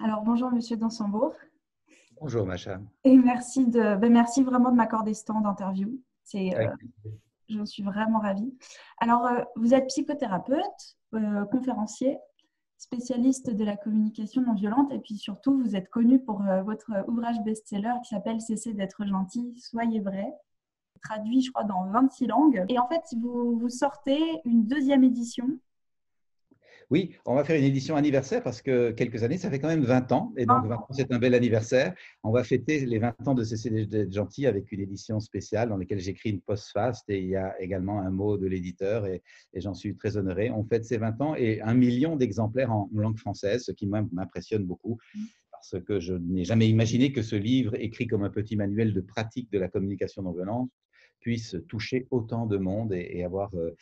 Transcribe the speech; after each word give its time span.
Alors 0.00 0.22
bonjour 0.22 0.50
Monsieur 0.50 0.76
Dansembourg. 0.76 1.32
Bonjour 2.20 2.44
Macha. 2.46 2.80
Et 3.04 3.16
merci, 3.16 3.66
de, 3.66 3.96
ben, 3.96 4.12
merci 4.12 4.42
vraiment 4.42 4.70
de 4.70 4.76
m'accorder 4.76 5.14
ce 5.14 5.24
temps 5.24 5.40
d'interview. 5.40 6.00
C'est, 6.22 6.54
euh, 6.56 6.68
je 7.48 7.64
suis 7.64 7.82
vraiment 7.82 8.18
ravie. 8.18 8.54
Alors 8.98 9.26
euh, 9.26 9.40
vous 9.56 9.72
êtes 9.72 9.86
psychothérapeute, 9.86 10.96
euh, 11.14 11.44
conférencier, 11.46 12.18
spécialiste 12.76 13.50
de 13.50 13.64
la 13.64 13.76
communication 13.76 14.42
non 14.42 14.54
violente 14.54 14.92
et 14.92 14.98
puis 14.98 15.16
surtout 15.16 15.58
vous 15.58 15.76
êtes 15.76 15.88
connu 15.88 16.18
pour 16.18 16.42
votre 16.64 16.90
ouvrage 17.08 17.40
best-seller 17.42 17.94
qui 18.02 18.14
s'appelle 18.14 18.40
Cessez 18.42 18.74
d'être 18.74 19.06
gentil, 19.06 19.54
soyez 19.58 20.00
vrai 20.00 20.30
traduit, 21.02 21.40
je 21.40 21.52
crois, 21.52 21.64
dans 21.64 21.86
26 21.90 22.26
langues. 22.26 22.64
Et 22.68 22.78
en 22.78 22.88
fait, 22.88 23.02
vous, 23.20 23.58
vous 23.58 23.68
sortez 23.68 24.40
une 24.44 24.66
deuxième 24.66 25.04
édition 25.04 25.46
oui, 26.90 27.16
on 27.24 27.34
va 27.34 27.42
faire 27.42 27.58
une 27.58 27.64
édition 27.64 27.96
anniversaire 27.96 28.42
parce 28.44 28.62
que 28.62 28.92
quelques 28.92 29.24
années, 29.24 29.38
ça 29.38 29.50
fait 29.50 29.58
quand 29.58 29.68
même 29.68 29.84
20 29.84 30.12
ans. 30.12 30.32
Et 30.36 30.46
donc, 30.46 30.66
20 30.66 30.74
ans, 30.74 30.86
c'est 30.92 31.12
un 31.12 31.18
bel 31.18 31.34
anniversaire. 31.34 31.94
On 32.22 32.30
va 32.30 32.44
fêter 32.44 32.86
les 32.86 32.98
20 32.98 33.26
ans 33.26 33.34
de 33.34 33.42
Cessez 33.42 33.70
d'être 33.70 34.12
gentil 34.12 34.46
avec 34.46 34.70
une 34.70 34.80
édition 34.80 35.18
spéciale 35.18 35.68
dans 35.68 35.76
laquelle 35.76 35.98
j'écris 35.98 36.30
une 36.30 36.40
post-fast 36.40 37.04
et 37.08 37.18
il 37.18 37.28
y 37.28 37.36
a 37.36 37.60
également 37.60 38.00
un 38.00 38.10
mot 38.10 38.36
de 38.36 38.46
l'éditeur 38.46 39.06
et, 39.06 39.22
j'en 39.54 39.74
suis 39.74 39.96
très 39.96 40.16
honoré. 40.16 40.50
On 40.50 40.64
fête 40.64 40.84
ces 40.84 40.98
20 40.98 41.20
ans 41.22 41.34
et 41.34 41.60
un 41.60 41.74
million 41.74 42.14
d'exemplaires 42.14 42.72
en 42.72 42.88
langue 42.94 43.18
française, 43.18 43.64
ce 43.64 43.72
qui 43.72 43.86
m'impressionne 43.86 44.64
beaucoup 44.64 44.98
parce 45.50 45.82
que 45.84 45.98
je 45.98 46.14
n'ai 46.14 46.44
jamais 46.44 46.68
imaginé 46.68 47.12
que 47.12 47.22
ce 47.22 47.34
livre, 47.34 47.74
écrit 47.80 48.06
comme 48.06 48.22
un 48.22 48.30
petit 48.30 48.56
manuel 48.56 48.92
de 48.92 49.00
pratique 49.00 49.50
de 49.50 49.58
la 49.58 49.68
communication 49.68 50.22
non 50.22 50.32
violente, 50.32 50.70
puisse 51.18 51.56
toucher 51.68 52.06
autant 52.10 52.46
de 52.46 52.56
monde 52.56 52.92
et, 52.92 53.24
avoir 53.24 53.52
euh, 53.56 53.74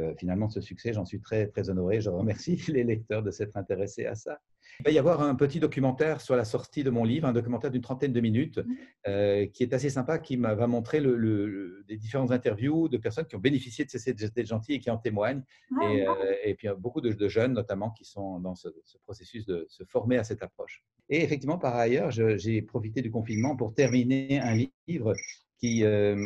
euh, 0.00 0.14
finalement 0.16 0.48
ce 0.48 0.60
succès. 0.60 0.92
J'en 0.92 1.04
suis 1.04 1.20
très, 1.20 1.46
très 1.48 1.70
honoré. 1.70 2.00
Je 2.00 2.10
remercie 2.10 2.56
les 2.68 2.84
lecteurs 2.84 3.22
de 3.22 3.30
s'être 3.30 3.56
intéressés 3.56 4.06
à 4.06 4.14
ça. 4.14 4.40
Il 4.80 4.84
va 4.84 4.90
y 4.90 4.98
avoir 4.98 5.22
un 5.22 5.34
petit 5.34 5.60
documentaire 5.60 6.20
sur 6.20 6.36
la 6.36 6.44
sortie 6.44 6.84
de 6.84 6.90
mon 6.90 7.04
livre, 7.04 7.26
un 7.26 7.32
documentaire 7.32 7.70
d'une 7.70 7.82
trentaine 7.82 8.12
de 8.12 8.20
minutes, 8.20 8.58
mmh. 8.58 8.74
euh, 9.08 9.46
qui 9.46 9.62
est 9.62 9.72
assez 9.72 9.90
sympa, 9.90 10.18
qui 10.18 10.36
va 10.36 10.66
montrer 10.66 11.00
le, 11.00 11.84
des 11.88 11.96
différentes 11.96 12.30
interviews 12.30 12.88
de 12.88 12.96
personnes 12.96 13.26
qui 13.26 13.34
ont 13.34 13.40
bénéficié 13.40 13.84
de 13.84 13.90
ces 13.90 14.12
d'être 14.12 14.46
gentil 14.46 14.74
et 14.74 14.78
qui 14.78 14.90
en 14.90 14.98
témoignent. 14.98 15.42
Ah, 15.80 15.90
et, 15.90 16.50
et, 16.50 16.54
puis 16.54 16.68
beaucoup 16.78 17.00
de, 17.00 17.28
jeunes, 17.28 17.54
notamment, 17.54 17.90
qui 17.90 18.04
sont 18.04 18.38
dans 18.40 18.54
ce, 18.54 18.68
processus 19.04 19.46
de 19.46 19.66
se 19.68 19.84
former 19.84 20.18
à 20.18 20.24
cette 20.24 20.42
approche. 20.42 20.84
Et 21.08 21.22
effectivement, 21.22 21.58
par 21.58 21.74
ailleurs, 21.74 22.10
j'ai 22.10 22.62
profité 22.62 23.02
du 23.02 23.10
confinement 23.10 23.56
pour 23.56 23.74
terminer 23.74 24.38
un 24.40 24.54
livre 24.86 25.14
qui, 25.58 25.84
euh, 25.84 26.16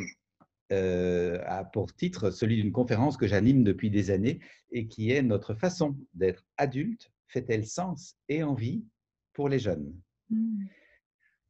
a 0.73 1.65
pour 1.65 1.95
titre 1.95 2.31
celui 2.31 2.56
d'une 2.56 2.73
conférence 2.73 3.17
que 3.17 3.27
j'anime 3.27 3.65
depuis 3.65 3.91
des 3.91 4.11
années 4.11 4.41
et 4.70 4.89
qui 4.89 5.11
est 5.11 5.23
Notre 5.23 5.55
façon 5.55 5.97
d'être 6.15 6.45
adulte 6.56 7.12
fait-elle 7.27 7.67
sens 7.67 8.17
et 8.28 8.42
envie 8.42 8.84
pour 9.33 9.48
les 9.48 9.59
jeunes? 9.59 9.95
Mmh. 10.31 10.65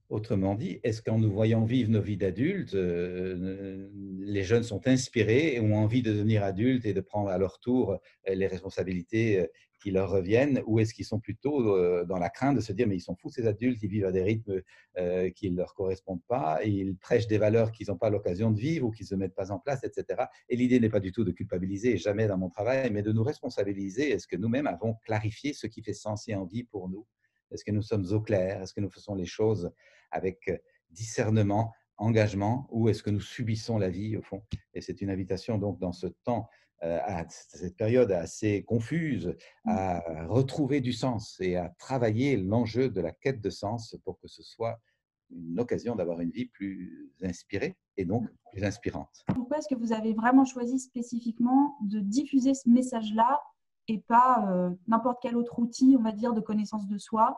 Autrement 0.08 0.54
dit, 0.54 0.78
est-ce 0.82 1.00
qu'en 1.00 1.18
nous 1.18 1.32
voyant 1.32 1.64
vivre 1.64 1.90
nos 1.90 2.02
vies 2.02 2.18
d'adultes, 2.18 2.74
euh, 2.74 3.88
les 4.20 4.44
jeunes 4.44 4.62
sont 4.62 4.86
inspirés 4.86 5.54
et 5.54 5.60
ont 5.60 5.74
envie 5.74 6.02
de 6.02 6.12
devenir 6.12 6.42
adultes 6.42 6.84
et 6.84 6.92
de 6.92 7.00
prendre 7.00 7.30
à 7.30 7.38
leur 7.38 7.60
tour 7.60 7.98
les 8.28 8.46
responsabilités 8.46 9.46
qui 9.82 9.90
leur 9.90 10.10
reviennent 10.10 10.62
ou 10.66 10.78
est-ce 10.78 10.94
qu'ils 10.94 11.04
sont 11.04 11.20
plutôt 11.20 11.76
euh, 11.76 12.04
dans 12.04 12.18
la 12.18 12.30
crainte 12.30 12.56
de 12.56 12.60
se 12.60 12.72
dire 12.72 12.86
mais 12.86 12.96
ils 12.96 13.00
sont 13.00 13.16
fous 13.16 13.30
ces 13.30 13.46
adultes, 13.46 13.82
ils 13.82 13.88
vivent 13.88 14.06
à 14.06 14.12
des 14.12 14.22
rythmes 14.22 14.62
euh, 14.98 15.30
qui 15.30 15.50
ne 15.50 15.56
leur 15.56 15.74
correspondent 15.74 16.24
pas 16.28 16.60
et 16.62 16.68
ils 16.68 16.96
prêchent 16.96 17.26
des 17.26 17.38
valeurs 17.38 17.72
qu'ils 17.72 17.88
n'ont 17.88 17.98
pas 17.98 18.10
l'occasion 18.10 18.50
de 18.50 18.58
vivre 18.58 18.86
ou 18.86 18.90
qu'ils 18.90 19.06
ne 19.10 19.16
mettent 19.16 19.34
pas 19.34 19.50
en 19.50 19.58
place, 19.58 19.82
etc. 19.84 20.24
Et 20.48 20.56
l'idée 20.56 20.78
n'est 20.80 20.88
pas 20.88 21.00
du 21.00 21.12
tout 21.12 21.24
de 21.24 21.32
culpabiliser, 21.32 21.96
jamais 21.96 22.26
dans 22.26 22.38
mon 22.38 22.48
travail, 22.48 22.90
mais 22.90 23.02
de 23.02 23.12
nous 23.12 23.24
responsabiliser. 23.24 24.10
Est-ce 24.10 24.26
que 24.26 24.36
nous-mêmes 24.36 24.66
avons 24.66 24.94
clarifié 25.04 25.52
ce 25.52 25.66
qui 25.66 25.82
fait 25.82 25.94
sens 25.94 26.28
et 26.28 26.34
envie 26.34 26.64
pour 26.64 26.88
nous? 26.88 27.06
Est-ce 27.50 27.64
que 27.64 27.72
nous 27.72 27.82
sommes 27.82 28.06
au 28.12 28.20
clair? 28.20 28.62
Est-ce 28.62 28.72
que 28.72 28.80
nous 28.80 28.90
faisons 28.90 29.14
les 29.14 29.26
choses 29.26 29.72
avec 30.10 30.50
discernement 30.90 31.72
engagement 31.98 32.66
ou 32.70 32.88
est-ce 32.88 33.02
que 33.02 33.10
nous 33.10 33.20
subissons 33.20 33.78
la 33.78 33.88
vie 33.88 34.16
au 34.16 34.22
fond? 34.22 34.42
Et 34.74 34.80
c'est 34.80 35.00
une 35.00 35.10
invitation 35.10 35.58
donc 35.58 35.78
dans 35.78 35.92
ce 35.92 36.06
temps 36.06 36.48
euh, 36.48 36.61
à 36.82 37.24
cette 37.28 37.76
période 37.76 38.10
assez 38.12 38.64
confuse, 38.64 39.28
mmh. 39.64 39.70
à 39.70 40.26
retrouver 40.26 40.80
du 40.80 40.92
sens 40.92 41.36
et 41.40 41.56
à 41.56 41.68
travailler 41.78 42.36
l'enjeu 42.36 42.88
de 42.88 43.00
la 43.00 43.12
quête 43.12 43.40
de 43.40 43.50
sens 43.50 43.96
pour 44.04 44.18
que 44.18 44.28
ce 44.28 44.42
soit 44.42 44.78
une 45.30 45.58
occasion 45.60 45.94
d'avoir 45.94 46.20
une 46.20 46.30
vie 46.30 46.46
plus 46.46 47.10
inspirée 47.22 47.76
et 47.96 48.04
donc 48.04 48.24
mmh. 48.24 48.36
plus 48.52 48.64
inspirante. 48.64 49.24
Pourquoi 49.34 49.58
est-ce 49.58 49.68
que 49.68 49.78
vous 49.78 49.92
avez 49.92 50.12
vraiment 50.12 50.44
choisi 50.44 50.78
spécifiquement 50.78 51.76
de 51.82 52.00
diffuser 52.00 52.54
ce 52.54 52.68
message-là 52.68 53.40
et 53.88 53.98
pas 53.98 54.48
euh, 54.50 54.70
n'importe 54.86 55.18
quel 55.22 55.36
autre 55.36 55.58
outil, 55.58 55.96
on 55.98 56.02
va 56.02 56.12
dire, 56.12 56.34
de 56.34 56.40
connaissance 56.40 56.86
de 56.86 56.98
soi 56.98 57.36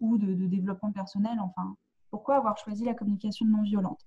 ou 0.00 0.18
de, 0.18 0.34
de 0.34 0.46
développement 0.46 0.92
personnel 0.92 1.38
Enfin, 1.40 1.76
pourquoi 2.10 2.36
avoir 2.36 2.56
choisi 2.56 2.84
la 2.84 2.94
communication 2.94 3.46
non 3.46 3.62
violente? 3.62 4.00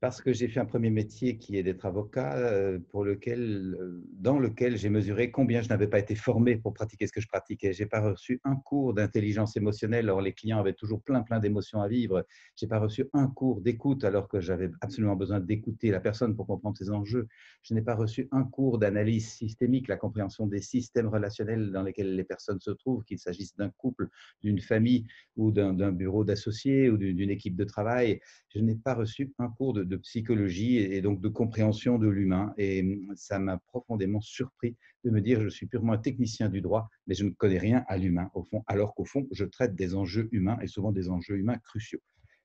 Parce 0.00 0.22
que 0.22 0.32
j'ai 0.32 0.46
fait 0.46 0.60
un 0.60 0.64
premier 0.64 0.90
métier 0.90 1.38
qui 1.38 1.56
est 1.56 1.64
d'être 1.64 1.84
avocat, 1.84 2.36
euh, 2.36 2.78
pour 2.90 3.04
lequel, 3.04 3.76
euh, 3.80 4.00
dans 4.12 4.38
lequel 4.38 4.76
j'ai 4.76 4.90
mesuré 4.90 5.32
combien 5.32 5.60
je 5.60 5.68
n'avais 5.68 5.88
pas 5.88 5.98
été 5.98 6.14
formé 6.14 6.56
pour 6.56 6.72
pratiquer 6.72 7.08
ce 7.08 7.12
que 7.12 7.20
je 7.20 7.26
pratiquais. 7.26 7.72
J'ai 7.72 7.86
pas 7.86 8.00
reçu 8.00 8.40
un 8.44 8.54
cours 8.54 8.94
d'intelligence 8.94 9.56
émotionnelle, 9.56 10.04
alors 10.04 10.20
les 10.20 10.32
clients 10.32 10.60
avaient 10.60 10.72
toujours 10.72 11.02
plein 11.02 11.22
plein 11.22 11.40
d'émotions 11.40 11.82
à 11.82 11.88
vivre. 11.88 12.24
J'ai 12.54 12.68
pas 12.68 12.78
reçu 12.78 13.06
un 13.12 13.26
cours 13.26 13.60
d'écoute, 13.60 14.04
alors 14.04 14.28
que 14.28 14.40
j'avais 14.40 14.70
absolument 14.82 15.16
besoin 15.16 15.40
d'écouter 15.40 15.90
la 15.90 16.00
personne 16.00 16.36
pour 16.36 16.46
comprendre 16.46 16.76
ses 16.76 16.90
enjeux. 16.90 17.26
Je 17.62 17.74
n'ai 17.74 17.82
pas 17.82 17.96
reçu 17.96 18.28
un 18.30 18.44
cours 18.44 18.78
d'analyse 18.78 19.28
systémique, 19.28 19.88
la 19.88 19.96
compréhension 19.96 20.46
des 20.46 20.60
systèmes 20.60 21.08
relationnels 21.08 21.72
dans 21.72 21.82
lesquels 21.82 22.14
les 22.14 22.24
personnes 22.24 22.60
se 22.60 22.70
trouvent, 22.70 23.02
qu'il 23.02 23.18
s'agisse 23.18 23.56
d'un 23.56 23.70
couple, 23.70 24.08
d'une 24.42 24.60
famille 24.60 25.06
ou 25.36 25.50
d'un 25.50 25.92
bureau 25.92 26.24
d'associés 26.24 26.88
ou 26.88 26.96
d'une 26.96 27.30
équipe 27.30 27.56
de 27.56 27.64
travail. 27.64 28.20
Je 28.50 28.60
n'ai 28.60 28.76
pas 28.76 28.94
reçu 28.94 29.32
un 29.38 29.48
cours 29.48 29.72
de 29.72 29.87
de 29.88 29.96
psychologie 29.96 30.76
et 30.78 31.00
donc 31.00 31.20
de 31.20 31.28
compréhension 31.28 31.98
de 31.98 32.08
l'humain. 32.08 32.54
Et 32.58 32.82
hum, 32.82 33.12
ça 33.16 33.38
m'a 33.38 33.58
profondément 33.58 34.20
surpris 34.20 34.76
de 35.04 35.10
me 35.10 35.20
dire, 35.20 35.40
je 35.40 35.48
suis 35.48 35.66
purement 35.66 35.94
un 35.94 35.98
technicien 35.98 36.48
du 36.48 36.60
droit, 36.60 36.88
mais 37.06 37.14
je 37.14 37.24
ne 37.24 37.30
connais 37.30 37.58
rien 37.58 37.84
à 37.88 37.96
l'humain, 37.98 38.30
au 38.34 38.42
fond, 38.44 38.62
alors 38.66 38.94
qu'au 38.94 39.04
fond, 39.04 39.26
je 39.32 39.44
traite 39.44 39.74
des 39.74 39.94
enjeux 39.94 40.28
humains 40.32 40.58
et 40.60 40.66
souvent 40.66 40.92
des 40.92 41.08
enjeux 41.08 41.36
humains 41.36 41.58
cruciaux. 41.58 42.00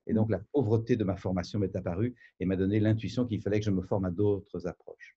Et 0.07 0.13
donc, 0.13 0.29
la 0.29 0.39
pauvreté 0.39 0.95
de 0.95 1.03
ma 1.03 1.15
formation 1.15 1.59
m'est 1.59 1.75
apparue 1.75 2.15
et 2.39 2.45
m'a 2.45 2.55
donné 2.55 2.79
l'intuition 2.79 3.25
qu'il 3.25 3.41
fallait 3.41 3.59
que 3.59 3.65
je 3.65 3.71
me 3.71 3.81
forme 3.81 4.05
à 4.05 4.11
d'autres 4.11 4.67
approches. 4.67 5.15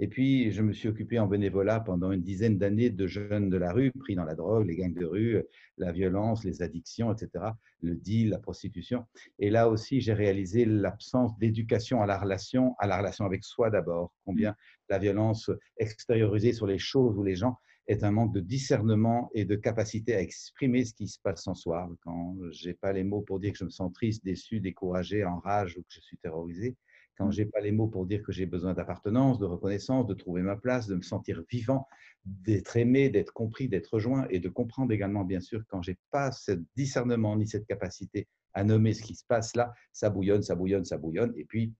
Et 0.00 0.06
puis, 0.06 0.52
je 0.52 0.62
me 0.62 0.72
suis 0.72 0.88
occupé 0.88 1.18
en 1.18 1.26
bénévolat 1.26 1.80
pendant 1.80 2.12
une 2.12 2.22
dizaine 2.22 2.56
d'années 2.56 2.90
de 2.90 3.06
jeunes 3.08 3.50
de 3.50 3.56
la 3.56 3.72
rue, 3.72 3.90
pris 3.90 4.14
dans 4.14 4.24
la 4.24 4.36
drogue, 4.36 4.66
les 4.66 4.76
gangs 4.76 4.94
de 4.94 5.04
rue, 5.04 5.42
la 5.76 5.90
violence, 5.90 6.44
les 6.44 6.62
addictions, 6.62 7.12
etc., 7.12 7.46
le 7.82 7.96
deal, 7.96 8.30
la 8.30 8.38
prostitution. 8.38 9.06
Et 9.40 9.50
là 9.50 9.68
aussi, 9.68 10.00
j'ai 10.00 10.12
réalisé 10.12 10.64
l'absence 10.64 11.36
d'éducation 11.38 12.00
à 12.00 12.06
la 12.06 12.16
relation, 12.16 12.76
à 12.78 12.86
la 12.86 12.98
relation 12.98 13.24
avec 13.24 13.42
soi 13.42 13.70
d'abord, 13.70 14.12
combien 14.24 14.54
la 14.88 14.98
violence 14.98 15.50
extériorisée 15.78 16.52
sur 16.52 16.66
les 16.66 16.78
choses 16.78 17.18
ou 17.18 17.24
les 17.24 17.34
gens 17.34 17.58
est 17.88 18.04
un 18.04 18.10
manque 18.10 18.34
de 18.34 18.40
discernement 18.40 19.30
et 19.34 19.46
de 19.46 19.56
capacité 19.56 20.14
à 20.14 20.20
exprimer 20.20 20.84
ce 20.84 20.92
qui 20.92 21.08
se 21.08 21.18
passe 21.18 21.46
en 21.48 21.54
soi. 21.54 21.88
Quand 22.02 22.36
j'ai 22.50 22.74
pas 22.74 22.92
les 22.92 23.02
mots 23.02 23.22
pour 23.22 23.40
dire 23.40 23.52
que 23.52 23.58
je 23.58 23.64
me 23.64 23.70
sens 23.70 23.92
triste, 23.92 24.24
déçu, 24.24 24.60
découragé, 24.60 25.24
en 25.24 25.38
rage 25.38 25.76
ou 25.78 25.80
que 25.80 25.88
je 25.88 26.00
suis 26.00 26.18
terrorisé, 26.18 26.76
quand 27.18 27.32
j'ai 27.32 27.44
pas 27.44 27.60
les 27.60 27.72
mots 27.72 27.88
pour 27.88 28.06
dire 28.06 28.22
que 28.22 28.30
j'ai 28.30 28.46
besoin 28.46 28.74
d'appartenance, 28.74 29.40
de 29.40 29.44
reconnaissance, 29.44 30.06
de 30.06 30.14
trouver 30.14 30.42
ma 30.42 30.56
place, 30.56 30.86
de 30.86 30.94
me 30.94 31.02
sentir 31.02 31.42
vivant, 31.50 31.88
d'être 32.24 32.76
aimé, 32.76 33.10
d'être 33.10 33.32
compris, 33.32 33.68
d'être 33.68 33.94
rejoint 33.94 34.26
et 34.30 34.38
de 34.38 34.48
comprendre 34.48 34.92
également, 34.92 35.24
bien 35.24 35.40
sûr, 35.40 35.64
quand 35.66 35.82
j'ai 35.82 35.98
pas 36.12 36.30
ce 36.30 36.52
discernement 36.76 37.36
ni 37.36 37.46
cette 37.48 37.66
capacité 37.66 38.28
à 38.54 38.62
nommer 38.62 38.94
ce 38.94 39.02
qui 39.02 39.16
se 39.16 39.24
passe 39.26 39.56
là, 39.56 39.72
ça 39.92 40.10
bouillonne, 40.10 40.42
ça 40.42 40.54
bouillonne, 40.54 40.84
ça 40.84 40.96
bouillonne, 40.96 41.32
et 41.36 41.44
puis 41.44 41.74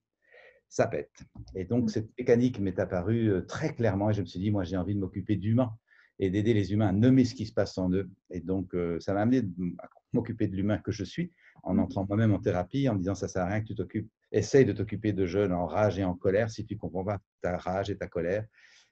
ça 0.68 0.88
pète. 0.88 1.10
Et 1.54 1.64
donc, 1.64 1.84
mmh. 1.84 1.88
cette 1.88 2.18
mécanique 2.18 2.58
m'est 2.58 2.78
apparue 2.78 3.30
euh, 3.30 3.40
très 3.42 3.74
clairement 3.74 4.10
et 4.10 4.14
je 4.14 4.20
me 4.20 4.26
suis 4.26 4.40
dit, 4.40 4.50
moi, 4.50 4.64
j'ai 4.64 4.76
envie 4.76 4.94
de 4.94 5.00
m'occuper 5.00 5.36
d'humains 5.36 5.72
et 6.18 6.30
d'aider 6.30 6.52
les 6.52 6.72
humains 6.72 6.88
à 6.88 6.92
nommer 6.92 7.24
ce 7.24 7.34
qui 7.34 7.46
se 7.46 7.52
passe 7.52 7.78
en 7.78 7.92
eux. 7.92 8.10
Et 8.30 8.40
donc, 8.40 8.74
euh, 8.74 8.98
ça 8.98 9.14
m'a 9.14 9.20
amené 9.20 9.48
à 9.78 9.88
m'occuper 10.12 10.48
de 10.48 10.56
l'humain 10.56 10.78
que 10.78 10.90
je 10.90 11.04
suis 11.04 11.32
en 11.62 11.74
mmh. 11.74 11.80
entrant 11.80 12.06
moi-même 12.06 12.32
en 12.32 12.38
thérapie, 12.38 12.88
en 12.88 12.94
me 12.94 12.98
disant, 12.98 13.14
ça 13.14 13.28
sert 13.28 13.42
à 13.42 13.46
rien 13.46 13.60
que 13.60 13.66
tu 13.66 13.74
t'occupes 13.74 14.10
essaye 14.32 14.64
de 14.64 14.72
t'occuper 14.72 15.12
de 15.12 15.26
jeunes 15.26 15.52
en 15.52 15.66
rage 15.66 15.98
et 15.98 16.04
en 16.04 16.14
colère 16.14 16.50
si 16.50 16.64
tu 16.64 16.74
ne 16.74 16.78
comprends 16.78 17.04
pas 17.04 17.18
ta 17.40 17.56
rage 17.56 17.90
et 17.90 17.96
ta 17.96 18.08
colère, 18.08 18.46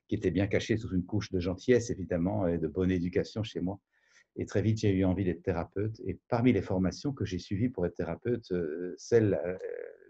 qui 0.08 0.14
étaient 0.14 0.30
bien 0.30 0.46
cachées 0.46 0.76
sous 0.76 0.94
une 0.94 1.04
couche 1.04 1.30
de 1.30 1.40
gentillesse, 1.40 1.90
évidemment, 1.90 2.46
et 2.46 2.58
de 2.58 2.68
bonne 2.68 2.90
éducation 2.90 3.42
chez 3.42 3.60
moi. 3.60 3.80
Et 4.36 4.46
très 4.46 4.62
vite, 4.62 4.78
j'ai 4.78 4.92
eu 4.92 5.04
envie 5.04 5.24
d'être 5.24 5.42
thérapeute. 5.42 5.98
Et 6.04 6.18
parmi 6.28 6.52
les 6.52 6.62
formations 6.62 7.12
que 7.12 7.24
j'ai 7.24 7.38
suivies 7.38 7.70
pour 7.70 7.86
être 7.86 7.94
thérapeute, 7.94 8.52
euh, 8.52 8.94
celle, 8.98 9.40
euh, 9.44 9.56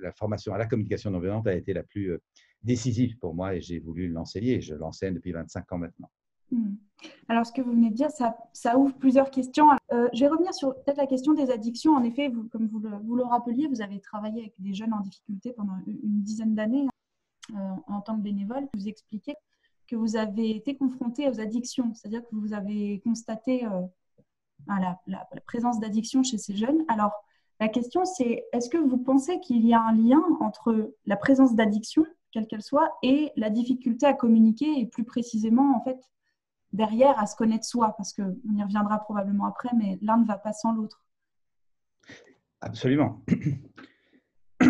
la 0.01 0.13
formation 0.13 0.53
à 0.53 0.59
la 0.59 0.67
communication 0.67 1.11
non 1.11 1.21
violente 1.21 1.47
a 1.47 1.55
été 1.55 1.73
la 1.73 1.85
plus 1.85 2.13
euh, 2.13 2.23
décisive 2.63 3.17
pour 3.19 3.35
moi 3.35 3.55
et 3.55 3.61
j'ai 3.61 3.79
voulu 3.79 4.09
l'enseigner. 4.09 4.61
Je 4.61 4.75
l'enseigne 4.75 5.15
depuis 5.15 5.33
25 5.33 5.73
ans 5.73 5.79
maintenant. 5.79 6.11
Hmm. 6.51 6.75
Alors, 7.29 7.47
ce 7.47 7.53
que 7.53 7.61
vous 7.61 7.73
venez 7.73 7.91
de 7.91 7.95
dire, 7.95 8.11
ça, 8.11 8.79
ouvre 8.79 8.95
plusieurs 8.95 9.31
questions. 9.31 9.69
Euh, 9.93 10.09
je 10.13 10.21
vais 10.21 10.29
revenir 10.29 10.55
sur 10.55 10.75
peut-être 10.75 10.97
la 10.97 11.07
question 11.07 11.35
des 11.35 11.51
addictions. 11.51 11.95
En 11.95 12.03
effet, 12.03 12.33
comme 12.51 12.69
vous 12.69 12.79
le, 13.17 13.25
rappeliez, 13.25 13.69
vous 13.69 13.83
avez 13.83 14.01
travaillé 14.01 14.41
avec 14.43 14.55
des 14.59 14.75
jeunes 14.75 14.93
en 14.93 15.01
difficulté 15.01 15.53
pendant 15.53 15.77
une 15.87 16.23
dizaine 16.23 16.55
d'années 16.55 16.87
euh, 17.51 17.55
en 17.87 18.01
tant 18.01 18.17
que 18.17 18.23
bénévole. 18.23 18.67
Vous 18.75 18.89
expliquez 18.89 19.35
que 19.89 19.97
vous 19.97 20.17
avez 20.17 20.57
été 20.57 20.77
confronté 20.77 21.29
aux 21.29 21.41
addictions, 21.41 21.93
c'est-à-dire 21.95 22.23
que 22.23 22.35
vous 22.35 22.53
avez 22.53 23.01
constaté 23.01 23.65
euh, 23.67 23.83
la, 24.67 24.99
la, 25.07 25.29
présence 25.47 25.79
d'addiction 25.79 26.23
chez 26.23 26.39
ces 26.39 26.57
jeunes. 26.57 26.85
Alors, 26.89 27.13
la 27.61 27.69
question, 27.69 28.05
c'est 28.05 28.45
est-ce 28.53 28.69
que 28.69 28.79
vous 28.79 28.99
pensez 28.99 29.39
qu'il 29.41 29.65
y 29.65 29.75
a 29.75 29.81
un 29.81 29.95
lien 29.95 30.23
entre 30.41 30.93
la 31.07 31.17
présence 31.17 31.55
d'addiction, 31.55 32.05
quelle 32.33 32.47
qu'elle 32.47 32.63
soit, 32.63 32.91
et 33.03 33.33
la 33.37 33.49
difficulté 33.49 34.07
à 34.07 34.13
communiquer 34.13 34.81
et 34.81 34.87
plus 34.87 35.05
précisément, 35.05 35.77
en 35.77 35.83
fait, 35.83 35.99
derrière, 36.77 37.19
à 37.19 37.27
se 37.27 37.35
connaître 37.37 37.65
soi 37.65 37.95
Parce 37.97 38.13
qu'on 38.13 38.37
y 38.55 38.63
reviendra 38.63 38.99
probablement 39.01 39.47
après, 39.47 39.71
mais 39.77 39.99
l'un 40.03 40.19
ne 40.19 40.27
va 40.27 40.39
pas 40.39 40.53
sans 40.53 40.73
l'autre. 40.73 41.03
Absolument. 42.61 43.25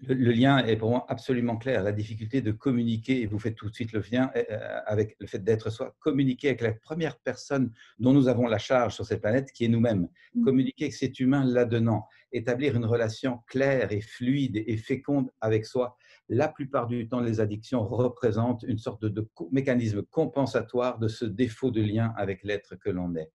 Le, 0.00 0.30
lien 0.30 0.58
est 0.58 0.76
pour 0.76 0.90
moi 0.90 1.04
absolument 1.08 1.56
clair. 1.56 1.82
La 1.82 1.90
difficulté 1.90 2.40
de 2.40 2.52
communiquer, 2.52 3.22
et 3.22 3.26
vous 3.26 3.40
faites 3.40 3.56
tout 3.56 3.68
de 3.68 3.74
suite 3.74 3.92
le 3.92 4.00
lien 4.12 4.30
euh, 4.36 4.80
avec 4.86 5.16
le 5.18 5.26
fait 5.26 5.40
d'être 5.40 5.70
soi, 5.70 5.96
communiquer 5.98 6.48
avec 6.48 6.60
la 6.60 6.72
première 6.72 7.18
personne 7.18 7.72
dont 7.98 8.12
nous 8.12 8.28
avons 8.28 8.46
la 8.46 8.58
charge 8.58 8.94
sur 8.94 9.04
cette 9.04 9.20
planète, 9.20 9.50
qui 9.50 9.64
est 9.64 9.68
nous-mêmes. 9.68 10.08
Mm. 10.34 10.44
Communiquer 10.44 10.84
avec 10.84 10.94
cet 10.94 11.18
humain 11.18 11.44
là-dedans, 11.44 12.06
établir 12.30 12.76
une 12.76 12.84
relation 12.84 13.40
claire 13.48 13.90
et 13.90 14.00
fluide 14.00 14.62
et 14.64 14.76
féconde 14.76 15.30
avec 15.40 15.66
soi. 15.66 15.96
La 16.28 16.48
plupart 16.48 16.86
du 16.86 17.08
temps, 17.08 17.20
les 17.20 17.40
addictions 17.40 17.86
représentent 17.86 18.62
une 18.64 18.78
sorte 18.78 19.04
de 19.04 19.28
mécanisme 19.50 20.02
compensatoire 20.02 20.98
de 20.98 21.08
ce 21.08 21.24
défaut 21.24 21.70
de 21.70 21.80
lien 21.80 22.12
avec 22.16 22.44
l'être 22.44 22.76
que 22.76 22.90
l'on 22.90 23.14
est. 23.14 23.32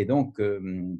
Et 0.00 0.04
donc, 0.04 0.40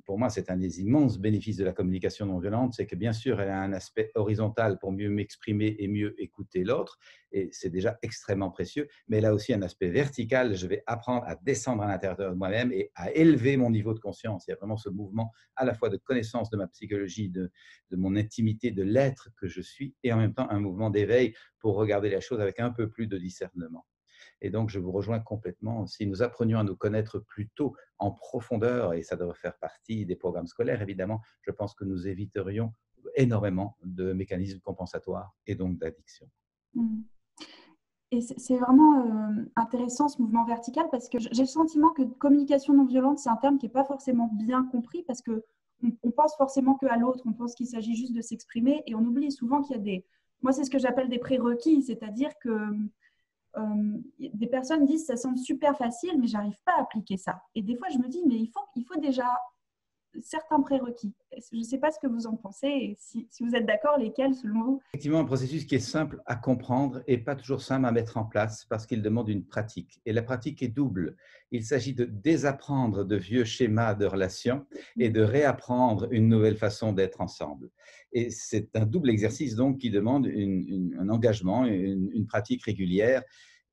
pour 0.07 0.19
moi, 0.19 0.29
c'est 0.29 0.51
un 0.51 0.57
des 0.57 0.81
immenses 0.81 1.21
bénéfices 1.21 1.57
de 1.57 1.65
la 1.65 1.73
communication 1.73 2.27
non 2.27 2.41
violente, 2.41 2.75
c'est 2.75 2.85
que 2.85 2.97
bien 2.97 3.13
sûr, 3.13 3.41
elle 3.41 3.49
a 3.49 3.63
un 3.63 3.73
aspect 3.73 4.11
horizontal 4.17 4.77
pour 4.81 4.91
mieux 4.91 5.09
m'exprimer 5.09 5.77
et 5.79 5.87
mieux 5.87 6.21
écouter 6.21 6.65
l'autre, 6.65 6.99
et 7.31 7.49
c'est 7.53 7.71
déjà 7.71 7.97
extrêmement 8.03 8.51
précieux, 8.51 8.89
mais 9.07 9.19
elle 9.19 9.27
a 9.27 9.35
aussi 9.35 9.55
un 9.55 9.63
aspect 9.63 9.89
vertical, 9.89 10.57
je 10.57 10.67
vais 10.67 10.83
apprendre 10.89 11.23
à 11.29 11.37
descendre 11.37 11.85
à 11.85 11.87
l'intérieur 11.87 12.33
de 12.33 12.35
moi-même 12.35 12.73
et 12.73 12.91
à 12.97 13.13
élever 13.13 13.57
mon 13.57 13.71
niveau 13.71 13.95
de 13.95 14.01
conscience. 14.01 14.49
Il 14.49 14.51
y 14.51 14.55
a 14.55 14.57
vraiment 14.57 14.77
ce 14.77 14.89
mouvement 14.89 15.31
à 15.55 15.65
la 15.65 15.75
fois 15.75 15.91
de 15.91 15.97
connaissance 15.97 16.51
de 16.51 16.57
ma 16.57 16.67
psychologie, 16.67 17.29
de, 17.29 17.53
de 17.93 17.97
mon 17.97 18.17
intimité, 18.17 18.73
de 18.73 18.83
l'être 18.83 19.29
que 19.37 19.47
je 19.47 19.61
suis, 19.61 19.95
et 20.03 20.13
en 20.13 20.17
même 20.17 20.35
temps 20.35 20.51
un 20.51 20.59
mouvement 20.59 20.91
d'éveil 20.91 21.37
pour 21.61 21.77
regarder 21.77 22.11
la 22.11 22.19
chose 22.19 22.41
avec 22.41 22.59
un 22.59 22.71
peu 22.71 22.91
plus 22.91 23.07
de 23.07 23.17
discernement. 23.17 23.87
Et 24.41 24.51
donc, 24.51 24.71
je 24.71 24.79
vous 24.79 24.93
rejoins 24.93 25.21
complètement. 25.21 25.87
Si 25.87 26.07
nous 26.07 26.23
apprenions 26.23 26.59
à 26.59 26.65
nous 26.65 26.77
connaître 26.77 27.19
plus 27.19 27.49
tôt 27.49 27.75
en 27.99 28.13
profondeur, 28.13 28.95
et 28.95 29.03
ça 29.03 29.17
devrait 29.17 29.35
faire 29.35 29.59
partie 29.59 30.07
des 30.07 30.17
programmes 30.17 30.47
scolaires, 30.47 30.81
évidemment, 30.83 31.21
je 31.43 31.51
pense 31.51 31.75
que 31.75 31.85
nous 31.85 32.07
éviterions 32.07 32.73
énormément 33.17 33.77
de 33.83 34.13
mécanismes 34.13 34.61
compensatoires 34.61 35.35
et 35.47 35.55
donc 35.55 35.79
d'addiction. 35.79 36.29
Mmh. 36.75 37.03
Et 38.11 38.23
c'est 38.23 38.57
vraiment 38.57 39.05
euh, 39.05 39.45
intéressant 39.57 40.09
ce 40.09 40.23
mouvement 40.23 40.47
vertical 40.47 40.87
parce 40.91 41.11
que 41.11 41.19
j'ai 41.19 41.43
le 41.43 41.47
sentiment 41.47 41.91
que 41.91 42.03
communication 42.03 42.73
non 42.73 42.87
violente, 42.87 43.19
c'est 43.19 43.29
un 43.29 43.37
terme 43.37 43.59
qui 43.59 43.67
n'est 43.67 43.73
pas 43.73 43.85
forcément 43.85 44.31
bien 44.33 44.65
compris 44.65 45.03
parce 45.03 45.21
que 45.21 45.45
on, 45.83 46.11
pense 46.11 46.35
forcément 46.37 46.75
qu'à 46.75 46.97
l'autre, 46.97 47.23
on 47.27 47.33
pense 47.33 47.55
qu'il 47.55 47.67
s'agit 47.67 47.95
juste 47.95 48.15
de 48.15 48.21
s'exprimer 48.21 48.83
et 48.87 48.95
on 48.95 49.01
oublie 49.01 49.31
souvent 49.31 49.63
qu'il 49.63 49.77
y 49.77 49.79
a 49.79 49.83
des. 49.83 50.07
Moi, 50.43 50.53
c'est 50.53 50.65
ce 50.65 50.71
que 50.71 50.79
j'appelle 50.79 51.09
des 51.09 51.19
prérequis, 51.19 51.83
c'est-à-dire 51.83 52.31
que 52.43 52.51
euh, 53.59 54.01
des 54.19 54.47
personnes 54.47 54.85
disent 54.85 55.07
ça 55.07 55.17
semble 55.17 55.39
super 55.39 55.77
facile, 55.77 56.19
mais 56.19 56.27
j'arrive 56.27 56.59
pas 56.65 56.73
à 56.79 56.83
appliquer 56.83 57.17
ça. 57.17 57.43
Et 57.55 57.63
des 57.63 57.77
fois, 57.77 57.89
je 57.91 57.99
me 57.99 58.09
dis, 58.09 58.23
mais 58.27 58.37
il 58.37 58.49
faut, 58.49 58.65
il 58.77 58.85
faut 58.85 58.99
déjà 59.01 59.27
certains 60.23 60.61
prérequis. 60.61 61.13
Je 61.33 61.59
ne 61.59 61.63
sais 61.63 61.79
pas 61.79 61.91
ce 61.91 61.99
que 61.99 62.07
vous 62.07 62.27
en 62.27 62.37
pensez 62.37 62.97
si, 62.99 63.29
vous 63.41 63.55
êtes 63.55 63.67
d'accord, 63.67 63.99
lesquels 63.99 64.35
selon 64.35 64.63
vous? 64.63 64.81
Effectivement, 64.93 65.21
un 65.21 65.25
processus 65.25 65.65
qui 65.65 65.77
est 65.77 65.81
simple 65.81 66.21
à 66.27 66.37
comprendre 66.37 67.03
et 67.07 67.19
pas 67.19 67.37
toujours 67.37 67.63
simple 67.63 67.87
à 67.87 67.93
mettre 67.93 68.17
en 68.17 68.25
place 68.25 68.65
parce 68.65 68.87
qu'il 68.87 69.03
demande 69.03 69.29
une 69.29 69.45
pratique. 69.45 70.01
Et 70.07 70.13
la 70.13 70.23
pratique 70.23 70.63
est 70.63 70.69
double. 70.69 71.17
Il 71.51 71.65
s'agit 71.65 71.95
de 71.95 72.05
désapprendre 72.05 73.05
de 73.05 73.17
vieux 73.17 73.45
schémas 73.45 73.95
de 73.95 74.07
relations 74.07 74.67
et 74.99 75.11
de 75.11 75.23
réapprendre 75.23 76.09
une 76.11 76.29
nouvelle 76.29 76.57
façon 76.57 76.93
d'être 76.93 77.21
ensemble. 77.21 77.71
Et 78.13 78.31
c'est 78.31 78.75
un 78.77 78.87
double 78.87 79.11
exercice 79.11 79.55
donc 79.55 79.79
qui 79.79 79.91
demande 79.91 80.27
un 80.27 81.09
engagement, 81.09 81.67
une 81.67 82.27
pratique 82.27 82.65
régulière 82.65 83.23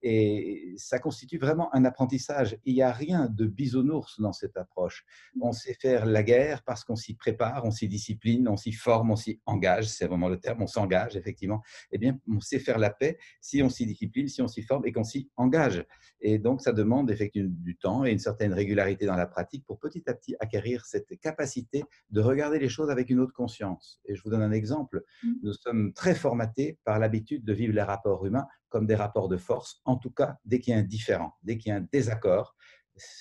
et 0.07 0.75
ça 0.77 0.99
constitue 0.99 1.39
vraiment 1.39 1.73
un 1.73 1.83
apprentissage. 1.83 2.59
Il 2.63 2.75
n'y 2.75 2.83
a 2.83 2.91
rien 2.91 3.27
de 3.27 3.47
bisounours 3.47 4.19
dans 4.21 4.33
cette 4.33 4.55
approche. 4.55 5.03
On 5.41 5.51
sait 5.51 5.73
faire 5.73 6.05
la 6.05 6.21
guerre 6.21 6.61
parce 6.61 6.83
qu'on 6.83 6.95
s'y 6.95 7.15
prépare, 7.15 7.65
on 7.65 7.71
s'y 7.71 7.87
discipline, 7.87 8.47
on 8.47 8.55
s'y 8.55 8.71
forme, 8.71 9.09
on 9.09 9.15
s'y 9.15 9.41
engage. 9.47 9.87
C'est 9.87 10.05
vraiment 10.05 10.29
le 10.29 10.39
terme, 10.39 10.61
on 10.61 10.67
s'engage, 10.67 11.15
effectivement. 11.15 11.63
Eh 11.91 11.97
bien, 11.97 12.19
on 12.31 12.39
sait 12.39 12.59
faire 12.59 12.77
la 12.77 12.91
paix 12.91 13.17
si 13.41 13.63
on 13.63 13.69
s'y 13.69 13.87
discipline, 13.87 14.27
si 14.27 14.43
on 14.43 14.47
s'y 14.47 14.61
forme 14.61 14.85
et 14.85 14.91
qu'on 14.91 15.03
s'y 15.03 15.31
engage. 15.37 15.83
Et 16.21 16.37
donc, 16.37 16.61
ça 16.61 16.71
demande 16.71 17.09
effectivement 17.09 17.49
du 17.49 17.75
temps 17.75 18.05
et 18.05 18.11
une 18.11 18.19
certaine 18.19 18.53
régularité 18.53 19.07
dans 19.07 19.15
la 19.15 19.25
pratique 19.25 19.65
pour 19.65 19.79
petit 19.79 20.03
à 20.07 20.13
petit 20.13 20.35
acquérir 20.39 20.85
cette 20.85 21.19
capacité 21.19 21.83
de 22.11 22.21
regarder 22.21 22.59
les 22.59 22.69
choses 22.69 22.91
avec 22.91 23.09
une 23.09 23.19
autre 23.19 23.33
conscience. 23.33 23.99
Et 24.05 24.13
je 24.13 24.21
vous 24.21 24.29
donne 24.29 24.43
un 24.43 24.51
exemple. 24.51 25.03
Mmh. 25.23 25.31
Nous 25.41 25.53
sommes 25.53 25.93
très 25.93 26.13
formatés 26.13 26.77
par 26.83 26.99
l'habitude 26.99 27.43
de 27.43 27.53
vivre 27.53 27.73
les 27.73 27.81
rapports 27.81 28.23
humains 28.23 28.45
comme 28.75 28.87
des 28.87 28.95
rapports 28.95 29.29
de 29.29 29.37
force, 29.37 29.79
en 29.85 29.95
tout 29.95 30.11
cas 30.11 30.35
dès 30.43 30.59
qu'il 30.59 30.73
y 30.73 30.75
a 30.75 30.79
un 30.79 30.83
différent, 30.83 31.31
dès 31.43 31.57
qu'il 31.57 31.69
y 31.69 31.71
a 31.71 31.77
un 31.77 31.87
désaccord. 31.93 32.57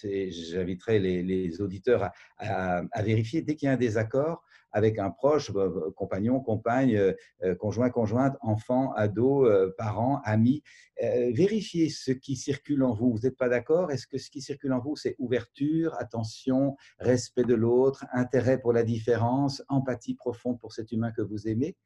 J'inviterai 0.02 0.98
les, 0.98 1.60
auditeurs 1.60 2.10
à, 2.38 2.82
vérifier 3.04 3.40
dès 3.40 3.54
qu'il 3.54 3.66
y 3.66 3.70
a 3.70 3.74
un 3.74 3.76
désaccord 3.76 4.42
avec 4.72 4.98
un 4.98 5.10
proche, 5.10 5.52
euh, 5.54 5.92
compagnon, 5.94 6.40
compagne, 6.40 6.96
euh, 6.96 7.54
conjoint, 7.54 7.88
conjointe, 7.90 8.36
enfant, 8.40 8.92
ado, 8.94 9.46
euh, 9.46 9.72
parent, 9.78 10.20
ami. 10.24 10.64
vérifiez 11.00 11.88
ce 11.88 12.10
qui 12.10 12.34
circule 12.34 12.82
en 12.82 12.92
vous. 12.92 13.12
Vous 13.12 13.20
n'êtes 13.20 13.36
pas 13.36 13.48
d'accord? 13.48 13.92
Est-ce 13.92 14.08
que 14.08 14.18
ce 14.18 14.30
qui 14.30 14.40
circule 14.40 14.72
en 14.72 14.80
vous, 14.80 14.96
c'est 14.96 15.14
ouverture, 15.20 15.94
attention, 16.00 16.76
respect 16.98 17.44
de 17.44 17.54
l'autre, 17.54 18.04
intérêt 18.12 18.60
pour 18.60 18.72
la 18.72 18.82
différence, 18.82 19.62
empathie 19.68 20.16
profonde 20.16 20.58
pour 20.58 20.72
cet 20.72 20.90
humain 20.90 21.12
que 21.12 21.22
vous 21.22 21.46
aimez? 21.46 21.76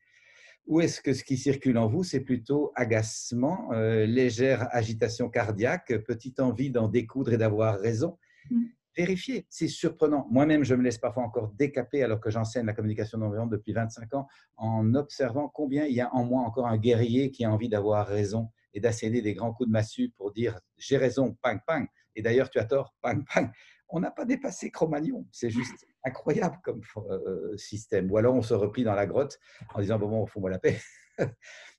Ou 0.68 0.82
est-ce 0.82 1.00
que 1.00 1.14
ce 1.14 1.24
qui 1.24 1.38
circule 1.38 1.78
en 1.78 1.88
vous, 1.88 2.04
c'est 2.04 2.20
plutôt 2.20 2.72
agacement, 2.76 3.72
euh, 3.72 4.04
légère 4.04 4.68
agitation 4.70 5.30
cardiaque, 5.30 5.92
petite 6.06 6.40
envie 6.40 6.70
d'en 6.70 6.88
découdre 6.88 7.32
et 7.32 7.38
d'avoir 7.38 7.80
raison? 7.80 8.18
Mm. 8.50 8.66
Vérifiez, 8.94 9.46
c'est 9.48 9.68
surprenant. 9.68 10.26
Moi-même, 10.30 10.64
je 10.64 10.74
me 10.74 10.82
laisse 10.82 10.98
parfois 10.98 11.22
encore 11.22 11.52
décaper 11.52 12.02
alors 12.02 12.20
que 12.20 12.30
j'enseigne 12.30 12.66
la 12.66 12.74
communication 12.74 13.18
non 13.18 13.30
violente 13.30 13.50
depuis 13.50 13.72
25 13.72 14.12
ans 14.14 14.26
en 14.56 14.94
observant 14.94 15.48
combien 15.48 15.86
il 15.86 15.94
y 15.94 16.00
a 16.00 16.12
en 16.14 16.24
moi 16.24 16.42
encore 16.42 16.66
un 16.66 16.76
guerrier 16.76 17.30
qui 17.30 17.44
a 17.44 17.50
envie 17.50 17.68
d'avoir 17.68 18.06
raison 18.06 18.50
et 18.74 18.80
d'asséner 18.80 19.22
des 19.22 19.34
grands 19.34 19.54
coups 19.54 19.68
de 19.68 19.72
massue 19.72 20.12
pour 20.16 20.32
dire 20.32 20.60
j'ai 20.76 20.98
raison, 20.98 21.36
pang, 21.42 21.58
pang. 21.66 21.86
Et 22.14 22.22
d'ailleurs, 22.22 22.50
tu 22.50 22.58
as 22.58 22.64
tort, 22.64 22.94
pang, 23.00 23.22
pang. 23.32 23.48
On 23.90 24.00
n'a 24.00 24.10
pas 24.10 24.24
dépassé 24.24 24.70
Cro-Magnon. 24.70 25.26
C'est 25.32 25.50
juste 25.50 25.86
incroyable 26.04 26.58
comme 26.62 26.82
euh, 26.96 27.56
système. 27.56 28.10
Ou 28.10 28.16
alors 28.18 28.34
on 28.34 28.42
se 28.42 28.54
replie 28.54 28.84
dans 28.84 28.94
la 28.94 29.06
grotte 29.06 29.38
en 29.74 29.80
disant 29.80 29.98
bon, 29.98 30.08
bon 30.08 30.26
fous-moi 30.26 30.50
la 30.50 30.58
paix. 30.58 30.78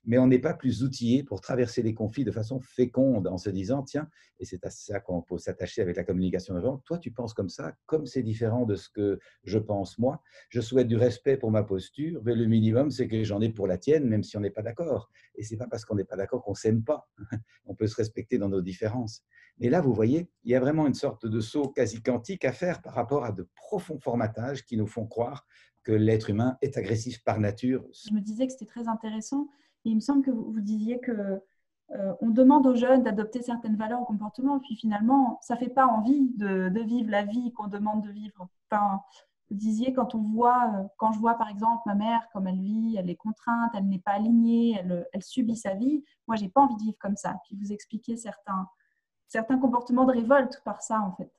Mais 0.04 0.18
on 0.18 0.26
n'est 0.26 0.38
pas 0.38 0.54
plus 0.54 0.82
outillé 0.82 1.22
pour 1.22 1.40
traverser 1.40 1.82
les 1.82 1.94
conflits 1.94 2.24
de 2.24 2.30
façon 2.30 2.60
féconde 2.60 3.26
en 3.26 3.36
se 3.36 3.50
disant 3.50 3.82
tiens, 3.82 4.08
et 4.38 4.44
c'est 4.44 4.64
à 4.64 4.70
ça 4.70 5.00
qu'on 5.00 5.20
peut 5.20 5.38
s'attacher 5.38 5.82
avec 5.82 5.96
la 5.96 6.04
communication 6.04 6.54
de 6.54 6.60
Toi, 6.84 6.98
tu 6.98 7.10
penses 7.10 7.34
comme 7.34 7.50
ça, 7.50 7.74
comme 7.86 8.06
c'est 8.06 8.22
différent 8.22 8.64
de 8.64 8.76
ce 8.76 8.88
que 8.88 9.18
je 9.44 9.58
pense 9.58 9.98
moi. 9.98 10.22
Je 10.48 10.60
souhaite 10.60 10.88
du 10.88 10.96
respect 10.96 11.36
pour 11.36 11.50
ma 11.50 11.62
posture, 11.62 12.22
mais 12.24 12.34
le 12.34 12.46
minimum, 12.46 12.90
c'est 12.90 13.08
que 13.08 13.22
j'en 13.24 13.40
ai 13.40 13.50
pour 13.50 13.66
la 13.66 13.76
tienne, 13.76 14.08
même 14.08 14.22
si 14.22 14.36
on 14.36 14.40
n'est 14.40 14.50
pas 14.50 14.62
d'accord. 14.62 15.10
Et 15.34 15.42
c'est 15.42 15.56
pas 15.56 15.66
parce 15.66 15.84
qu'on 15.84 15.96
n'est 15.96 16.04
pas 16.04 16.16
d'accord 16.16 16.42
qu'on 16.42 16.54
s'aime 16.54 16.82
pas. 16.82 17.08
on 17.66 17.74
peut 17.74 17.86
se 17.86 17.96
respecter 17.96 18.38
dans 18.38 18.48
nos 18.48 18.62
différences. 18.62 19.22
Et 19.60 19.68
là, 19.68 19.82
vous 19.82 19.92
voyez, 19.92 20.30
il 20.44 20.50
y 20.50 20.54
a 20.54 20.60
vraiment 20.60 20.86
une 20.86 20.94
sorte 20.94 21.26
de 21.26 21.40
saut 21.40 21.68
quasi 21.68 22.02
quantique 22.02 22.46
à 22.46 22.52
faire 22.52 22.80
par 22.80 22.94
rapport 22.94 23.24
à 23.24 23.32
de 23.32 23.46
profonds 23.54 24.00
formatages 24.00 24.64
qui 24.64 24.78
nous 24.78 24.86
font 24.86 25.06
croire 25.06 25.46
que 25.82 25.92
l'être 25.92 26.30
humain 26.30 26.56
est 26.62 26.76
agressif 26.76 27.22
par 27.24 27.40
nature. 27.40 27.84
Je 27.92 28.12
me 28.12 28.20
disais 28.20 28.46
que 28.46 28.52
c'était 28.52 28.66
très 28.66 28.88
intéressant. 28.88 29.48
Il 29.84 29.96
me 29.96 30.00
semble 30.00 30.24
que 30.24 30.30
vous, 30.30 30.60
disiez 30.60 31.00
que 31.00 31.40
euh, 31.92 32.12
on 32.20 32.30
demande 32.30 32.66
aux 32.66 32.74
jeunes 32.74 33.02
d'adopter 33.02 33.42
certaines 33.42 33.76
valeurs 33.76 34.00
ou 34.02 34.04
comportements, 34.04 34.60
puis 34.60 34.76
finalement, 34.76 35.38
ça 35.42 35.56
fait 35.56 35.68
pas 35.68 35.86
envie 35.86 36.30
de, 36.36 36.70
vivre 36.84 37.10
la 37.10 37.24
vie 37.24 37.52
qu'on 37.52 37.66
demande 37.66 38.02
de 38.02 38.10
vivre. 38.10 38.48
Vous 38.70 39.56
disiez 39.56 39.92
quand 39.92 40.14
on 40.14 40.22
voit, 40.22 40.72
euh, 40.76 40.84
quand 40.96 41.12
je 41.12 41.18
vois 41.18 41.34
par 41.34 41.48
exemple 41.48 41.82
ma 41.86 41.94
mère 41.94 42.28
comme 42.32 42.46
elle 42.46 42.60
vit, 42.60 42.96
elle 42.96 43.10
est 43.10 43.16
contrainte, 43.16 43.72
elle 43.74 43.88
n'est 43.88 43.98
pas 43.98 44.12
alignée, 44.12 44.76
elle, 44.78 45.08
elle 45.12 45.22
subit 45.22 45.56
sa 45.56 45.74
vie. 45.74 46.04
Moi, 46.28 46.36
j'ai 46.36 46.48
pas 46.48 46.60
envie 46.60 46.76
de 46.76 46.82
vivre 46.82 46.98
comme 47.00 47.16
ça. 47.16 47.36
Puis 47.44 47.56
vous 47.56 47.72
expliquez 47.72 48.16
certains 48.16 48.68
certains 49.30 49.58
comportements 49.58 50.04
de 50.04 50.12
révolte 50.12 50.60
par 50.64 50.82
ça, 50.82 51.00
en 51.00 51.12
fait. 51.12 51.32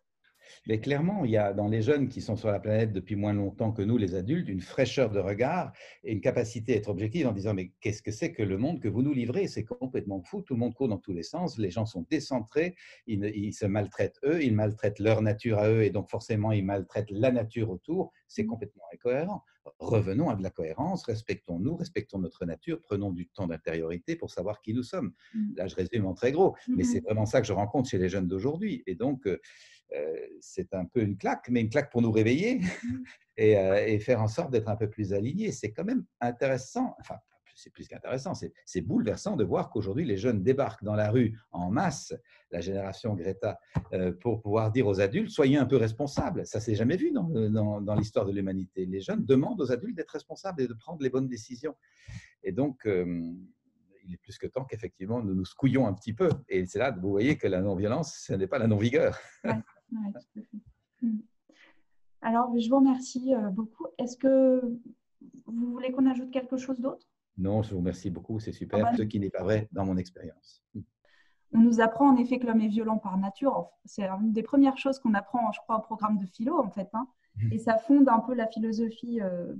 Mais 0.68 0.80
clairement, 0.80 1.26
il 1.26 1.32
y 1.32 1.38
a 1.38 1.54
dans 1.54 1.68
les 1.68 1.82
jeunes 1.82 2.10
qui 2.10 2.22
sont 2.22 2.36
sur 2.36 2.50
la 2.50 2.60
planète 2.60 2.94
depuis 2.94 3.16
moins 3.16 3.34
longtemps 3.34 3.72
que 3.72 3.82
nous, 3.82 3.98
les 3.98 4.16
adultes, 4.16 4.48
une 4.50 4.62
fraîcheur 4.62 5.10
de 5.10 5.20
regard 5.20 5.72
et 6.04 6.12
une 6.12 6.22
capacité 6.22 6.74
à 6.74 6.78
être 6.78 6.90
objectif 6.90 7.26
en 7.26 7.32
disant 7.32 7.54
Mais 7.54 7.72
qu'est-ce 7.82 8.02
que 8.02 8.12
c'est 8.12 8.32
que 8.32 8.44
le 8.44 8.58
monde 8.58 8.80
que 8.80 8.88
vous 8.88 9.02
nous 9.02 9.14
livrez? 9.14 9.48
C'est 9.48 9.64
complètement 9.64 10.22
fou, 10.22 10.42
tout 10.42 10.54
le 10.54 10.60
monde 10.60 10.74
court 10.74 10.88
dans 10.88 10.98
tous 10.98 11.14
les 11.14 11.24
sens, 11.24 11.58
les 11.58 11.72
gens 11.72 11.86
sont 11.86 12.06
décentrés, 12.10 12.76
ils, 13.08 13.54
se 13.54 13.66
maltraitent 13.66 14.20
eux, 14.24 14.44
ils 14.44 14.56
maltraitent 14.56 15.00
leur 15.00 15.22
nature 15.22 15.60
à 15.60 15.70
eux 15.70 15.84
et 15.84 15.90
donc 15.90 16.10
forcément 16.10 16.52
ils 16.52 16.66
maltraitent 16.66 17.12
la 17.12 17.32
nature 17.32 17.70
autour. 17.70 18.12
C'est 18.28 18.46
complètement 18.46 18.84
incohérent. 18.94 19.44
Revenons 19.80 20.30
à 20.30 20.36
de 20.36 20.42
la 20.42 20.50
cohérence, 20.50 21.04
respectons-nous, 21.06 21.76
respectons 21.76 22.18
notre 22.18 22.46
nature, 22.46 22.82
prenons 22.82 23.12
du 23.12 23.28
temps 23.28 23.48
d'intériorité 23.48 24.16
pour 24.16 24.32
savoir 24.32 24.62
qui 24.62 24.74
nous 24.74 24.82
sommes. 24.84 25.14
Mmh. 25.36 25.56
Là, 25.56 25.68
je 25.68 25.76
résume 25.76 26.06
en 26.06 26.14
très 26.14 26.32
gros, 26.32 26.56
mais 26.68 26.84
mmh 26.84 26.86
c'est 26.86 27.00
vraiment 27.02 27.26
ça 27.26 27.42
que 27.42 27.48
je 27.48 27.54
rencontre 27.54 27.90
chez 27.90 28.00
les 28.00 28.10
jeunes 28.10 28.28
d'aujourd'hui. 28.28 28.84
Et 28.88 28.96
donc, 28.96 29.28
euh, 29.28 29.40
c'est 30.40 30.74
un 30.74 30.86
peu 30.86 31.02
une 31.02 31.18
claque, 31.18 31.48
mais 31.50 31.62
une 31.62 31.70
claque 31.70 31.92
pour 31.92 32.02
nous 32.02 32.12
réveiller 32.12 32.60
mmh. 32.60 33.04
et, 33.38 33.52
et 33.88 34.00
faire 34.00 34.22
en 34.22 34.28
sorte 34.28 34.52
d'être 34.52 34.70
un 34.70 34.76
peu 34.76 34.90
plus 34.90 35.14
alignés. 35.14 35.52
C'est 35.52 35.72
quand 35.72 35.84
même 35.84 36.06
intéressant, 36.20 36.96
enfin 37.00 37.16
c'est 37.62 37.70
plus 37.70 37.88
qu'intéressant, 37.88 38.34
c'est 38.34 38.82
bouleversant 38.82 39.36
de 39.36 39.44
voir 39.44 39.70
qu'aujourd'hui 39.70 40.06
les 40.06 40.18
jeunes 40.18 40.44
débarquent 40.44 40.84
dans 40.84 40.96
la 40.96 41.12
rue 41.12 41.38
en 41.52 41.70
masse, 41.70 42.14
la 42.52 42.62
génération 42.62 43.16
Greta, 43.16 43.60
euh, 43.94 44.12
pour 44.12 44.42
pouvoir 44.42 44.72
dire 44.72 44.88
aux 44.88 45.00
adultes 45.00 45.30
soyez 45.30 45.58
un 45.58 45.66
peu 45.66 45.78
responsables. 45.78 46.46
Ça 46.46 46.60
s'est 46.60 46.76
jamais 46.76 46.98
vu 46.98 47.12
dans, 47.12 47.82
dans, 47.82 47.96
l'histoire 47.96 48.26
de 48.26 48.32
l'humanité. 48.32 48.86
Les 48.86 49.02
jeunes 49.02 49.26
demandent 49.26 49.62
aux 49.62 49.72
adultes 49.72 49.96
d'être 49.96 50.12
responsables 50.12 50.62
et 50.62 50.68
de 50.68 50.74
prendre 50.74 51.02
les 51.02 51.10
bonnes 51.10 51.28
décisions. 51.28 51.76
Et 52.44 52.52
donc, 52.52 52.86
euh, 52.86 53.22
il 54.04 54.14
est 54.14 54.18
plus 54.18 54.38
que 54.38 54.48
temps 54.48 54.66
qu'effectivement 54.66 55.22
nous 55.22 55.36
nous 55.36 55.46
secouillons 55.46 55.86
un 55.88 55.94
petit 55.94 56.14
peu. 56.14 56.30
Et 56.50 56.66
c'est 56.66 56.80
là 56.80 56.92
que 56.92 57.00
vous 57.00 57.12
voyez 57.12 57.38
que 57.38 57.48
la 57.48 57.62
non-violence, 57.62 58.24
ce 58.28 58.34
n'est 58.34 58.48
pas 58.48 58.58
la 58.58 58.68
non-vigueur. 58.68 59.18
Hmm. 61.02 61.18
Alors, 62.22 62.58
je 62.58 62.70
vous 62.70 62.78
remercie 62.78 63.34
euh, 63.34 63.50
beaucoup. 63.50 63.88
Est-ce 63.98 64.16
que 64.18 64.62
vous 65.46 65.72
voulez 65.72 65.92
qu'on 65.92 66.10
ajoute 66.10 66.32
quelque 66.32 66.58
chose 66.58 66.80
d'autre? 66.80 67.08
Non, 67.38 67.64
je 67.64 67.72
vous 67.72 67.78
remercie 67.78 68.10
beaucoup, 68.10 68.40
c'est 68.40 68.52
super, 68.52 68.80
ah 68.80 68.92
bah, 68.92 68.98
ce 68.98 69.04
qui 69.04 69.20
n'est 69.20 69.30
pas 69.30 69.44
vrai 69.44 69.68
dans 69.72 69.86
mon 69.86 69.98
expérience. 69.98 70.64
On 71.54 71.60
nous 71.60 71.82
apprend 71.82 72.10
en 72.10 72.18
effet 72.18 72.40
que 72.40 72.46
l'homme 72.46 72.62
est 72.62 72.68
violent 72.68 72.98
par 72.98 73.18
nature. 73.18 73.70
C'est 73.86 74.08
une 74.08 74.32
des 74.32 74.44
premières 74.44 74.78
choses 74.78 75.00
qu'on 75.00 75.14
apprend, 75.14 75.52
je 75.52 75.60
crois, 75.62 75.78
au 75.78 75.82
programme 75.82 76.18
de 76.18 76.26
philo, 76.26 76.60
en 76.60 76.70
fait. 76.70 76.90
Hein. 76.94 77.08
Et 77.52 77.58
ça 77.58 77.78
fonde 77.78 78.08
un 78.10 78.20
peu 78.20 78.34
la 78.34 78.48
philosophie 78.48 79.22
euh, 79.22 79.54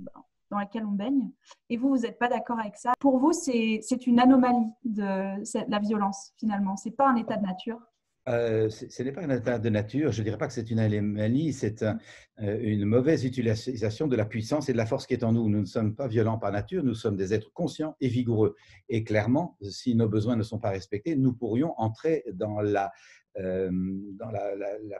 dans 0.50 0.58
laquelle 0.58 0.86
on 0.86 0.92
baigne. 0.92 1.30
Et 1.70 1.76
vous, 1.76 1.88
vous 1.88 1.98
n'êtes 1.98 2.18
pas 2.18 2.28
d'accord 2.28 2.60
avec 2.60 2.76
ça? 2.76 2.92
Pour 3.00 3.18
vous, 3.18 3.32
c'est 3.32 4.06
une 4.06 4.20
anomalie 4.20 4.70
de 4.84 5.70
la 5.70 5.78
violence, 5.80 6.32
finalement. 6.38 6.76
Ce 6.76 6.88
n'est 6.88 6.94
pas 6.94 7.08
un 7.08 7.16
état 7.16 7.36
de 7.36 7.42
nature. 7.42 7.80
Euh, 8.28 8.70
ce 8.70 9.02
n'est 9.02 9.10
pas 9.10 9.22
un 9.22 9.30
état 9.30 9.58
de 9.58 9.68
nature, 9.68 10.12
je 10.12 10.20
ne 10.20 10.24
dirais 10.24 10.38
pas 10.38 10.46
que 10.46 10.52
c'est 10.52 10.70
une 10.70 10.78
anomalie, 10.78 11.52
c'est 11.52 11.82
euh, 11.82 11.94
une 12.38 12.84
mauvaise 12.84 13.24
utilisation 13.24 14.06
de 14.06 14.14
la 14.14 14.24
puissance 14.24 14.68
et 14.68 14.72
de 14.72 14.76
la 14.76 14.86
force 14.86 15.06
qui 15.06 15.14
est 15.14 15.24
en 15.24 15.32
nous. 15.32 15.48
Nous 15.48 15.60
ne 15.60 15.66
sommes 15.66 15.96
pas 15.96 16.06
violents 16.06 16.38
par 16.38 16.52
nature, 16.52 16.84
nous 16.84 16.94
sommes 16.94 17.16
des 17.16 17.34
êtres 17.34 17.52
conscients 17.52 17.96
et 18.00 18.08
vigoureux. 18.08 18.54
Et 18.88 19.02
clairement, 19.02 19.56
si 19.62 19.96
nos 19.96 20.08
besoins 20.08 20.36
ne 20.36 20.44
sont 20.44 20.60
pas 20.60 20.70
respectés, 20.70 21.16
nous 21.16 21.32
pourrions 21.32 21.74
entrer 21.78 22.24
dans 22.32 22.60
la, 22.60 22.92
euh, 23.38 23.70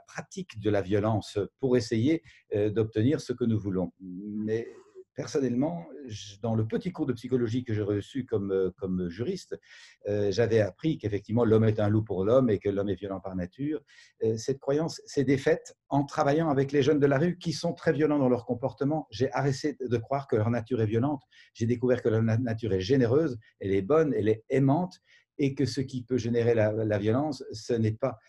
pratique 0.05 0.59
de 0.59 0.69
la 0.69 0.81
violence 0.81 1.39
pour 1.59 1.77
essayer 1.77 2.23
d'obtenir 2.53 3.21
ce 3.21 3.31
que 3.31 3.45
nous 3.45 3.59
voulons. 3.59 3.93
Personnellement, 5.15 5.85
dans 6.41 6.55
le 6.55 6.67
petit 6.67 6.91
cours 6.91 7.05
de 7.05 7.13
psychologie 7.13 7.63
que 7.63 7.73
j'ai 7.73 7.81
reçu 7.81 8.25
comme, 8.25 8.51
euh, 8.51 8.71
comme 8.77 9.09
juriste, 9.09 9.59
euh, 10.07 10.31
j'avais 10.31 10.59
appris 10.59 10.97
qu'effectivement 10.97 11.45
l'homme 11.45 11.65
est 11.65 11.79
un 11.79 11.89
loup 11.89 12.03
pour 12.03 12.25
l'homme 12.25 12.49
et 12.49 12.59
que 12.59 12.69
l'homme 12.69 12.89
est 12.89 12.95
violent 12.95 13.19
par 13.19 13.35
nature. 13.35 13.81
Euh, 14.23 14.37
cette 14.37 14.59
croyance 14.59 15.01
s'est 15.05 15.23
défaite 15.23 15.75
en 15.89 16.03
travaillant 16.03 16.49
avec 16.49 16.71
les 16.71 16.81
jeunes 16.81 16.99
de 16.99 17.05
la 17.05 17.17
rue 17.17 17.37
qui 17.37 17.53
sont 17.53 17.73
très 17.73 17.93
violents 17.93 18.19
dans 18.19 18.29
leur 18.29 18.45
comportement. 18.45 19.07
J'ai 19.11 19.31
arrêté 19.31 19.77
de 19.79 19.97
croire 19.97 20.27
que 20.27 20.35
leur 20.35 20.49
nature 20.49 20.81
est 20.81 20.87
violente. 20.87 21.21
J'ai 21.53 21.65
découvert 21.65 22.01
que 22.01 22.09
leur 22.09 22.23
nature 22.23 22.73
est 22.73 22.81
généreuse, 22.81 23.37
elle 23.59 23.73
est 23.73 23.81
bonne, 23.81 24.13
elle 24.15 24.29
est 24.29 24.43
aimante 24.49 24.99
et 25.37 25.55
que 25.55 25.65
ce 25.65 25.81
qui 25.81 26.03
peut 26.03 26.17
générer 26.17 26.53
la, 26.53 26.97
violence, 26.99 27.43
ce 27.51 27.73
n'est 27.73 27.93
pas 27.93 28.19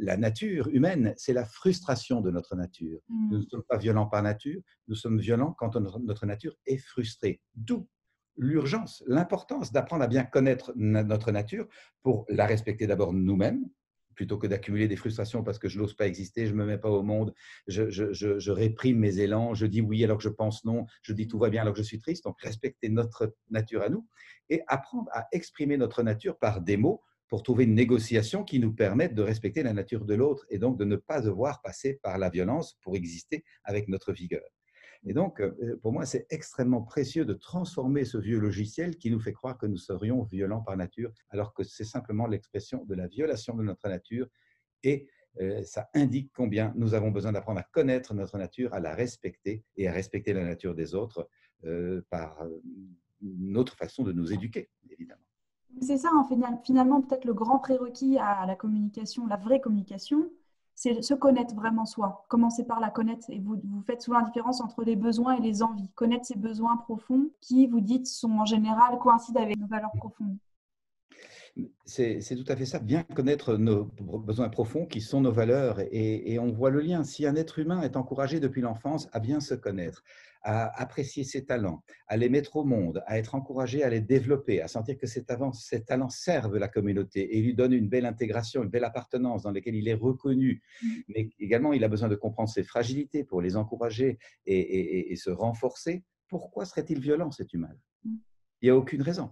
la 0.00 0.16
nature 0.16 0.68
humaine, 0.68 1.14
c'est 1.16 1.32
la 1.32 1.44
frustration 1.44 2.20
de 2.20 2.30
notre 2.30 2.56
nature. 2.56 3.00
Nous 3.08 3.38
ne 3.38 3.42
mmh. 3.42 3.48
sommes 3.50 3.62
pas 3.68 3.76
violents 3.76 4.06
par 4.06 4.22
nature, 4.22 4.60
nous 4.88 4.94
sommes 4.94 5.18
violents 5.18 5.54
quand 5.58 5.76
notre 5.76 6.26
nature 6.26 6.56
est 6.66 6.78
frustrée. 6.78 7.40
D'où 7.54 7.86
l'urgence, 8.36 9.04
l'importance 9.06 9.72
d'apprendre 9.72 10.02
à 10.04 10.08
bien 10.08 10.24
connaître 10.24 10.72
notre 10.76 11.30
nature 11.30 11.66
pour 12.02 12.24
la 12.28 12.46
respecter 12.46 12.86
d'abord 12.86 13.12
nous-mêmes, 13.12 13.68
plutôt 14.14 14.38
que 14.38 14.46
d'accumuler 14.46 14.88
des 14.88 14.96
frustrations 14.96 15.42
parce 15.42 15.58
que 15.58 15.68
je 15.68 15.78
n'ose 15.78 15.94
pas 15.94 16.06
exister, 16.06 16.46
je 16.46 16.52
ne 16.52 16.58
me 16.58 16.66
mets 16.66 16.78
pas 16.78 16.90
au 16.90 17.02
monde, 17.02 17.32
je, 17.68 18.50
réprime 18.50 18.98
mes 18.98 19.18
élans, 19.18 19.54
je 19.54 19.66
dis 19.66 19.80
oui 19.80 20.04
alors 20.04 20.18
que 20.18 20.24
je 20.24 20.28
pense 20.28 20.64
non, 20.64 20.86
je 21.02 21.12
dis 21.12 21.28
tout 21.28 21.38
va 21.38 21.50
bien 21.50 21.62
alors 21.62 21.74
que 21.74 21.80
je 21.80 21.86
suis 21.86 22.00
triste. 22.00 22.24
Donc 22.24 22.40
respecter 22.40 22.88
notre 22.88 23.34
nature 23.50 23.82
à 23.82 23.88
nous 23.88 24.06
et 24.48 24.62
apprendre 24.66 25.08
à 25.12 25.26
exprimer 25.32 25.76
notre 25.76 26.02
nature 26.02 26.38
par 26.38 26.60
des 26.60 26.76
mots 26.76 27.02
pour 27.30 27.44
trouver 27.44 27.64
une 27.64 27.76
négociation 27.76 28.42
qui 28.42 28.58
nous 28.58 28.74
permette 28.74 29.14
de 29.14 29.22
respecter 29.22 29.62
la 29.62 29.72
nature 29.72 30.04
de 30.04 30.14
l'autre 30.14 30.44
et 30.50 30.58
donc 30.58 30.76
de 30.76 30.84
ne 30.84 30.96
pas 30.96 31.20
devoir 31.20 31.62
passer 31.62 32.00
par 32.02 32.18
la 32.18 32.28
violence 32.28 32.76
pour 32.82 32.96
exister 32.96 33.44
avec 33.62 33.88
notre 33.88 34.12
vigueur. 34.12 34.42
Et 35.06 35.14
donc, 35.14 35.40
euh, 35.40 35.78
pour 35.80 35.92
moi, 35.92 36.04
c'est 36.04 36.26
extrêmement 36.28 36.82
précieux 36.82 37.24
de 37.24 37.32
transformer 37.32 38.04
ce 38.04 38.18
vieux 38.18 38.38
logiciel 38.38 38.98
qui 38.98 39.10
nous 39.10 39.20
fait 39.20 39.32
croire 39.32 39.56
que 39.56 39.66
nous 39.66 39.78
serions 39.78 40.24
violents 40.24 40.60
par 40.60 40.76
nature, 40.76 41.12
alors 41.30 41.54
que 41.54 41.62
c'est 41.62 41.84
simplement 41.84 42.26
l'expression 42.26 42.84
de 42.84 42.94
la 42.94 43.06
violation 43.06 43.56
de 43.56 43.62
notre 43.62 43.88
nature. 43.88 44.26
Et 44.82 45.06
euh, 45.40 45.62
ça 45.62 45.88
indique 45.94 46.32
combien 46.34 46.74
nous 46.76 46.94
avons 46.94 47.12
besoin 47.12 47.32
d'apprendre 47.32 47.60
à 47.60 47.66
connaître 47.72 48.12
notre 48.12 48.36
nature, 48.38 48.74
à 48.74 48.80
la 48.80 48.94
respecter 48.94 49.64
et 49.76 49.86
à 49.86 49.92
respecter 49.92 50.32
la 50.32 50.44
nature 50.44 50.74
des 50.74 50.96
autres 50.96 51.28
euh, 51.64 52.02
par 52.10 52.44
notre 53.22 53.76
façon 53.76 54.02
de 54.02 54.12
nous 54.12 54.32
éduquer, 54.32 54.68
évidemment. 54.90 55.29
C'est 55.80 55.96
ça, 55.96 56.10
hein, 56.12 56.26
finalement, 56.64 57.00
peut-être 57.00 57.24
le 57.24 57.34
grand 57.34 57.58
prérequis 57.58 58.18
à 58.18 58.44
la 58.46 58.54
communication, 58.54 59.26
la 59.26 59.36
vraie 59.36 59.60
communication, 59.60 60.28
c'est 60.74 61.02
se 61.02 61.14
connaître 61.14 61.54
vraiment 61.54 61.84
soi. 61.84 62.24
Commencer 62.28 62.64
par 62.64 62.80
la 62.80 62.90
connaître. 62.90 63.28
Et 63.28 63.38
vous, 63.38 63.60
faites 63.86 64.00
souvent 64.00 64.20
la 64.20 64.24
différence 64.24 64.60
entre 64.60 64.82
les 64.82 64.96
besoins 64.96 65.34
et 65.34 65.40
les 65.40 65.62
envies. 65.62 65.90
Connaître 65.94 66.24
ses 66.24 66.38
besoins 66.38 66.76
profonds 66.78 67.30
qui, 67.40 67.66
vous 67.66 67.80
dites, 67.80 68.06
sont 68.06 68.30
en 68.30 68.46
général 68.46 68.98
coïncident 68.98 69.42
avec 69.42 69.58
nos 69.58 69.66
valeurs 69.66 69.92
profondes. 69.96 70.38
C'est 71.84 72.20
tout 72.34 72.50
à 72.50 72.56
fait 72.56 72.64
ça, 72.64 72.78
bien 72.78 73.02
connaître 73.02 73.56
nos 73.56 73.84
besoins 74.20 74.48
profonds 74.48 74.86
qui 74.86 75.02
sont 75.02 75.20
nos 75.20 75.32
valeurs. 75.32 75.80
Et 75.90 76.38
on 76.38 76.50
voit 76.50 76.70
le 76.70 76.80
lien. 76.80 77.04
Si 77.04 77.26
un 77.26 77.36
être 77.36 77.58
humain 77.58 77.82
est 77.82 77.96
encouragé 77.96 78.40
depuis 78.40 78.62
l'enfance 78.62 79.08
à 79.12 79.20
bien 79.20 79.40
se 79.40 79.54
connaître, 79.54 80.02
à 80.42 80.80
apprécier 80.80 81.24
ses 81.24 81.44
talents, 81.44 81.82
à 82.08 82.16
les 82.16 82.28
mettre 82.28 82.56
au 82.56 82.64
monde, 82.64 83.02
à 83.06 83.18
être 83.18 83.34
encouragé 83.34 83.82
à 83.82 83.90
les 83.90 84.00
développer, 84.00 84.60
à 84.62 84.68
sentir 84.68 84.96
que 84.96 85.06
ces 85.06 85.24
talents, 85.24 85.52
servent 86.08 86.56
la 86.56 86.68
communauté 86.68 87.36
et 87.36 87.42
lui 87.42 87.54
donnent 87.54 87.72
une 87.72 87.88
belle 87.88 88.06
intégration, 88.06 88.62
une 88.62 88.70
belle 88.70 88.84
appartenance 88.84 89.42
dans 89.42 89.50
laquelle 89.50 89.74
il 89.74 89.88
est 89.88 89.94
reconnu. 89.94 90.62
Mmh. 90.82 90.88
Mais 91.08 91.30
également, 91.38 91.72
il 91.72 91.84
a 91.84 91.88
besoin 91.88 92.08
de 92.08 92.14
comprendre 92.14 92.48
ses 92.48 92.62
fragilités 92.62 93.24
pour 93.24 93.42
les 93.42 93.56
encourager 93.56 94.18
et, 94.46 95.14
se 95.16 95.30
renforcer. 95.30 96.04
Pourquoi 96.28 96.64
serait-il 96.64 97.00
violent, 97.00 97.30
cet 97.30 97.52
humain? 97.52 97.70
Mmh. 98.04 98.14
Il 98.62 98.66
n'y 98.66 98.70
a 98.70 98.76
aucune 98.76 99.02
raison. 99.02 99.30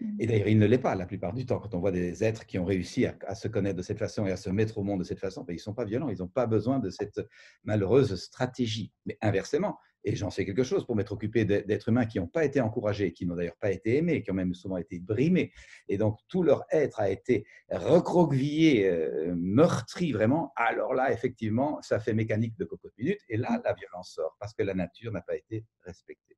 Mmh. 0.00 0.16
Et 0.20 0.26
d'ailleurs, 0.26 0.48
il 0.48 0.58
ne 0.58 0.66
l'est 0.66 0.78
pas 0.78 0.94
la 0.94 1.06
plupart 1.06 1.32
du 1.32 1.46
temps. 1.46 1.58
Quand 1.58 1.74
on 1.74 1.80
voit 1.80 1.92
des 1.92 2.22
êtres 2.22 2.46
qui 2.46 2.58
ont 2.58 2.64
réussi 2.64 3.06
à, 3.06 3.34
se 3.34 3.48
connaître 3.48 3.76
de 3.76 3.82
cette 3.82 3.98
façon 3.98 4.26
et 4.26 4.30
à 4.30 4.36
se 4.36 4.50
mettre 4.50 4.78
au 4.78 4.84
monde 4.84 5.00
de 5.00 5.04
cette 5.04 5.20
façon, 5.20 5.42
ben, 5.42 5.52
ils 5.52 5.56
ne 5.56 5.62
sont 5.62 5.74
pas 5.74 5.84
violents, 5.84 6.08
ils 6.08 6.18
n'ont 6.18 6.28
pas 6.28 6.46
besoin 6.46 6.78
de 6.78 6.90
cette 6.90 7.20
malheureuse 7.64 8.14
stratégie. 8.14 8.92
Mais 9.06 9.18
inversement, 9.20 9.78
et 10.04 10.16
j'en 10.16 10.30
sais 10.30 10.44
quelque 10.44 10.62
chose 10.62 10.84
pour 10.84 10.96
m'être 10.96 11.12
occupé 11.12 11.44
d'êtres 11.44 11.88
humains 11.88 12.04
qui 12.04 12.20
n'ont 12.20 12.26
pas 12.26 12.44
été 12.44 12.60
encouragés, 12.60 13.12
qui 13.12 13.26
n'ont 13.26 13.36
d'ailleurs 13.36 13.56
pas 13.56 13.70
été 13.70 13.96
aimés, 13.96 14.22
qui 14.22 14.30
ont 14.30 14.34
même 14.34 14.54
souvent 14.54 14.76
été 14.76 14.98
brimés. 14.98 15.50
Et 15.88 15.96
donc, 15.96 16.18
tout 16.28 16.42
leur 16.42 16.64
être 16.70 17.00
a 17.00 17.08
été 17.08 17.46
recroquevillé, 17.70 18.86
euh, 18.86 19.34
meurtri 19.34 20.12
vraiment. 20.12 20.52
Alors 20.56 20.92
là, 20.92 21.10
effectivement, 21.10 21.80
ça 21.80 22.00
fait 22.00 22.12
mécanique 22.12 22.56
de 22.58 22.66
cocotte 22.66 22.92
minute. 22.98 23.20
Et 23.30 23.38
là, 23.38 23.60
la 23.64 23.72
violence 23.72 24.12
sort 24.12 24.36
parce 24.38 24.52
que 24.52 24.62
la 24.62 24.74
nature 24.74 25.10
n'a 25.10 25.22
pas 25.22 25.36
été 25.36 25.64
respectée. 25.84 26.36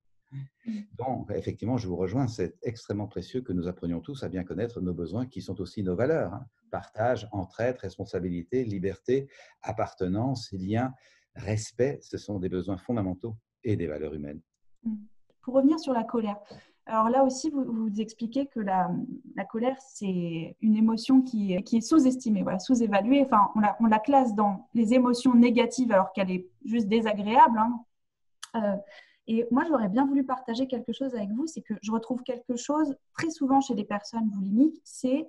Donc, 0.95 1.31
effectivement, 1.31 1.77
je 1.77 1.87
vous 1.89 1.97
rejoins, 1.97 2.27
c'est 2.27 2.57
extrêmement 2.63 3.07
précieux 3.07 3.43
que 3.43 3.53
nous 3.53 3.69
apprenions 3.69 4.01
tous 4.01 4.23
à 4.23 4.29
bien 4.29 4.45
connaître 4.45 4.81
nos 4.81 4.93
besoins 4.93 5.27
qui 5.27 5.41
sont 5.41 5.61
aussi 5.61 5.83
nos 5.83 5.95
valeurs. 5.97 6.35
Hein. 6.35 6.47
Partage, 6.71 7.29
entraide, 7.33 7.79
responsabilité, 7.79 8.65
liberté, 8.65 9.29
appartenance, 9.63 10.53
lien, 10.53 10.93
respect, 11.35 12.01
ce 12.03 12.19
sont 12.19 12.39
des 12.39 12.49
besoins 12.49 12.77
fondamentaux 12.77 13.37
et 13.65 13.77
des 13.77 13.87
valeurs 13.87 14.15
humaines. 14.15 14.41
Mmh. 14.85 14.95
Pour 15.43 15.55
revenir 15.55 15.79
sur 15.79 15.93
la 15.93 16.05
colère, 16.05 16.37
alors 16.87 17.09
là 17.09 17.25
aussi, 17.25 17.51
vous, 17.51 17.65
vous 17.65 18.01
expliquez 18.01 18.47
que 18.47 18.61
la, 18.61 18.89
colère, 19.51 19.77
c'est 19.81 20.57
une 20.61 20.77
émotion 20.77 21.21
qui 21.23 21.61
qui 21.65 21.79
est 21.79 21.81
sous-estimée, 21.81 22.45
sous-évaluée. 22.61 23.23
Enfin, 23.25 23.51
on 23.57 23.61
la, 23.61 23.77
on 23.81 23.87
la, 23.87 23.99
classe 23.99 24.35
dans 24.35 24.69
les 24.73 24.95
émotions 24.95 25.35
négatives 25.35 25.91
alors 25.91 26.13
qu'elle 26.13 26.31
est 26.31 26.49
juste 26.65 26.87
désagréable. 26.87 27.59
Hein. 27.59 27.85
Euh, 28.55 28.77
et 29.27 29.47
moi, 29.51 29.65
j'aurais 29.69 29.89
bien 29.89 30.07
voulu 30.07 30.25
partager 30.25 30.69
quelque 30.69 30.93
chose 30.93 31.15
avec 31.17 31.31
vous, 31.31 31.49
c'est 31.49 31.63
que 31.63 31.75
je 31.83 31.91
retrouve 31.91 32.23
quelque 32.23 32.55
chose 32.55 32.97
très 33.13 33.31
souvent 33.31 33.61
chez 33.61 33.75
les 33.75 33.85
personnes 33.85 34.29
boulimiques, 34.29 34.81
c'est 34.85 35.27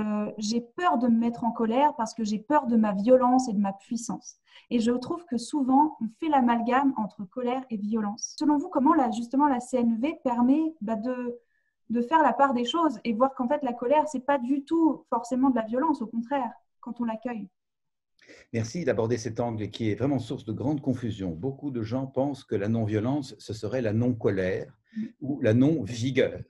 euh, 0.00 0.32
j'ai 0.38 0.60
peur 0.60 0.98
de 0.98 1.08
me 1.08 1.18
mettre 1.18 1.44
en 1.44 1.52
colère 1.52 1.94
parce 1.96 2.14
que 2.14 2.24
j'ai 2.24 2.38
peur 2.38 2.66
de 2.66 2.76
ma 2.76 2.92
violence 2.92 3.48
et 3.48 3.52
de 3.52 3.58
ma 3.58 3.72
puissance. 3.72 4.36
Et 4.70 4.80
je 4.80 4.92
trouve 4.92 5.24
que 5.26 5.36
souvent, 5.36 5.96
on 6.00 6.08
fait 6.18 6.28
l'amalgame 6.28 6.94
entre 6.96 7.24
colère 7.24 7.64
et 7.70 7.76
violence. 7.76 8.34
Selon 8.38 8.58
vous, 8.58 8.68
comment 8.68 8.94
justement 9.12 9.48
la 9.48 9.60
CNV 9.60 10.20
permet 10.22 10.74
bah, 10.80 10.96
de, 10.96 11.38
de 11.90 12.02
faire 12.02 12.22
la 12.22 12.32
part 12.32 12.54
des 12.54 12.64
choses 12.64 12.98
et 13.04 13.12
voir 13.12 13.34
qu'en 13.34 13.48
fait, 13.48 13.62
la 13.62 13.72
colère, 13.72 14.08
c'est 14.08 14.24
pas 14.24 14.38
du 14.38 14.64
tout 14.64 15.04
forcément 15.10 15.50
de 15.50 15.56
la 15.56 15.64
violence, 15.64 16.02
au 16.02 16.06
contraire, 16.06 16.52
quand 16.80 17.00
on 17.00 17.04
l'accueille? 17.04 17.48
Merci 18.52 18.84
d'aborder 18.84 19.18
cet 19.18 19.40
angle 19.40 19.70
qui 19.70 19.90
est 19.90 19.94
vraiment 19.94 20.18
source 20.18 20.44
de 20.44 20.52
grande 20.52 20.80
confusion. 20.80 21.30
Beaucoup 21.30 21.70
de 21.70 21.82
gens 21.82 22.06
pensent 22.06 22.44
que 22.44 22.54
la 22.54 22.68
non-violence, 22.68 23.34
ce 23.38 23.52
serait 23.52 23.82
la 23.82 23.92
non-colère 23.92 24.72
mm. 24.96 25.04
ou 25.20 25.40
la 25.40 25.54
non-vigueur. 25.54 26.42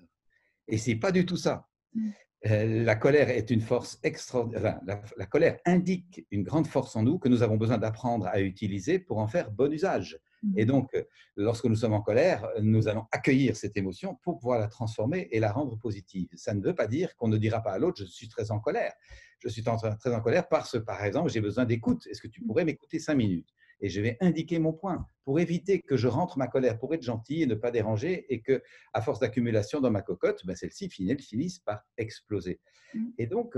Et 0.69 0.79
c'est 0.79 0.97
pas 0.97 1.13
du 1.13 1.25
tout 1.25 1.37
ça. 1.37 1.69
Mm. 1.95 2.11
Euh, 2.47 2.85
la 2.85 2.97
colère 2.97 3.29
est 3.29 3.51
une 3.51 3.61
force 3.61 3.99
extraordinaire. 4.03 4.81
la, 5.17 5.27
colère 5.27 5.59
indique 5.67 6.27
une 6.31 6.43
grande 6.43 6.67
force 6.67 6.97
en 6.97 7.03
nous 7.03 7.19
que 7.19 7.29
nous 7.29 7.43
avons 7.43 7.57
besoin 7.57 7.77
d'apprendre 7.77 8.27
à 8.29 8.41
utiliser 8.41 8.99
pour 8.99 9.19
en 9.19 9.27
faire 9.27 9.51
bon 9.51 9.71
usage. 9.73 10.19
Et 10.57 10.65
mhm. 10.65 10.71
donc, 10.71 11.07
lorsque 11.37 11.67
nous 11.67 11.75
sommes 11.75 11.93
en 11.93 12.01
colère, 12.01 12.49
nous 12.63 12.89
allons 12.89 13.05
accueillir 13.13 13.57
cette 13.57 13.77
émotion 13.77 14.19
pour 14.23 14.39
pouvoir 14.39 14.59
la 14.59 14.69
transformer 14.69 15.29
et 15.33 15.41
la 15.41 15.53
rendre 15.53 15.77
positive. 15.79 16.29
Ça 16.35 16.55
ne 16.55 16.63
veut 16.63 16.75
pas 16.75 16.87
dire 16.87 17.15
qu'on 17.17 17.29
ne 17.29 17.37
dira 17.37 17.63
pas 17.63 17.73
à 17.73 17.79
l'autre, 17.79 17.99
je 17.99 18.05
suis 18.05 18.29
très 18.29 18.51
en 18.51 18.59
colère. 18.59 18.93
Je 19.39 19.49
suis 19.49 19.63
très 19.63 20.15
en 20.15 20.21
colère 20.21 20.49
parce 20.49 20.73
que, 20.73 20.79
par 20.79 21.05
exemple, 21.05 21.31
j'ai 21.31 21.41
besoin 21.41 21.65
d'écoute. 21.67 22.07
Est-ce 22.07 22.23
que 22.23 22.29
tu 22.29 22.43
pourrais 22.43 22.65
m'écouter 22.65 22.99
cinq 22.99 23.17
minutes? 23.17 23.49
Et 23.81 23.89
je 23.89 24.01
vais 24.01 24.17
indiquer 24.21 24.59
mon 24.59 24.73
point 24.73 25.07
pour 25.25 25.41
éviter 25.41 25.81
que 25.81 25.97
je 25.97 26.09
rentre 26.09 26.39
ma 26.39 26.47
colère, 26.47 26.79
pour 26.79 26.95
être 26.95 27.03
gentil 27.03 27.43
et 27.43 27.47
ne 27.47 27.55
pas 27.55 27.71
déranger, 27.71 28.27
et 28.33 28.41
que, 28.41 28.63
à 28.93 29.03
force 29.03 29.21
d'accumulation 29.21 29.81
dans 29.81 29.91
ma 29.91 30.03
cocotte, 30.03 30.45
ben 30.45 30.57
celle-ci 30.57 30.89
finisse 30.91 31.59
par 31.61 31.83
exploser. 31.97 32.61
Mmh. 32.95 33.07
Et 33.19 33.27
donc, 33.27 33.57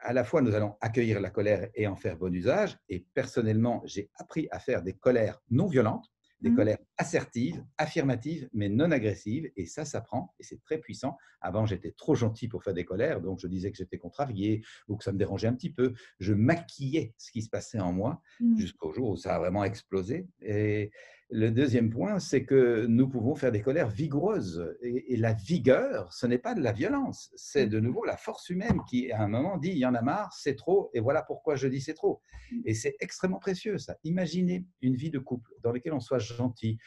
à 0.00 0.12
la 0.12 0.22
fois, 0.22 0.42
nous 0.42 0.54
allons 0.54 0.76
accueillir 0.80 1.20
la 1.20 1.30
colère 1.30 1.68
et 1.74 1.86
en 1.86 1.96
faire 1.96 2.16
bon 2.16 2.32
usage. 2.32 2.76
Et 2.90 3.06
personnellement, 3.14 3.82
j'ai 3.86 4.10
appris 4.16 4.48
à 4.50 4.58
faire 4.58 4.82
des 4.82 4.92
colères 4.92 5.40
non 5.50 5.66
violentes 5.66 6.13
des 6.44 6.50
mmh. 6.50 6.56
colères 6.56 6.78
assertives, 6.98 7.64
affirmatives, 7.78 8.48
mais 8.52 8.68
non 8.68 8.90
agressives. 8.90 9.50
Et 9.56 9.64
ça 9.66 9.84
s'apprend 9.84 10.34
et 10.38 10.44
c'est 10.44 10.62
très 10.62 10.78
puissant. 10.78 11.16
Avant, 11.40 11.64
j'étais 11.66 11.92
trop 11.92 12.14
gentil 12.14 12.48
pour 12.48 12.62
faire 12.62 12.74
des 12.74 12.84
colères, 12.84 13.20
donc 13.20 13.40
je 13.40 13.46
disais 13.48 13.70
que 13.70 13.76
j'étais 13.76 13.98
contrarié 13.98 14.62
ou 14.86 14.96
que 14.96 15.04
ça 15.04 15.12
me 15.12 15.18
dérangeait 15.18 15.48
un 15.48 15.54
petit 15.54 15.72
peu. 15.72 15.94
Je 16.20 16.34
maquillais 16.34 17.14
ce 17.18 17.32
qui 17.32 17.42
se 17.42 17.48
passait 17.48 17.80
en 17.80 17.92
moi 17.92 18.20
mmh. 18.40 18.58
jusqu'au 18.58 18.92
jour 18.92 19.10
où 19.10 19.16
ça 19.16 19.34
a 19.34 19.38
vraiment 19.38 19.64
explosé. 19.64 20.28
Et 20.42 20.90
le 21.30 21.50
deuxième 21.50 21.90
point, 21.90 22.18
c'est 22.18 22.44
que 22.44 22.86
nous 22.86 23.08
pouvons 23.08 23.34
faire 23.34 23.50
des 23.50 23.62
colères 23.62 23.88
vigoureuses. 23.88 24.76
Et, 24.82 25.16
la 25.16 25.32
vigueur, 25.32 26.12
ce 26.12 26.26
n'est 26.26 26.38
pas 26.38 26.54
de 26.54 26.60
la 26.60 26.72
violence, 26.72 27.30
c'est 27.34 27.66
de 27.66 27.80
nouveau 27.80 28.04
la 28.04 28.16
force 28.16 28.50
humaine 28.50 28.80
qui, 28.88 29.10
à 29.10 29.22
un 29.22 29.28
moment, 29.28 29.56
dit 29.56 29.70
il 29.70 29.78
y 29.78 29.86
en 29.86 29.94
a 29.94 30.02
marre, 30.02 30.32
c'est 30.32 30.54
trop, 30.54 30.90
et 30.92 31.00
voilà 31.00 31.22
pourquoi 31.22 31.56
je 31.56 31.66
dis 31.66 31.80
c'est 31.80 31.94
trop. 31.94 32.20
Et 32.64 32.74
c'est 32.74 32.96
extrêmement 33.00 33.38
précieux, 33.38 33.78
ça. 33.78 33.96
Imaginez 34.04 34.66
une 34.82 34.96
vie 34.96 35.10
de 35.10 35.18
couple 35.18 35.50
dans 35.62 35.72
laquelle 35.72 35.94
on 35.94 36.00
soit 36.00 36.18
gentil, 36.18 36.78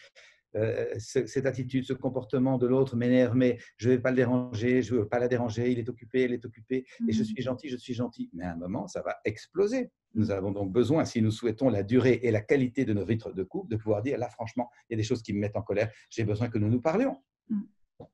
euh, 0.56 0.86
cette 0.98 1.46
attitude, 1.46 1.84
ce 1.86 1.94
comportement 1.94 2.58
de 2.58 2.68
l'autre 2.68 2.96
m'énerve, 2.96 3.36
mais 3.36 3.58
je 3.78 3.90
ne 3.90 3.96
vais 3.96 4.02
pas 4.02 4.12
le 4.12 4.16
déranger, 4.16 4.82
je 4.82 4.94
ne 4.94 5.00
veux 5.00 5.08
pas 5.08 5.20
la 5.20 5.28
déranger, 5.28 5.72
il 5.72 5.80
est 5.80 5.90
occupé, 5.90 6.24
elle 6.24 6.34
est 6.34 6.46
occupée, 6.46 6.86
et 7.08 7.12
je 7.12 7.22
mmh. 7.22 7.26
suis 7.26 7.42
gentil, 7.42 7.70
je 7.70 7.78
suis 7.78 7.94
gentil. 7.94 8.30
Mais 8.34 8.46
à 8.46 8.54
un 8.54 8.56
moment, 8.56 8.88
ça 8.88 9.02
va 9.02 9.18
exploser. 9.26 9.92
Nous 10.14 10.32
avons 10.32 10.52
donc 10.52 10.72
besoin, 10.72 11.06
si 11.06 11.22
nous 11.22 11.32
souhaitons 11.32 11.70
la 11.70 11.84
durée 11.84 12.20
et 12.24 12.32
la 12.32 12.42
qualité 12.42 12.86
de 12.86 12.94
nos 12.94 13.06
vitres 13.06 13.34
de 13.34 13.44
couple, 13.44 13.70
de 13.70 13.78
pouvoir 13.78 14.02
dire, 14.02 14.18
là, 14.18 14.30
franchement, 14.30 14.70
il 14.90 14.94
y 14.94 14.96
a 14.96 14.98
des 14.98 15.04
choses 15.04 15.22
qui 15.22 15.34
me 15.34 15.40
mettent 15.40 15.58
en 15.58 15.62
colère, 15.62 15.92
j'ai 16.10 16.24
besoin 16.24 16.50
que 16.50 16.58
nous 16.58 16.70
nous 16.70 16.82
parlions. 16.82 17.18
Mmh. 17.50 17.62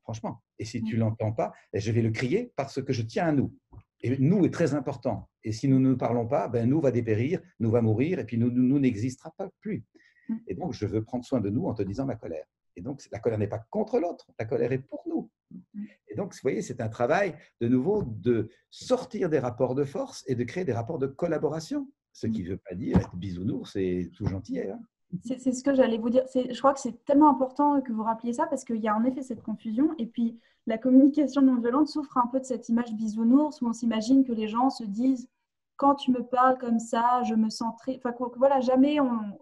Franchement. 0.02 0.42
Et 0.58 0.64
si 0.64 0.82
tu 0.82 0.94
ne 0.94 1.00
l'entends 1.00 1.32
pas, 1.32 1.52
ben, 1.72 1.80
je 1.80 1.92
vais 1.92 2.02
le 2.02 2.10
crier 2.10 2.52
parce 2.56 2.82
que 2.82 2.92
je 2.92 3.02
tiens 3.02 3.28
à 3.28 3.32
nous. 3.32 3.54
Et 4.00 4.18
nous 4.18 4.44
est 4.44 4.50
très 4.50 4.74
important. 4.74 5.28
Et 5.44 5.52
si 5.52 5.68
nous 5.68 5.78
ne 5.78 5.90
nous 5.90 5.96
parlons 5.96 6.26
pas, 6.26 6.48
ben, 6.48 6.68
nous 6.68 6.80
va 6.80 6.90
dépérir, 6.90 7.40
nous 7.60 7.70
va 7.70 7.80
mourir, 7.80 8.18
et 8.18 8.24
puis 8.24 8.38
nous, 8.38 8.50
nous 8.50 8.78
n'existera 8.78 9.32
pas 9.36 9.48
plus. 9.60 9.84
Mmh. 10.28 10.36
Et 10.46 10.54
donc, 10.54 10.72
je 10.72 10.86
veux 10.86 11.02
prendre 11.02 11.24
soin 11.24 11.40
de 11.40 11.50
nous 11.50 11.66
en 11.66 11.74
te 11.74 11.82
disant 11.82 12.04
ma 12.04 12.16
colère. 12.16 12.46
Et 12.76 12.82
donc, 12.82 13.02
la 13.12 13.18
colère 13.18 13.38
n'est 13.38 13.48
pas 13.48 13.64
contre 13.70 14.00
l'autre, 14.00 14.26
la 14.38 14.44
colère 14.44 14.72
est 14.72 14.78
pour 14.78 15.02
nous. 15.06 15.30
Mmh. 15.50 15.84
Et 16.08 16.14
donc, 16.16 16.32
vous 16.32 16.40
voyez, 16.42 16.62
c'est 16.62 16.80
un 16.80 16.88
travail 16.88 17.34
de 17.60 17.68
nouveau 17.68 18.02
de 18.02 18.48
sortir 18.70 19.28
des 19.28 19.38
rapports 19.38 19.74
de 19.74 19.84
force 19.84 20.24
et 20.26 20.34
de 20.34 20.44
créer 20.44 20.64
des 20.64 20.72
rapports 20.72 20.98
de 20.98 21.06
collaboration. 21.06 21.88
Ce 22.12 22.26
qui 22.26 22.42
ne 22.42 22.48
mmh. 22.48 22.50
veut 22.50 22.60
pas 22.68 22.74
dire 22.74 22.96
être 22.98 23.16
bisounours 23.16 23.72
c'est 23.72 24.10
tout 24.14 24.26
gentil. 24.26 24.60
Hein. 24.60 24.78
C'est 25.22 25.52
ce 25.52 25.62
que 25.62 25.74
j'allais 25.74 25.98
vous 25.98 26.10
dire. 26.10 26.24
Je 26.34 26.58
crois 26.58 26.74
que 26.74 26.80
c'est 26.80 27.04
tellement 27.04 27.30
important 27.30 27.80
que 27.80 27.92
vous 27.92 28.02
rappeliez 28.02 28.32
ça 28.32 28.46
parce 28.46 28.64
qu'il 28.64 28.80
y 28.80 28.88
a 28.88 28.96
en 28.96 29.04
effet 29.04 29.22
cette 29.22 29.42
confusion. 29.42 29.94
Et 29.98 30.06
puis, 30.06 30.40
la 30.66 30.78
communication 30.78 31.42
non 31.42 31.60
violente 31.60 31.88
souffre 31.88 32.16
un 32.18 32.26
peu 32.26 32.40
de 32.40 32.44
cette 32.44 32.68
image 32.68 32.92
bisounours 32.94 33.60
où 33.60 33.66
on 33.66 33.72
s'imagine 33.72 34.24
que 34.24 34.32
les 34.32 34.48
gens 34.48 34.70
se 34.70 34.84
disent 34.84 35.28
quand 35.76 35.96
tu 35.96 36.10
me 36.10 36.22
parles 36.22 36.58
comme 36.58 36.78
ça, 36.78 37.22
je 37.24 37.34
me 37.34 37.50
sens 37.50 37.74
très. 37.78 38.00
Enfin, 38.02 38.14
voilà, 38.36 38.60
jamais 38.60 39.00
on, 39.00 39.38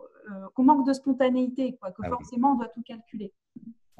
qu'on 0.54 0.64
manque 0.64 0.86
de 0.86 0.92
spontanéité, 0.92 1.76
quoi, 1.76 1.90
que 1.90 2.02
ah 2.04 2.08
forcément 2.08 2.52
on 2.52 2.56
doit 2.56 2.68
tout 2.68 2.82
calculer. 2.82 3.32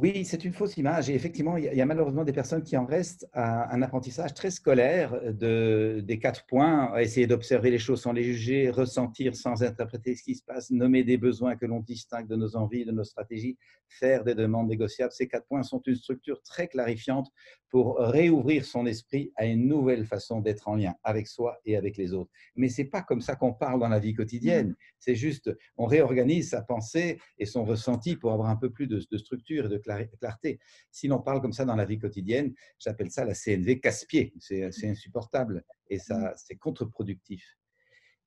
Oui, 0.02 0.25
c'est 0.25 0.44
une 0.44 0.52
fausse 0.52 0.76
image. 0.78 1.09
Et 1.11 1.14
effectivement, 1.14 1.57
il 1.57 1.72
y 1.72 1.81
a 1.81 1.87
malheureusement 1.87 2.24
des 2.24 2.33
personnes 2.33 2.64
qui 2.64 2.76
en 2.76 2.85
restent 2.85 3.29
à 3.33 3.72
un 3.72 3.83
apprentissage 3.83 4.35
très 4.35 4.50
scolaire 4.50 5.33
de, 5.33 6.03
des 6.05 6.18
quatre 6.18 6.44
points, 6.46 6.98
essayer 6.98 7.29
d'observer 7.29 7.70
les 7.70 7.79
choses 7.79 8.03
sans 8.03 8.12
les 8.12 8.24
juger, 8.24 8.68
ressentir 8.68 9.37
sans 9.37 9.62
interpréter 9.62 10.16
ce 10.16 10.24
qui 10.24 10.35
se 10.35 10.42
passe, 10.42 10.72
nommer 10.72 11.05
des 11.05 11.18
besoins 11.18 11.55
que 11.55 11.66
l'on 11.66 11.79
distingue 11.79 12.26
de 12.26 12.35
nos 12.35 12.57
envies, 12.57 12.85
de 12.85 12.90
nos 12.90 13.05
stratégies, 13.05 13.57
faire 13.87 14.24
des 14.24 14.35
demandes 14.35 14.66
négociables. 14.66 15.12
Ces 15.12 15.29
quatre 15.29 15.46
points 15.46 15.62
sont 15.62 15.81
une 15.87 15.94
structure 15.94 16.42
très 16.42 16.66
clarifiante 16.66 17.29
pour 17.70 17.98
réouvrir 17.98 18.64
son 18.64 18.87
esprit 18.87 19.31
à 19.37 19.46
une 19.46 19.68
nouvelle 19.68 20.05
façon 20.05 20.40
d'être 20.40 20.66
en 20.66 20.74
lien 20.74 20.94
avec 21.05 21.29
soi 21.29 21.61
et 21.64 21.76
avec 21.76 21.96
les 21.96 22.12
autres. 22.12 22.31
Mais 22.57 22.68
c'est 22.68 22.87
pas 22.87 23.03
comme 23.03 23.20
ça 23.20 23.37
qu'on 23.37 23.55
parle 23.55 23.79
dans 23.79 23.88
la 23.88 24.00
vie 24.00 24.14
quotidienne. 24.14 24.70
Mmh. 24.70 24.76
C'est 24.98 25.14
juste, 25.14 25.57
on 25.76 25.87
réorganise 25.87 26.50
sa 26.50 26.62
pensée 26.62 27.20
et 27.38 27.46
son 27.46 27.64
ressenti 27.64 28.16
pour 28.16 28.33
avoir 28.33 28.48
un 28.48 28.57
peu 28.57 28.68
plus 28.68 28.88
de, 28.88 29.00
de 29.09 29.16
structure 29.16 29.66
et 29.66 29.68
de 29.68 29.79
clarté. 29.79 29.91
Si 30.90 31.09
l'on 31.09 31.20
parle 31.20 31.40
comme 31.40 31.52
ça 31.52 31.64
dans 31.64 31.76
la 31.76 31.85
vie 31.85 31.98
quotidienne, 31.98 32.55
j'appelle 32.78 33.11
ça 33.11 33.24
la 33.24 33.35
CNV 33.35 33.81
casse-pied. 33.81 34.35
C'est 34.38 34.88
insupportable 34.88 35.64
et 35.88 35.98
ça, 35.98 36.18
mmh. 36.18 36.35
c'est 36.37 36.57
contre-productif. 36.57 37.59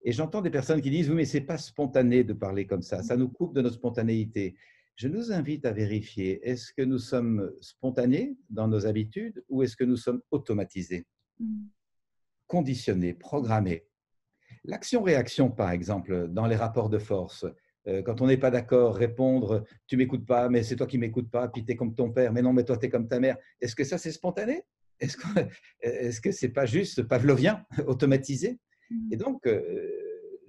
Et 0.03 0.11
j'entends 0.11 0.41
des 0.41 0.51
personnes 0.51 0.81
qui 0.81 0.91
disent, 0.91 1.09
oui, 1.09 1.15
mais 1.15 1.25
c'est 1.25 1.41
pas 1.41 1.57
spontané 1.57 2.23
de 2.23 2.33
parler 2.33 2.67
comme 2.67 2.83
ça, 2.83 3.01
ça 3.01 3.17
nous 3.17 3.29
coupe 3.29 3.55
de 3.55 3.61
notre 3.61 3.75
spontanéité. 3.75 4.55
Je 4.95 5.07
nous 5.07 5.31
invite 5.31 5.65
à 5.65 5.71
vérifier, 5.71 6.47
est-ce 6.47 6.71
que 6.71 6.83
nous 6.83 6.99
sommes 6.99 7.51
spontanés 7.59 8.37
dans 8.49 8.67
nos 8.67 8.85
habitudes 8.85 9.43
ou 9.49 9.63
est-ce 9.63 9.75
que 9.75 9.83
nous 9.83 9.97
sommes 9.97 10.21
automatisés, 10.31 11.05
mmh. 11.39 11.65
conditionnés, 12.47 13.13
programmés 13.13 13.87
L'action-réaction, 14.63 15.51
par 15.51 15.71
exemple, 15.71 16.27
dans 16.29 16.47
les 16.47 16.55
rapports 16.55 16.89
de 16.89 16.97
force, 16.97 17.45
quand 18.05 18.21
on 18.21 18.27
n'est 18.27 18.37
pas 18.37 18.51
d'accord, 18.51 18.95
répondre 18.95 19.63
tu 19.87 19.97
m'écoutes 19.97 20.25
pas, 20.25 20.49
mais 20.49 20.63
c'est 20.63 20.75
toi 20.75 20.87
qui 20.87 20.97
m'écoutes 20.97 21.29
pas, 21.29 21.47
puis 21.47 21.63
tu 21.63 21.71
es 21.71 21.75
comme 21.75 21.93
ton 21.93 22.11
père, 22.11 22.33
mais 22.33 22.41
non, 22.41 22.53
mais 22.53 22.63
toi 22.63 22.77
tu 22.77 22.87
es 22.87 22.89
comme 22.89 23.07
ta 23.07 23.19
mère. 23.19 23.37
Est-ce 23.61 23.75
que 23.75 23.83
ça 23.83 23.97
c'est 23.97 24.11
spontané? 24.11 24.63
Est-ce 24.99 25.17
que 26.21 26.31
ce 26.31 26.45
n'est 26.45 26.51
pas 26.51 26.65
juste 26.65 27.03
pavlovien, 27.03 27.65
automatisé? 27.87 28.59
Mmh. 28.89 29.13
Et 29.13 29.17
donc, 29.17 29.45
euh, 29.47 29.61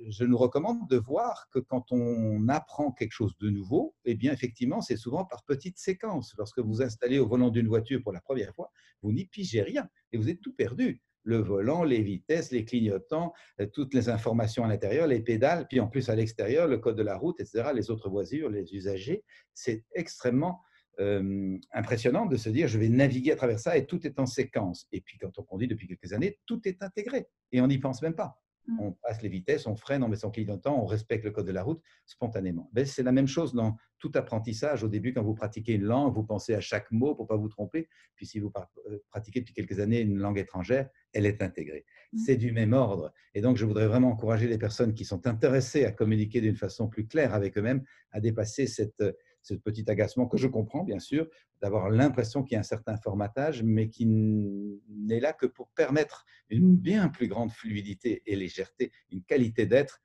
je 0.08 0.24
nous 0.24 0.36
recommande 0.36 0.88
de 0.88 0.96
voir 0.96 1.48
que 1.50 1.58
quand 1.58 1.90
on 1.90 2.48
apprend 2.48 2.92
quelque 2.92 3.12
chose 3.12 3.36
de 3.38 3.50
nouveau, 3.50 3.94
eh 4.04 4.14
bien 4.14 4.32
effectivement, 4.32 4.80
c'est 4.80 4.96
souvent 4.96 5.24
par 5.24 5.44
petites 5.44 5.78
séquences. 5.78 6.34
Lorsque 6.38 6.58
vous 6.58 6.82
installez 6.82 7.18
au 7.18 7.26
volant 7.26 7.50
d'une 7.50 7.68
voiture 7.68 8.02
pour 8.02 8.12
la 8.12 8.20
première 8.20 8.54
fois, 8.54 8.70
vous 9.02 9.12
n'y 9.12 9.26
pigez 9.26 9.62
rien 9.62 9.88
et 10.12 10.18
vous 10.18 10.28
êtes 10.28 10.40
tout 10.40 10.54
perdu 10.54 11.00
le 11.26 11.38
volant, 11.38 11.82
les 11.84 12.00
vitesses, 12.00 12.52
les 12.52 12.64
clignotants, 12.64 13.34
euh, 13.60 13.66
toutes 13.66 13.92
les 13.92 14.08
informations 14.08 14.64
à 14.64 14.68
l'intérieur, 14.68 15.06
les 15.06 15.20
pédales, 15.20 15.66
puis 15.68 15.80
en 15.80 15.88
plus 15.88 16.08
à 16.08 16.14
l'extérieur, 16.14 16.68
le 16.68 16.78
code 16.78 16.96
de 16.96 17.02
la 17.02 17.18
route, 17.18 17.38
etc., 17.40 17.70
les 17.74 17.90
autres 17.90 18.08
voitures, 18.08 18.48
les 18.48 18.72
usagers. 18.72 19.24
C'est 19.52 19.84
extrêmement 19.94 20.60
euh, 21.00 21.58
impressionnant 21.72 22.24
de 22.24 22.36
se 22.36 22.48
dire 22.48 22.68
je 22.68 22.78
vais 22.78 22.88
naviguer 22.88 23.32
à 23.32 23.36
travers 23.36 23.58
ça 23.58 23.76
et 23.76 23.86
tout 23.86 24.06
est 24.06 24.18
en 24.18 24.26
séquence. 24.26 24.86
Et 24.92 25.00
puis 25.00 25.18
quand 25.18 25.36
on 25.38 25.42
conduit 25.42 25.68
depuis 25.68 25.88
quelques 25.88 26.12
années, 26.12 26.38
tout 26.46 26.66
est 26.66 26.82
intégré 26.82 27.26
et 27.52 27.60
on 27.60 27.66
n'y 27.66 27.78
pense 27.78 28.00
même 28.02 28.14
pas. 28.14 28.40
Mmh. 28.66 28.80
On 28.80 28.92
passe 28.92 29.22
les 29.22 29.28
vitesses, 29.28 29.66
on 29.66 29.76
freine, 29.76 30.02
on 30.02 30.08
met 30.08 30.16
son 30.16 30.30
clignotant, 30.30 30.80
on 30.80 30.86
respecte 30.86 31.24
le 31.24 31.30
code 31.30 31.46
de 31.46 31.52
la 31.52 31.62
route 31.62 31.80
spontanément. 32.04 32.68
Ben, 32.72 32.84
c'est 32.84 33.02
la 33.02 33.12
même 33.12 33.26
chose 33.26 33.54
dans 33.54 33.76
tout 33.98 34.10
apprentissage. 34.14 34.82
Au 34.82 34.88
début, 34.88 35.12
quand 35.12 35.22
vous 35.22 35.34
pratiquez 35.34 35.74
une 35.74 35.84
langue, 35.84 36.14
vous 36.14 36.24
pensez 36.24 36.54
à 36.54 36.60
chaque 36.60 36.90
mot 36.90 37.14
pour 37.14 37.24
ne 37.24 37.28
pas 37.28 37.36
vous 37.36 37.48
tromper. 37.48 37.88
Puis 38.14 38.26
si 38.26 38.38
vous 38.38 38.52
euh, 38.90 38.98
pratiquez 39.10 39.40
depuis 39.40 39.54
quelques 39.54 39.80
années 39.80 40.00
une 40.00 40.18
langue 40.18 40.38
étrangère, 40.38 40.88
elle 41.12 41.26
est 41.26 41.42
intégrée. 41.42 41.84
Mmh. 42.12 42.18
C'est 42.18 42.36
du 42.36 42.52
même 42.52 42.72
ordre. 42.72 43.12
Et 43.34 43.40
donc, 43.40 43.56
je 43.56 43.64
voudrais 43.64 43.86
vraiment 43.86 44.10
encourager 44.10 44.48
les 44.48 44.58
personnes 44.58 44.94
qui 44.94 45.04
sont 45.04 45.26
intéressées 45.26 45.84
à 45.84 45.92
communiquer 45.92 46.40
d'une 46.40 46.56
façon 46.56 46.88
plus 46.88 47.06
claire 47.06 47.34
avec 47.34 47.56
eux-mêmes, 47.56 47.84
à 48.10 48.20
dépasser 48.20 48.66
cette, 48.66 49.02
ce 49.46 49.54
petit 49.54 49.88
agacement 49.88 50.26
que 50.26 50.36
je 50.36 50.48
comprends, 50.48 50.82
bien 50.82 50.98
sûr, 50.98 51.28
d'avoir 51.62 51.88
l'impression 51.88 52.42
qu'il 52.42 52.54
y 52.54 52.56
a 52.56 52.60
un 52.60 52.64
certain 52.64 52.96
formatage, 52.96 53.62
mais 53.62 53.88
qui 53.88 54.06
n'est 54.06 55.20
là 55.20 55.32
que 55.32 55.46
pour 55.46 55.68
permettre 55.68 56.26
une 56.50 56.76
bien 56.76 57.08
plus 57.08 57.28
grande 57.28 57.52
fluidité 57.52 58.22
et 58.26 58.34
légèreté, 58.34 58.90
une 59.10 59.22
qualité 59.22 59.66
d'être 59.66 60.00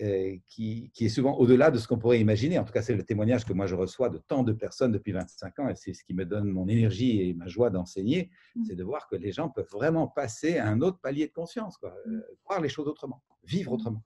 euh, 0.00 0.36
qui, 0.46 0.90
qui, 0.94 1.06
est 1.06 1.08
souvent 1.08 1.36
au-delà 1.38 1.70
de 1.70 1.78
ce 1.78 1.88
qu'on 1.88 1.98
pourrait 1.98 2.20
imaginer. 2.20 2.58
En 2.58 2.64
tout 2.64 2.72
cas, 2.72 2.82
c'est 2.82 2.94
le 2.94 3.02
témoignage 3.02 3.44
que 3.44 3.52
moi 3.52 3.66
je 3.66 3.74
reçois 3.74 4.10
de 4.10 4.18
tant 4.18 4.44
de 4.44 4.52
personnes 4.52 4.92
depuis 4.92 5.12
25 5.12 5.58
ans, 5.58 5.68
et 5.68 5.74
c'est 5.74 5.92
ce 5.92 6.04
qui 6.04 6.14
me 6.14 6.24
donne 6.24 6.48
mon 6.48 6.68
énergie 6.68 7.22
et 7.22 7.34
ma 7.34 7.46
joie 7.48 7.70
d'enseigner, 7.70 8.30
mmh. 8.54 8.64
c'est 8.64 8.76
de 8.76 8.84
voir 8.84 9.08
que 9.08 9.16
les 9.16 9.32
gens 9.32 9.48
peuvent 9.48 9.70
vraiment 9.72 10.06
passer 10.06 10.58
à 10.58 10.68
un 10.68 10.80
autre 10.82 11.00
palier 11.00 11.26
de 11.26 11.32
conscience, 11.32 11.76
quoi, 11.78 11.94
mmh. 12.06 12.12
euh, 12.12 12.20
voir 12.48 12.60
les 12.60 12.68
choses 12.68 12.86
autrement, 12.86 13.22
vivre 13.44 13.74
mmh. 13.74 14.00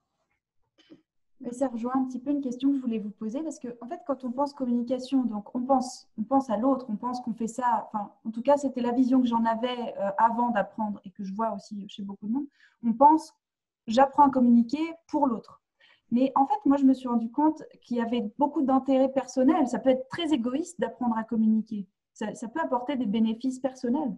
Autrement 1.47 1.59
ça 1.59 1.67
rejoint 1.67 1.93
un 1.95 2.05
petit 2.05 2.19
peu 2.19 2.31
une 2.31 2.41
question 2.41 2.69
que 2.69 2.77
je 2.77 2.81
voulais 2.81 2.99
vous 2.99 3.11
poser 3.11 3.41
parce 3.43 3.59
que, 3.59 3.67
en 3.81 3.87
fait, 3.87 3.99
quand 4.05 4.23
on 4.23 4.31
pense 4.31 4.53
communication, 4.53 5.23
donc 5.23 5.53
on 5.55 5.61
pense, 5.61 6.07
on 6.17 6.23
pense 6.23 6.49
à 6.49 6.57
l'autre, 6.57 6.85
on 6.89 6.95
pense 6.95 7.21
qu'on 7.21 7.33
fait 7.33 7.47
ça. 7.47 7.87
Enfin, 7.87 8.11
en 8.25 8.31
tout 8.31 8.41
cas, 8.41 8.57
c'était 8.57 8.81
la 8.81 8.91
vision 8.91 9.21
que 9.21 9.27
j'en 9.27 9.43
avais 9.45 9.95
euh, 9.99 10.11
avant 10.17 10.49
d'apprendre 10.49 10.99
et 11.05 11.11
que 11.11 11.23
je 11.23 11.33
vois 11.33 11.53
aussi 11.53 11.87
chez 11.89 12.03
beaucoup 12.03 12.27
de 12.27 12.33
monde. 12.33 12.47
On 12.83 12.93
pense, 12.93 13.33
j'apprends 13.87 14.23
à 14.23 14.29
communiquer 14.29 14.93
pour 15.07 15.27
l'autre. 15.27 15.61
Mais 16.11 16.31
en 16.35 16.45
fait, 16.45 16.59
moi, 16.65 16.77
je 16.77 16.83
me 16.85 16.93
suis 16.93 17.07
rendu 17.07 17.31
compte 17.31 17.63
qu'il 17.81 17.97
y 17.97 18.01
avait 18.01 18.31
beaucoup 18.37 18.61
d'intérêts 18.61 19.11
personnels. 19.11 19.67
Ça 19.67 19.79
peut 19.79 19.89
être 19.89 20.07
très 20.09 20.31
égoïste 20.31 20.79
d'apprendre 20.79 21.17
à 21.17 21.23
communiquer. 21.23 21.87
Ça, 22.13 22.33
ça 22.35 22.47
peut 22.47 22.59
apporter 22.59 22.95
des 22.95 23.07
bénéfices 23.07 23.59
personnels. 23.59 24.15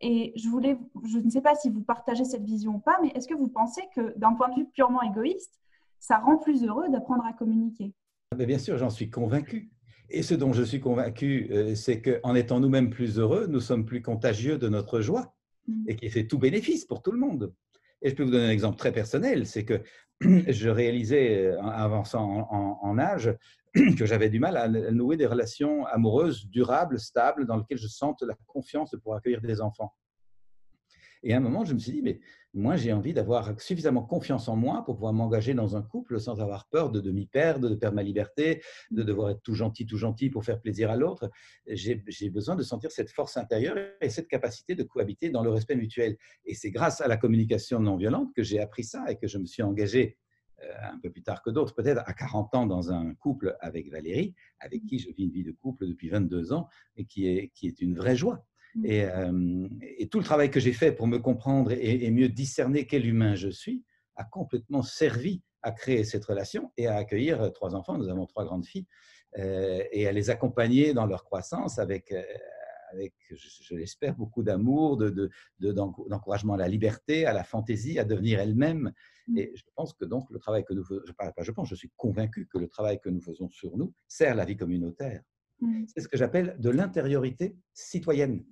Et 0.00 0.32
je 0.36 0.48
voulais, 0.48 0.78
je 1.04 1.18
ne 1.18 1.30
sais 1.30 1.40
pas 1.40 1.54
si 1.54 1.70
vous 1.70 1.80
partagez 1.80 2.24
cette 2.24 2.44
vision 2.44 2.74
ou 2.74 2.78
pas, 2.78 2.98
mais 3.00 3.08
est-ce 3.14 3.26
que 3.26 3.34
vous 3.34 3.48
pensez 3.48 3.82
que 3.94 4.16
d'un 4.18 4.34
point 4.34 4.48
de 4.50 4.56
vue 4.56 4.66
purement 4.66 5.02
égoïste, 5.02 5.58
ça 6.04 6.18
rend 6.18 6.36
plus 6.36 6.62
heureux 6.64 6.90
d'apprendre 6.90 7.24
à 7.24 7.32
communiquer 7.32 7.94
ah, 8.30 8.36
Bien 8.36 8.58
sûr, 8.58 8.76
j'en 8.76 8.90
suis 8.90 9.08
convaincu. 9.08 9.70
Et 10.10 10.22
ce 10.22 10.34
dont 10.34 10.52
je 10.52 10.62
suis 10.62 10.80
convaincu, 10.80 11.48
euh, 11.50 11.74
c'est 11.74 12.02
qu'en 12.02 12.34
étant 12.34 12.60
nous-mêmes 12.60 12.90
plus 12.90 13.18
heureux, 13.18 13.46
nous 13.46 13.60
sommes 13.60 13.86
plus 13.86 14.02
contagieux 14.02 14.58
de 14.58 14.68
notre 14.68 15.00
joie 15.00 15.34
mm. 15.66 15.84
et 15.88 15.96
qui 15.96 16.10
fait 16.10 16.26
tout 16.26 16.38
bénéfice 16.38 16.84
pour 16.84 17.00
tout 17.00 17.10
le 17.10 17.18
monde. 17.18 17.54
Et 18.02 18.10
je 18.10 18.14
peux 18.14 18.22
vous 18.22 18.30
donner 18.30 18.48
un 18.48 18.50
exemple 18.50 18.76
très 18.76 18.92
personnel, 18.92 19.46
c'est 19.46 19.64
que 19.64 19.80
je 20.20 20.68
réalisais, 20.68 21.46
euh, 21.46 21.62
en 21.62 21.68
avançant 21.68 22.48
en, 22.50 22.98
âge, 22.98 23.34
que 23.96 24.04
j'avais 24.04 24.28
du 24.28 24.40
mal 24.40 24.58
à 24.58 24.68
nouer 24.68 25.16
des 25.16 25.26
relations 25.26 25.86
amoureuses 25.86 26.46
durables, 26.50 27.00
stables, 27.00 27.46
dans 27.46 27.56
lesquelles 27.56 27.78
je 27.78 27.88
sente 27.88 28.20
la 28.20 28.34
confiance 28.46 28.94
pour 29.02 29.14
accueillir 29.14 29.40
des 29.40 29.62
enfants. 29.62 29.94
Et 31.24 31.32
à 31.32 31.38
un 31.38 31.40
moment, 31.40 31.64
je 31.64 31.72
me 31.72 31.78
suis 31.78 31.90
dit, 31.90 32.02
mais 32.02 32.20
moi, 32.52 32.76
j'ai 32.76 32.92
envie 32.92 33.14
d'avoir 33.14 33.58
suffisamment 33.58 34.02
confiance 34.02 34.46
en 34.46 34.56
moi 34.56 34.84
pour 34.84 34.94
pouvoir 34.94 35.14
m'engager 35.14 35.54
dans 35.54 35.74
un 35.74 35.82
couple 35.82 36.20
sans 36.20 36.40
avoir 36.40 36.68
peur 36.68 36.90
de, 36.90 37.10
m'y 37.10 37.26
perdre, 37.26 37.70
de 37.70 37.74
perdre 37.74 37.96
ma 37.96 38.02
liberté, 38.02 38.62
de 38.90 39.02
devoir 39.02 39.30
être 39.30 39.42
tout 39.42 39.54
gentil, 39.54 39.86
tout 39.86 39.96
gentil 39.96 40.28
pour 40.28 40.44
faire 40.44 40.60
plaisir 40.60 40.90
à 40.90 40.96
l'autre. 40.96 41.30
J'ai 41.66 42.28
besoin 42.28 42.56
de 42.56 42.62
sentir 42.62 42.92
cette 42.92 43.10
force 43.10 43.38
intérieure 43.38 43.76
et 44.02 44.10
cette 44.10 44.28
capacité 44.28 44.74
de 44.74 44.82
cohabiter 44.82 45.30
dans 45.30 45.42
le 45.42 45.50
respect 45.50 45.76
mutuel. 45.76 46.18
Et 46.44 46.54
c'est 46.54 46.70
grâce 46.70 47.00
à 47.00 47.08
la 47.08 47.16
communication 47.16 47.80
non 47.80 47.96
violente 47.96 48.34
que 48.36 48.42
j'ai 48.42 48.60
appris 48.60 48.84
ça 48.84 49.10
et 49.10 49.16
que 49.16 49.26
je 49.26 49.38
me 49.38 49.46
suis 49.46 49.62
engagé 49.62 50.18
euh, 50.62 50.72
un 50.92 50.98
peu 51.00 51.10
plus 51.10 51.22
tard 51.22 51.42
que 51.42 51.50
d'autres, 51.50 51.74
peut-être 51.74 52.02
à 52.04 52.12
40 52.12 52.54
ans 52.54 52.66
dans 52.66 52.92
un 52.92 53.14
couple 53.14 53.56
avec 53.60 53.90
Valérie, 53.90 54.34
avec 54.60 54.84
qui 54.84 54.98
je 54.98 55.10
vis 55.10 55.24
une 55.24 55.30
vie 55.30 55.42
de 55.42 55.52
couple 55.52 55.88
depuis 55.88 56.10
22 56.10 56.52
ans 56.52 56.68
et 56.96 57.06
qui 57.06 57.26
est, 57.26 57.48
qui 57.54 57.66
est 57.66 57.80
une 57.80 57.94
vraie 57.94 58.14
joie. 58.14 58.44
Mmh. 58.74 58.86
Euh, 58.88 59.68
et, 59.98 60.08
tout 60.08 60.18
le 60.18 60.24
travail 60.24 60.50
que 60.50 60.60
j'ai 60.60 60.72
fait 60.72 60.92
pour 60.92 61.06
me 61.06 61.18
comprendre 61.18 61.72
et, 61.72 62.10
mieux 62.10 62.28
discerner 62.28 62.86
quel 62.86 63.06
humain 63.06 63.34
je 63.34 63.48
suis 63.48 63.84
a 64.16 64.24
complètement 64.24 64.82
servi 64.82 65.42
à 65.62 65.72
créer 65.72 66.04
cette 66.04 66.24
relation 66.24 66.72
et 66.76 66.86
à 66.86 66.96
accueillir 66.96 67.52
trois 67.52 67.74
enfants. 67.74 67.96
Nous 67.96 68.08
avons 68.08 68.26
trois 68.26 68.44
grandes 68.44 68.66
filles 68.66 68.86
euh, 69.38 69.82
et 69.92 70.06
à 70.06 70.12
les 70.12 70.30
accompagner 70.30 70.92
dans 70.92 71.06
leur 71.06 71.24
croissance 71.24 71.78
avec, 71.78 72.12
euh, 72.12 72.22
avec 72.92 73.14
je, 73.30 73.74
l'espère, 73.74 74.14
beaucoup 74.14 74.42
d'amour, 74.42 74.98
d'encouragement 75.58 76.56
de, 76.56 76.60
à 76.60 76.64
la 76.64 76.68
liberté, 76.68 77.26
à 77.26 77.32
la 77.32 77.44
fantaisie, 77.44 77.98
à 77.98 78.04
devenir 78.04 78.40
elle-même. 78.40 78.92
Mmh. 79.28 79.38
Et 79.38 79.52
je 79.54 79.62
pense 79.74 79.94
que 79.94 80.04
donc 80.04 80.28
le 80.30 80.38
travail 80.38 80.64
que 80.64 80.74
nous 80.74 80.84
faisons, 80.84 81.02
pas, 81.16 81.32
je 81.38 81.50
pense, 81.52 81.68
je 81.68 81.76
suis 81.76 81.92
convaincu 81.96 82.46
que 82.46 82.58
le 82.58 82.68
travail 82.68 83.00
que 83.00 83.08
nous 83.08 83.20
faisons 83.20 83.48
sur 83.48 83.76
nous 83.76 83.94
sert 84.08 84.34
la 84.34 84.44
vie 84.44 84.56
communautaire. 84.56 85.22
Mmh. 85.64 85.84
C'est 85.88 86.00
ce 86.00 86.08
que 86.08 86.16
j'appelle 86.16 86.56
de 86.58 86.70
l'intériorité 86.70 87.56
citoyenne. 87.72 88.44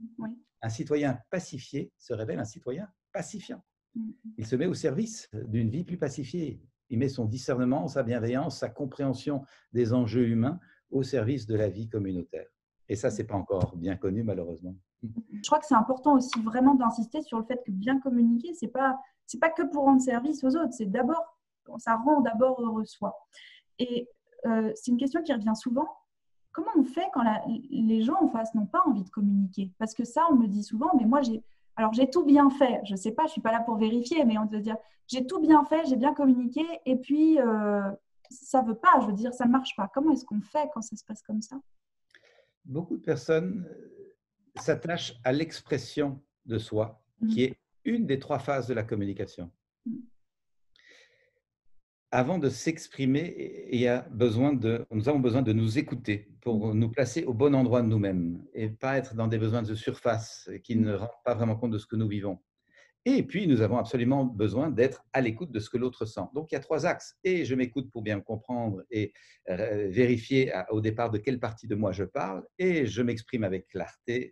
Un 0.63 0.69
citoyen 0.69 1.19
pacifié 1.31 1.93
se 1.99 2.13
révèle 2.13 2.39
un 2.39 2.45
citoyen 2.45 2.89
pacifiant. 3.13 3.63
Mmh. 3.95 4.11
Il 4.39 4.47
se 4.47 4.57
met 4.57 4.67
au 4.67 4.75
service 4.75 5.29
d'une 5.33 5.69
vie 5.69 5.85
plus 5.85 5.99
pacifiée. 5.99 6.63
Il 6.91 6.99
met 6.99 7.09
son 7.09 7.25
discernement, 7.25 7.89
sa 7.89 8.03
bienveillance, 8.03 8.59
sa 8.59 8.69
compréhension 8.69 9.45
des 9.73 9.93
enjeux 9.93 10.29
humains 10.29 10.61
au 10.91 11.03
service 11.03 11.47
de 11.47 11.55
la 11.55 11.69
vie 11.69 11.89
communautaire. 11.89 12.47
Et 12.89 12.97
ça, 12.97 13.11
c'est 13.11 13.25
pas 13.25 13.37
encore 13.37 13.77
bien 13.77 13.97
connu, 13.97 14.23
malheureusement. 14.23 14.75
Je 15.03 15.47
crois 15.47 15.59
que 15.59 15.67
c'est 15.67 15.75
important 15.75 16.17
aussi 16.17 16.41
vraiment 16.43 16.75
d'insister 16.75 17.23
sur 17.23 17.39
le 17.39 17.45
fait 17.45 17.61
que 17.65 17.73
bien 17.73 17.99
communiquer, 18.01 18.55
c'est 18.55 18.69
pas 18.69 18.99
c'est 19.27 19.39
pas 19.39 19.51
que 19.51 19.63
pour 19.63 19.85
rendre 19.85 20.01
service 20.01 20.45
aux 20.45 20.55
autres, 20.57 20.73
c'est 20.73 20.87
d'abord 20.87 21.25
ça 21.79 21.97
rend 21.97 22.21
d'abord 22.21 22.61
heureux 22.61 22.85
soi. 22.85 23.17
Et 23.79 24.09
euh, 24.47 24.71
c'est 24.75 24.91
une 24.91 24.99
question 24.99 25.23
qui 25.23 25.33
revient 25.33 25.55
souvent 25.55 25.89
comment 26.53 26.71
on 26.77 26.85
fait 26.85 27.07
quand 27.13 27.25
les 27.71 28.03
gens 28.03 28.21
en 28.21 28.29
face 28.29 28.55
n'ont 28.55 28.67
pas 28.67 28.83
envie 28.87 29.05
de 29.05 29.11
communiquer? 29.11 29.71
Parce 29.79 29.95
que 29.95 30.05
ça, 30.05 30.27
on 30.31 30.37
me 30.37 30.47
dit 30.47 30.63
souvent, 30.63 30.91
mais 30.99 31.05
moi, 31.05 31.23
j'ai 31.23 31.43
alors 31.77 31.93
j'ai 31.95 32.11
tout 32.11 32.25
bien 32.25 32.51
fait. 32.51 32.81
Je 32.85 32.93
ne 32.93 32.97
sais 32.97 33.13
pas, 33.13 33.23
je 33.23 33.29
ne 33.29 33.33
suis 33.33 33.41
pas 33.41 33.53
là 33.53 33.61
pour 33.61 33.77
vérifier, 33.77 34.25
mais 34.25 34.37
on 34.39 34.47
te 34.47 34.57
dire, 34.57 34.77
j'ai 35.07 35.27
tout 35.27 35.41
bien 35.41 35.65
fait, 35.65 35.87
j'ai 35.87 35.97
bien 35.97 36.15
communiqué, 36.15 36.65
et 36.85 36.97
puis 36.97 37.41
euh, 37.41 37.91
ça 38.31 38.63
ne 38.63 38.69
veut 38.69 38.75
pas, 38.75 39.01
je 39.01 39.07
veux 39.07 39.13
dire, 39.13 39.33
ça 39.33 39.47
ne 39.47 39.51
marche 39.51 39.75
pas. 39.77 39.91
Comment 39.93 40.13
est-ce 40.13 40.25
qu'on 40.25 40.41
fait 40.41 40.69
quand 40.75 40.83
ça 40.83 40.97
se 40.97 41.05
passe 41.05 41.23
comme 41.23 41.41
ça? 41.41 41.57
Beaucoup 42.65 42.97
de 42.97 43.03
personnes 43.03 43.67
euh, 43.69 44.15
s'attachent 44.57 45.15
à 45.25 45.33
l'expression 45.33 46.21
de 46.45 46.59
soi, 46.59 47.03
qui 47.31 47.41
mmh. 47.41 47.45
est 47.45 47.57
une 47.85 48.07
des 48.07 48.19
trois 48.19 48.39
phases 48.39 48.67
de 48.67 48.75
la 48.75 48.83
communication. 48.83 49.51
Mmh 49.87 50.12
avant 52.13 52.39
de 52.39 52.51
s'exprimer, 52.51 53.67
il 53.73 53.81
y 53.81 53.89
a 53.89 54.07
besoin 54.11 54.53
de, 54.53 54.85
nous 54.91 55.09
avons 55.09 55.19
besoin 55.19 55.41
de 55.41 55.55
nous 55.55 55.79
écouter 55.79 56.29
pour 56.43 56.75
nous 56.75 56.91
placer 56.91 57.25
au 57.25 57.33
bon 57.33 57.55
endroit 57.55 57.81
de 57.81 57.87
nous-mêmes 57.87 58.45
et 58.53 58.69
pas 58.69 58.99
être 58.99 59.15
dans 59.15 59.29
des 59.29 59.39
besoins 59.39 59.63
de 59.63 59.75
surface 59.75 60.51
qui 60.63 60.77
ne 60.77 60.93
rendent 60.93 61.09
pas 61.25 61.35
vraiment 61.35 61.57
compte 61.57 61.71
de 61.71 61.79
ce 61.79 61.87
que 61.87 61.97
nous 61.97 62.09
vivons. 62.09 62.39
Et 63.07 63.23
puis, 63.23 63.49
nous 63.49 63.63
avons 63.63 63.79
absolument 63.79 64.25
besoin 64.27 64.71
d'être 64.71 65.05
à 65.15 65.23
l'écoute 65.23 65.51
de 65.51 65.59
ce 65.59 65.71
que 65.71 65.79
l'autre 65.79 66.05
sent. 66.05 66.21
Donc, 66.35 66.53
il 66.53 66.55
y 66.55 66.59
a 66.59 66.61
trois 66.61 66.87
axes. 66.87 67.17
Et 67.25 67.45
je 67.45 67.55
m'écoute 67.55 67.91
pour 67.91 68.03
bien 68.03 68.17
me 68.17 68.23
comprendre 68.23 68.83
et 68.91 69.13
euh, 69.49 69.89
vérifier 69.91 70.53
au 70.71 70.81
départ 70.81 71.11
de 71.11 71.19
quelle 71.19 71.41
partie 71.41 71.67
de 71.67 71.75
moi 71.75 71.91
je 71.91 72.05
parle. 72.05 72.45
Et 72.59 72.87
je 72.87 73.03
m'exprime 73.03 73.43
avec 73.43 73.67
clarté 73.67 74.31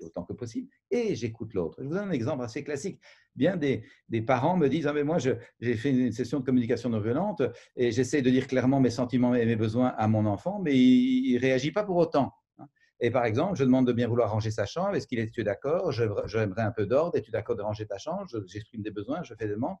autant 0.00 0.24
que 0.24 0.32
possible, 0.32 0.68
et 0.90 1.14
j'écoute 1.14 1.54
l'autre. 1.54 1.78
Je 1.82 1.88
vous 1.88 1.94
donne 1.94 2.08
un 2.08 2.12
exemple 2.12 2.42
assez 2.42 2.64
classique. 2.64 3.00
Bien 3.34 3.56
des, 3.56 3.84
des 4.08 4.22
parents 4.22 4.56
me 4.56 4.68
disent, 4.68 4.86
ah, 4.86 4.92
mais 4.92 5.04
moi, 5.04 5.18
j'ai 5.18 5.74
fait 5.74 5.90
une 5.90 6.12
session 6.12 6.40
de 6.40 6.44
communication 6.44 6.90
non 6.90 7.00
violente 7.00 7.42
et 7.76 7.92
j'essaie 7.92 8.22
de 8.22 8.30
dire 8.30 8.46
clairement 8.46 8.80
mes 8.80 8.90
sentiments 8.90 9.34
et 9.34 9.46
mes 9.46 9.56
besoins 9.56 9.94
à 9.96 10.08
mon 10.08 10.26
enfant, 10.26 10.60
mais 10.60 10.76
il 10.76 11.34
ne 11.34 11.40
réagit 11.40 11.72
pas 11.72 11.84
pour 11.84 11.96
autant. 11.96 12.32
Hein. 12.58 12.66
Et 13.00 13.10
par 13.10 13.24
exemple, 13.24 13.56
je 13.56 13.64
demande 13.64 13.86
de 13.86 13.92
bien 13.92 14.08
vouloir 14.08 14.30
ranger 14.30 14.50
sa 14.50 14.66
chambre. 14.66 14.94
Est-ce 14.96 15.06
qu'il 15.06 15.18
est, 15.18 15.30
tu 15.30 15.44
d'accord 15.44 15.92
J'aimerais 15.92 16.62
un 16.62 16.72
peu 16.72 16.86
d'ordre. 16.86 17.16
Es-tu 17.16 17.30
d'accord 17.30 17.56
de 17.56 17.62
ranger 17.62 17.86
ta 17.86 17.98
chambre 17.98 18.26
J'exprime 18.46 18.82
des 18.82 18.90
besoins, 18.90 19.22
je 19.22 19.34
fais 19.34 19.46
des 19.46 19.54
demandes. 19.54 19.76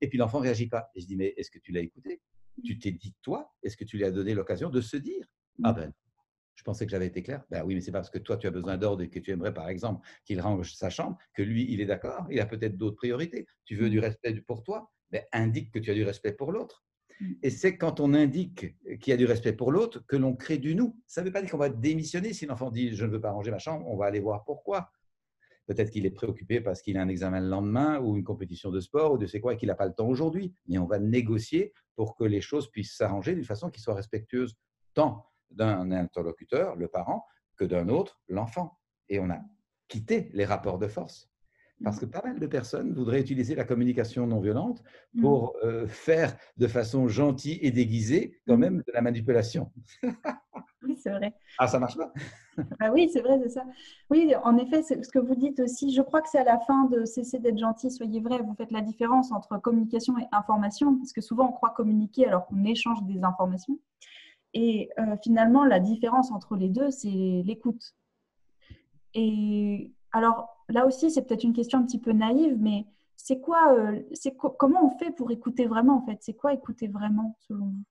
Et 0.00 0.08
puis 0.08 0.18
l'enfant 0.18 0.38
ne 0.38 0.44
réagit 0.44 0.68
pas. 0.68 0.90
Et 0.94 1.00
je 1.00 1.06
dis, 1.06 1.16
mais 1.16 1.34
est-ce 1.36 1.50
que 1.50 1.58
tu 1.58 1.72
l'as 1.72 1.80
écouté? 1.80 2.20
Tu 2.64 2.78
t'es 2.78 2.90
dit, 2.90 3.14
toi 3.22 3.52
Est-ce 3.62 3.76
que 3.76 3.84
tu 3.84 3.96
lui 3.96 4.04
as 4.04 4.10
donné 4.10 4.34
l'occasion 4.34 4.68
de 4.68 4.80
se 4.80 4.96
dire? 4.96 5.26
Ah 5.64 5.72
ben 5.72 5.92
je 6.58 6.64
pensais 6.64 6.86
que 6.86 6.90
j'avais 6.90 7.06
été 7.06 7.22
clair. 7.22 7.44
Ben 7.50 7.62
oui, 7.64 7.76
mais 7.76 7.80
c'est 7.80 7.92
parce 7.92 8.10
que 8.10 8.18
toi, 8.18 8.36
tu 8.36 8.48
as 8.48 8.50
besoin 8.50 8.76
d'ordre 8.76 9.04
et 9.04 9.08
que 9.08 9.20
tu 9.20 9.30
aimerais, 9.30 9.54
par 9.54 9.68
exemple, 9.68 10.04
qu'il 10.24 10.40
range 10.40 10.74
sa 10.74 10.90
chambre, 10.90 11.16
que 11.32 11.42
lui, 11.42 11.64
il 11.70 11.80
est 11.80 11.86
d'accord. 11.86 12.26
Il 12.32 12.40
a 12.40 12.46
peut-être 12.46 12.76
d'autres 12.76 12.96
priorités. 12.96 13.46
Tu 13.64 13.76
veux 13.76 13.88
du 13.88 14.00
respect 14.00 14.34
pour 14.40 14.64
toi, 14.64 14.90
ben, 15.12 15.22
indique 15.32 15.70
que 15.70 15.78
tu 15.78 15.92
as 15.92 15.94
du 15.94 16.02
respect 16.02 16.32
pour 16.32 16.50
l'autre. 16.50 16.84
Mmh. 17.20 17.32
Et 17.44 17.50
c'est 17.50 17.78
quand 17.78 18.00
on 18.00 18.12
indique 18.12 18.74
qu'il 18.98 19.10
y 19.10 19.12
a 19.12 19.16
du 19.16 19.24
respect 19.24 19.52
pour 19.52 19.70
l'autre 19.70 20.04
que 20.08 20.16
l'on 20.16 20.34
crée 20.34 20.58
du 20.58 20.74
nous. 20.74 21.00
Ça 21.06 21.20
ne 21.20 21.26
veut 21.26 21.32
pas 21.32 21.42
dire 21.42 21.50
qu'on 21.52 21.58
va 21.58 21.68
démissionner 21.68 22.32
si 22.32 22.44
l'enfant 22.44 22.72
dit 22.72 22.92
je 22.92 23.04
ne 23.04 23.12
veux 23.12 23.20
pas 23.20 23.30
ranger 23.30 23.52
ma 23.52 23.60
chambre, 23.60 23.86
on 23.86 23.96
va 23.96 24.06
aller 24.06 24.20
voir 24.20 24.44
pourquoi. 24.44 24.90
Peut-être 25.68 25.92
qu'il 25.92 26.06
est 26.06 26.10
préoccupé 26.10 26.60
parce 26.60 26.82
qu'il 26.82 26.98
a 26.98 27.02
un 27.02 27.08
examen 27.08 27.40
le 27.40 27.48
lendemain 27.48 28.00
ou 28.00 28.16
une 28.16 28.24
compétition 28.24 28.72
de 28.72 28.80
sport 28.80 29.12
ou 29.12 29.18
de 29.18 29.26
c'est 29.26 29.38
quoi 29.38 29.54
et 29.54 29.56
qu'il 29.56 29.68
n'a 29.68 29.76
pas 29.76 29.86
le 29.86 29.94
temps 29.94 30.08
aujourd'hui. 30.08 30.52
Mais 30.66 30.78
on 30.78 30.86
va 30.86 30.98
négocier 30.98 31.72
pour 31.94 32.16
que 32.16 32.24
les 32.24 32.40
choses 32.40 32.68
puissent 32.68 32.96
s'arranger 32.96 33.36
d'une 33.36 33.44
façon 33.44 33.70
qui 33.70 33.80
soit 33.80 33.94
respectueuse 33.94 34.56
tant 34.94 35.24
d'un 35.50 35.90
interlocuteur, 35.90 36.76
le 36.76 36.88
parent, 36.88 37.24
que 37.56 37.64
d'un 37.64 37.88
autre, 37.88 38.20
l'enfant. 38.28 38.78
Et 39.08 39.18
on 39.20 39.30
a 39.30 39.40
quitté 39.88 40.30
les 40.32 40.44
rapports 40.44 40.78
de 40.78 40.88
force. 40.88 41.28
Parce 41.84 42.00
que 42.00 42.06
pas 42.06 42.22
mal 42.24 42.40
de 42.40 42.46
personnes 42.46 42.92
voudraient 42.92 43.20
utiliser 43.20 43.54
la 43.54 43.64
communication 43.64 44.26
non 44.26 44.40
violente 44.40 44.82
mmh. 45.14 45.20
pour 45.20 45.54
euh, 45.62 45.86
faire 45.86 46.36
de 46.56 46.66
façon 46.66 47.06
gentille 47.06 47.58
et 47.62 47.70
déguisée 47.70 48.40
quand 48.46 48.56
mmh. 48.56 48.60
même 48.60 48.78
de 48.78 48.92
la 48.92 49.00
manipulation. 49.00 49.70
oui, 50.82 50.96
c'est 50.96 51.10
vrai. 51.10 51.32
Ah, 51.58 51.68
ça 51.68 51.78
marche 51.78 51.96
pas 51.96 52.12
ah 52.80 52.90
Oui, 52.92 53.08
c'est 53.12 53.20
vrai, 53.20 53.38
c'est 53.44 53.50
ça. 53.50 53.64
Oui, 54.10 54.34
en 54.42 54.56
effet, 54.56 54.82
ce 54.82 55.08
que 55.08 55.20
vous 55.20 55.36
dites 55.36 55.60
aussi. 55.60 55.92
Je 55.94 56.02
crois 56.02 56.20
que 56.20 56.28
c'est 56.28 56.38
à 56.38 56.44
la 56.44 56.58
fin 56.58 56.86
de 56.86 57.04
cesser 57.04 57.38
d'être 57.38 57.58
gentil, 57.58 57.92
soyez 57.92 58.20
vrai. 58.20 58.40
Vous 58.40 58.54
faites 58.54 58.72
la 58.72 58.80
différence 58.80 59.30
entre 59.30 59.58
communication 59.58 60.18
et 60.18 60.26
information, 60.32 60.96
parce 60.96 61.12
que 61.12 61.20
souvent 61.20 61.48
on 61.48 61.52
croit 61.52 61.70
communiquer 61.70 62.26
alors 62.26 62.46
qu'on 62.46 62.64
échange 62.64 63.04
des 63.04 63.22
informations. 63.22 63.78
Et 64.60 64.90
euh, 64.98 65.16
finalement, 65.22 65.64
la 65.64 65.78
différence 65.78 66.32
entre 66.32 66.56
les 66.56 66.68
deux, 66.68 66.90
c'est 66.90 67.08
l'écoute. 67.08 67.94
Et 69.14 69.92
alors, 70.10 70.48
là 70.68 70.84
aussi, 70.84 71.12
c'est 71.12 71.22
peut-être 71.22 71.44
une 71.44 71.52
question 71.52 71.78
un 71.78 71.84
petit 71.84 72.00
peu 72.00 72.10
naïve, 72.10 72.56
mais 72.58 72.84
c'est 73.14 73.38
quoi, 73.38 73.72
euh, 73.72 74.00
c'est 74.14 74.36
comment 74.36 74.84
on 74.84 74.98
fait 74.98 75.12
pour 75.12 75.30
écouter 75.30 75.66
vraiment 75.66 75.98
en 75.98 76.06
fait? 76.06 76.18
C'est 76.22 76.34
quoi 76.34 76.54
écouter 76.54 76.88
vraiment 76.88 77.36
selon 77.46 77.66
vous? 77.66 77.84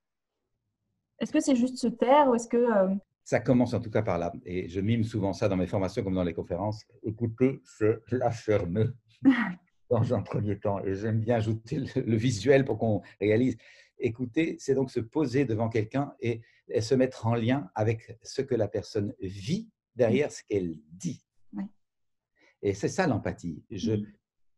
Est-ce 1.19 1.31
que 1.31 1.39
c'est 1.39 1.55
juste 1.55 1.77
se 1.77 1.87
taire 1.87 2.27
ou 2.27 2.35
est-ce 2.35 2.49
que 2.49 2.57
euh, 2.57 2.93
Ça 3.23 3.39
commence 3.39 3.73
en 3.73 3.79
tout 3.79 3.89
cas 3.89 4.01
par 4.01 4.17
là, 4.17 4.33
et 4.45 4.67
je 4.67 4.81
mime 4.81 5.05
souvent 5.05 5.31
ça 5.31 5.47
dans 5.47 5.55
mes 5.55 5.67
formations 5.67 6.03
comme 6.03 6.15
dans 6.15 6.23
les 6.23 6.33
conférences. 6.33 6.83
Écouter, 7.01 7.61
c'est 7.63 8.01
la 8.11 8.29
ferme 8.29 8.91
dans 9.89 10.13
un 10.13 10.21
premier 10.21 10.59
temps, 10.59 10.83
et 10.83 10.95
j'aime 10.95 11.21
bien 11.21 11.37
ajouter 11.37 11.85
le 11.95 12.17
visuel 12.17 12.65
pour 12.65 12.77
qu'on 12.77 13.03
réalise. 13.21 13.55
Écouter, 13.99 14.57
c'est 14.59 14.75
donc 14.75 14.91
se 14.91 14.99
poser 14.99 15.45
devant 15.45 15.69
quelqu'un 15.69 16.13
et, 16.19 16.41
se 16.81 16.95
mettre 16.95 17.25
en 17.25 17.35
lien 17.35 17.71
avec 17.75 18.17
ce 18.23 18.41
que 18.41 18.53
la 18.53 18.67
personne 18.67 19.15
vit 19.21 19.69
derrière 19.95 20.31
ce 20.31 20.43
qu'elle 20.43 20.77
dit. 20.91 21.23
Et 22.61 22.73
c'est 22.73 22.89
ça 22.89 23.07
l'empathie. 23.07 23.63
Je 23.71 23.93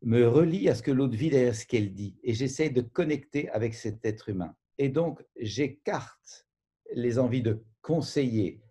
me 0.01 0.27
relie 0.27 0.69
à 0.69 0.75
ce 0.75 0.81
que 0.81 0.89
l'autre 0.89 1.15
vit 1.15 1.29
derrière 1.29 1.55
ce 1.55 1.67
qu'elle 1.67 1.93
dit 1.93 2.17
et 2.23 2.33
j'essaie 2.33 2.71
de 2.71 2.81
connecter 2.81 3.47
avec 3.49 3.75
cet 3.75 4.03
être 4.05 4.29
humain. 4.29 4.55
Et 4.79 4.89
donc, 4.89 5.23
j'écarte 5.37 6.47
les 6.93 7.19
envies 7.19 7.43
de 7.43 7.63
conseiller, 7.81 8.61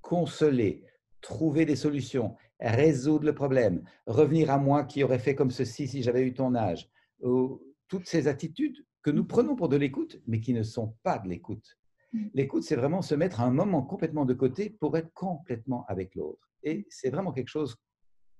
consoler, 0.00 0.84
trouver 1.20 1.66
des 1.66 1.76
solutions 1.76 2.34
résoudre 2.60 3.24
le 3.24 3.34
problème, 3.34 3.84
revenir 4.06 4.50
à 4.50 4.58
moi 4.58 4.84
qui 4.84 5.04
aurait 5.04 5.18
fait 5.18 5.34
comme 5.34 5.50
ceci 5.50 5.86
si 5.86 6.02
j'avais 6.02 6.22
eu 6.22 6.34
ton 6.34 6.54
âge. 6.54 6.90
Toutes 7.20 8.06
ces 8.06 8.28
attitudes 8.28 8.84
que 9.02 9.10
nous 9.10 9.24
prenons 9.24 9.56
pour 9.56 9.68
de 9.68 9.76
l'écoute, 9.76 10.20
mais 10.26 10.40
qui 10.40 10.52
ne 10.52 10.62
sont 10.62 10.96
pas 11.02 11.18
de 11.18 11.28
l'écoute. 11.28 11.78
Mm. 12.12 12.26
L'écoute, 12.34 12.62
c'est 12.62 12.76
vraiment 12.76 13.02
se 13.02 13.14
mettre 13.14 13.40
un 13.40 13.50
moment 13.50 13.82
complètement 13.82 14.24
de 14.24 14.34
côté 14.34 14.70
pour 14.70 14.96
être 14.96 15.12
complètement 15.12 15.84
avec 15.88 16.14
l'autre. 16.14 16.50
Et 16.62 16.86
c'est 16.90 17.10
vraiment 17.10 17.32
quelque 17.32 17.48
chose 17.48 17.76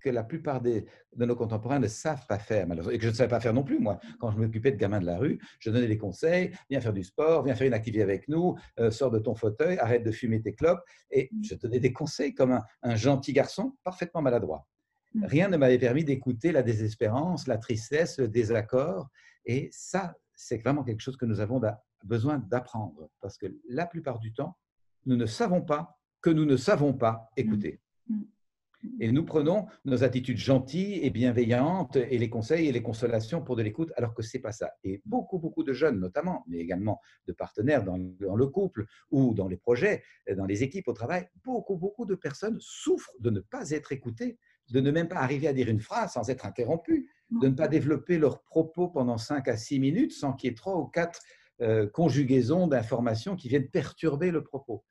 que 0.01 0.11
la 0.11 0.23
plupart 0.23 0.61
des, 0.61 0.87
de 1.17 1.25
nos 1.25 1.35
contemporains 1.35 1.81
ne 1.81 1.89
savent 1.89 2.27
pas 2.27 2.39
faire, 2.39 2.67
malheureusement, 2.67 2.95
et 2.95 2.99
que 2.99 3.05
je 3.05 3.09
ne 3.09 3.15
savais 3.15 3.29
pas 3.29 3.41
faire 3.41 3.55
non 3.55 3.65
plus, 3.65 3.79
moi. 3.79 3.99
Quand 4.21 4.31
je 4.31 4.39
m'occupais 4.39 4.71
de 4.71 4.77
gamins 4.77 5.01
de 5.01 5.07
la 5.07 5.19
rue, 5.19 5.41
je 5.59 5.71
donnais 5.71 5.89
des 5.89 5.99
conseils, 5.99 6.53
viens 6.71 6.81
faire 6.81 6.93
du 6.93 7.03
sport, 7.03 7.43
viens 7.45 7.55
faire 7.55 7.67
une 7.67 7.75
activité 7.75 8.03
avec 8.03 8.29
nous, 8.29 8.57
euh, 8.79 8.91
sors 8.91 9.11
de 9.11 9.19
ton 9.19 9.35
fauteuil, 9.35 9.79
arrête 9.79 10.05
de 10.05 10.13
fumer 10.13 10.41
tes 10.41 10.55
clopes, 10.55 10.81
et 11.11 11.29
mm. 11.33 11.45
je 11.45 11.55
donnais 11.57 11.81
des 11.81 11.93
conseils 11.93 12.33
comme 12.33 12.53
un, 12.53 12.63
un 12.83 12.95
gentil 12.95 13.33
garçon 13.33 13.77
parfaitement 13.83 14.23
maladroit. 14.23 14.67
Mm. 15.15 15.25
Rien 15.25 15.49
ne 15.49 15.57
m'avait 15.57 15.79
permis 15.79 16.05
d'écouter 16.05 16.53
la 16.53 16.63
désespérance, 16.63 17.47
la 17.47 17.59
tristesse, 17.59 18.19
le 18.19 18.29
désaccord, 18.29 19.09
et 19.45 19.69
ça, 19.73 20.15
c'est 20.39 20.59
vraiment 20.59 20.85
quelque 20.85 21.01
chose 21.01 21.17
que 21.17 21.27
nous 21.27 21.41
avons 21.41 21.61
besoin 22.05 22.39
d'apprendre, 22.39 23.11
parce 23.21 23.37
que 23.37 23.47
la 23.69 23.87
plupart 23.87 24.21
du 24.21 24.33
temps, 24.33 24.57
nous 25.05 25.17
ne 25.17 25.27
savons 25.27 25.63
pas 25.63 25.99
que 26.21 26.31
nous 26.31 26.45
ne 26.45 26.57
savons 26.57 26.95
pas 26.95 27.29
écouter. 27.37 27.81
Mm. 28.09 28.15
Mm. 28.15 28.89
Et 29.01 29.11
nous 29.11 29.25
prenons 29.25 29.67
nos 29.85 30.05
attitudes 30.05 30.37
gentilles 30.37 31.01
et 31.03 31.11
bienveillantes 31.11 31.97
et 31.97 32.17
les 32.19 32.31
conseils 32.31 32.69
et 32.69 32.73
les 32.73 32.83
consolations 32.83 33.43
pour 33.43 33.57
de 33.57 33.63
l'écoute, 33.63 33.93
alors 33.97 34.15
que 34.15 34.23
ce 34.23 34.37
n'est 34.37 34.41
pas 34.41 34.53
ça. 34.53 34.71
Et 34.85 35.03
beaucoup, 35.05 35.41
beaucoup 35.41 35.65
de 35.65 35.73
jeunes, 35.73 35.99
notamment, 35.99 36.45
mais 36.47 36.59
également 36.59 37.01
de 37.27 37.33
partenaires 37.33 37.83
dans, 37.83 37.97
le 37.97 38.47
couple 38.47 38.87
ou 39.11 39.35
dans 39.35 39.49
les 39.49 39.57
projets, 39.57 40.05
dans 40.37 40.47
les 40.47 40.63
équipes 40.63 40.87
au 40.87 40.93
travail, 40.93 41.29
beaucoup, 41.45 41.77
beaucoup 41.77 42.07
de 42.07 42.15
personnes 42.15 42.59
souffrent 42.61 43.13
de 43.19 43.31
ne 43.31 43.41
pas 43.41 43.71
être 43.71 43.91
écoutées, 43.91 44.39
de 44.71 44.81
ne 44.81 44.93
même 44.93 45.09
pas 45.09 45.19
arriver 45.19 45.49
à 45.49 45.53
dire 45.53 45.69
une 45.69 45.81
phrase 45.81 46.13
sans 46.13 46.31
être 46.31 46.47
interrompues, 46.47 47.11
de 47.31 47.49
ne 47.49 47.55
pas 47.55 47.69
développer 47.69 48.19
leurs 48.19 48.43
propos 48.43 48.89
pendant 48.89 49.19
5 49.19 49.49
à 49.49 49.57
6 49.57 49.81
minutes 49.81 50.13
sans 50.13 50.33
qu'il 50.33 50.49
y 50.49 50.53
ait 50.53 50.57
trois 50.57 50.77
ou 50.77 50.87
quatre 50.87 51.21
euh, 51.61 51.89
conjugaisons 51.89 52.67
d'informations 52.67 53.37
qui 53.37 53.49
viennent 53.49 53.69
perturber 53.69 54.31
le 54.31 54.45
propos. 54.45 54.85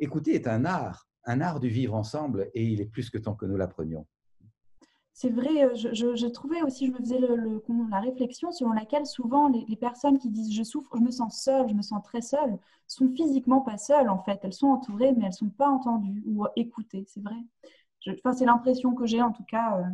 Écouter 0.00 0.34
est 0.34 0.46
un 0.46 0.64
art, 0.64 1.08
un 1.24 1.40
art 1.40 1.60
du 1.60 1.68
vivre 1.68 1.94
ensemble 1.94 2.50
et 2.54 2.64
il 2.64 2.80
est 2.80 2.86
plus 2.86 3.10
que 3.10 3.18
temps 3.18 3.34
que 3.34 3.46
nous 3.46 3.56
l'apprenions. 3.56 4.06
C'est 5.14 5.30
vrai, 5.30 5.64
euh, 5.64 5.74
je, 5.74 6.26
trouvais 6.26 6.62
aussi, 6.62 6.86
je 6.86 6.92
me 6.92 6.98
faisais 6.98 7.18
le, 7.18 7.62
la 7.90 8.00
réflexion 8.00 8.50
selon 8.50 8.72
laquelle 8.72 9.04
souvent 9.04 9.48
les, 9.48 9.76
personnes 9.76 10.18
qui 10.18 10.30
disent 10.30 10.54
je 10.54 10.62
souffre, 10.62 10.90
je 10.96 11.02
me 11.02 11.10
sens 11.10 11.42
seule, 11.42 11.68
je 11.68 11.74
me 11.74 11.82
sens 11.82 12.02
très 12.02 12.22
seule, 12.22 12.58
sont 12.86 13.10
physiquement 13.10 13.60
pas 13.60 13.76
seules 13.76 14.08
en 14.08 14.22
fait. 14.22 14.40
Elles 14.42 14.54
sont 14.54 14.68
entourées, 14.68 15.12
mais 15.12 15.26
elles 15.26 15.32
sont 15.34 15.50
pas 15.50 15.68
entendues 15.68 16.22
ou 16.26 16.46
écoutées, 16.56 17.04
c'est 17.08 17.20
vrai. 17.20 17.36
enfin, 18.08 18.32
c'est 18.32 18.46
l'impression 18.46 18.94
que 18.94 19.06
j'ai 19.06 19.20
en 19.20 19.32
tout 19.32 19.44
cas, 19.44 19.78
euh, 19.78 19.84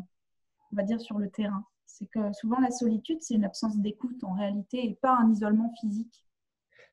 on 0.73 0.77
va 0.77 0.83
dire, 0.83 1.01
sur 1.01 1.19
le 1.19 1.29
terrain. 1.29 1.65
C'est 1.99 2.07
que 2.07 2.33
souvent 2.33 2.61
la 2.61 2.71
solitude, 2.71 3.19
c'est 3.23 3.35
une 3.35 3.45
absence 3.45 3.77
d'écoute 3.79 4.23
en 4.23 4.33
réalité 4.35 4.89
et 4.89 4.95
pas 4.95 5.17
un 5.17 5.33
isolement 5.33 5.73
physique. 5.81 6.25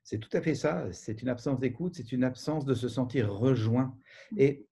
C'est 0.04 0.18
tout 0.18 0.36
à 0.36 0.42
fait 0.42 0.56
ça. 0.56 0.92
C'est 0.92 1.22
une 1.22 1.30
absence 1.30 1.60
d'écoute, 1.60 1.94
c'est 1.96 2.12
une 2.12 2.24
absence 2.24 2.66
de 2.66 2.74
se 2.74 2.88
sentir 2.88 3.32
rejoint. 3.32 3.96
Mm. 4.32 4.40
Et 4.40 4.68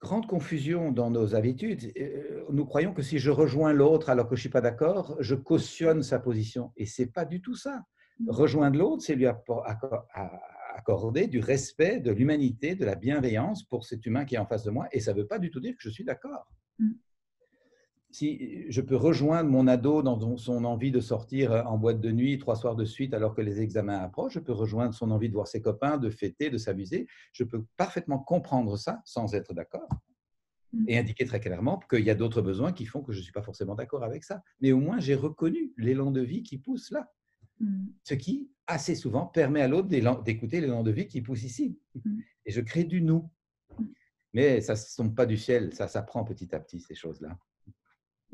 grande 0.00 0.28
confusion 0.28 0.92
dans 0.92 1.10
nos 1.10 1.34
habitudes. 1.34 1.92
Euh, 1.98 2.44
nous 2.50 2.64
croyons 2.64 2.94
que 2.94 3.02
si 3.02 3.18
je 3.18 3.30
rejoins 3.32 3.72
l'autre 3.72 4.08
alors 4.08 4.28
que 4.28 4.36
je 4.36 4.40
ne 4.40 4.42
suis 4.42 4.50
pas 4.50 4.60
d'accord, 4.60 5.16
je 5.18 5.34
cautionne 5.34 6.02
sa 6.04 6.20
position. 6.20 6.72
Et 6.76 6.86
ce 6.86 7.02
n'est 7.02 7.08
pas 7.08 7.24
du 7.24 7.40
tout 7.40 7.56
ça. 7.56 7.82
Mm. 8.20 8.30
Rejoindre 8.30 8.78
l'autre, 8.78 9.02
c'est 9.02 9.16
lui 9.16 9.26
accorder 10.76 11.26
du 11.26 11.40
respect, 11.40 11.98
de 11.98 12.12
l'humanité, 12.12 12.76
de 12.76 12.84
la 12.84 12.94
bienveillance 12.94 13.64
pour 13.64 13.84
cet 13.84 14.06
humain 14.06 14.24
qui 14.26 14.36
est 14.36 14.38
en 14.38 14.46
face 14.46 14.62
de 14.62 14.70
moi. 14.70 14.86
Et 14.92 15.00
ça 15.00 15.12
ne 15.12 15.18
veut 15.18 15.26
pas 15.26 15.40
du 15.40 15.50
tout 15.50 15.58
dire 15.58 15.74
que 15.74 15.82
je 15.82 15.90
suis 15.90 16.04
d'accord. 16.04 16.46
Si 18.14 18.64
je 18.68 18.80
peux 18.80 18.94
rejoindre 18.94 19.50
mon 19.50 19.66
ado 19.66 20.00
dans 20.00 20.36
son 20.36 20.64
envie 20.64 20.92
de 20.92 21.00
sortir 21.00 21.50
en 21.66 21.76
boîte 21.78 22.00
de 22.00 22.12
nuit 22.12 22.38
trois 22.38 22.54
soirs 22.54 22.76
de 22.76 22.84
suite 22.84 23.12
alors 23.12 23.34
que 23.34 23.40
les 23.40 23.60
examens 23.60 23.98
approchent, 23.98 24.34
je 24.34 24.38
peux 24.38 24.52
rejoindre 24.52 24.94
son 24.94 25.10
envie 25.10 25.28
de 25.28 25.34
voir 25.34 25.48
ses 25.48 25.60
copains, 25.60 25.98
de 25.98 26.10
fêter, 26.10 26.48
de 26.48 26.56
s'amuser, 26.56 27.08
je 27.32 27.42
peux 27.42 27.64
parfaitement 27.76 28.20
comprendre 28.20 28.76
ça 28.76 29.02
sans 29.04 29.34
être 29.34 29.52
d'accord 29.52 29.88
mm. 30.72 30.84
et 30.86 30.96
indiquer 30.96 31.24
très 31.24 31.40
clairement 31.40 31.80
qu'il 31.90 32.04
y 32.04 32.10
a 32.10 32.14
d'autres 32.14 32.40
besoins 32.40 32.72
qui 32.72 32.86
font 32.86 33.02
que 33.02 33.10
je 33.10 33.18
ne 33.18 33.24
suis 33.24 33.32
pas 33.32 33.42
forcément 33.42 33.74
d'accord 33.74 34.04
avec 34.04 34.22
ça. 34.22 34.44
Mais 34.60 34.70
au 34.70 34.78
moins, 34.78 35.00
j'ai 35.00 35.16
reconnu 35.16 35.72
l'élan 35.76 36.12
de 36.12 36.20
vie 36.20 36.44
qui 36.44 36.58
pousse 36.58 36.92
là. 36.92 37.12
Mm. 37.58 37.86
Ce 38.04 38.14
qui, 38.14 38.48
assez 38.68 38.94
souvent, 38.94 39.26
permet 39.26 39.60
à 39.60 39.66
l'autre 39.66 39.88
d'écouter 40.22 40.60
l'élan 40.60 40.84
de 40.84 40.92
vie 40.92 41.08
qui 41.08 41.20
pousse 41.20 41.42
ici. 41.42 41.80
Mm. 41.96 42.20
Et 42.46 42.52
je 42.52 42.60
crée 42.60 42.84
du 42.84 43.02
nous. 43.02 43.28
Mais 44.34 44.60
ça 44.60 44.74
ne 44.74 44.96
tombe 44.96 45.16
pas 45.16 45.26
du 45.26 45.36
ciel, 45.36 45.74
ça 45.74 45.88
s'apprend 45.88 46.22
petit 46.22 46.54
à 46.54 46.60
petit, 46.60 46.78
ces 46.78 46.94
choses-là. 46.94 47.36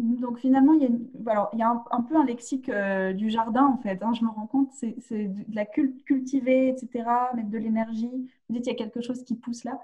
Donc 0.00 0.38
finalement, 0.38 0.72
il 0.72 0.82
y 0.82 1.62
a, 1.62 1.84
un, 1.90 2.02
peu 2.02 2.16
un 2.16 2.24
lexique 2.24 2.70
euh, 2.70 3.12
du 3.12 3.28
jardin 3.28 3.66
en 3.66 3.76
fait. 3.76 4.02
Hein, 4.02 4.12
je 4.14 4.24
me 4.24 4.30
rends 4.30 4.46
compte, 4.46 4.70
c'est 4.72 4.94
de 5.10 5.54
la 5.54 5.66
cultiver, 5.66 6.68
etc., 6.68 7.04
mettre 7.34 7.50
de 7.50 7.58
l'énergie. 7.58 8.30
Vous 8.48 8.54
dites 8.54 8.66
il 8.66 8.70
y 8.70 8.72
a 8.72 8.76
quelque 8.76 9.02
chose 9.02 9.22
qui 9.24 9.36
pousse 9.36 9.64
là. 9.64 9.78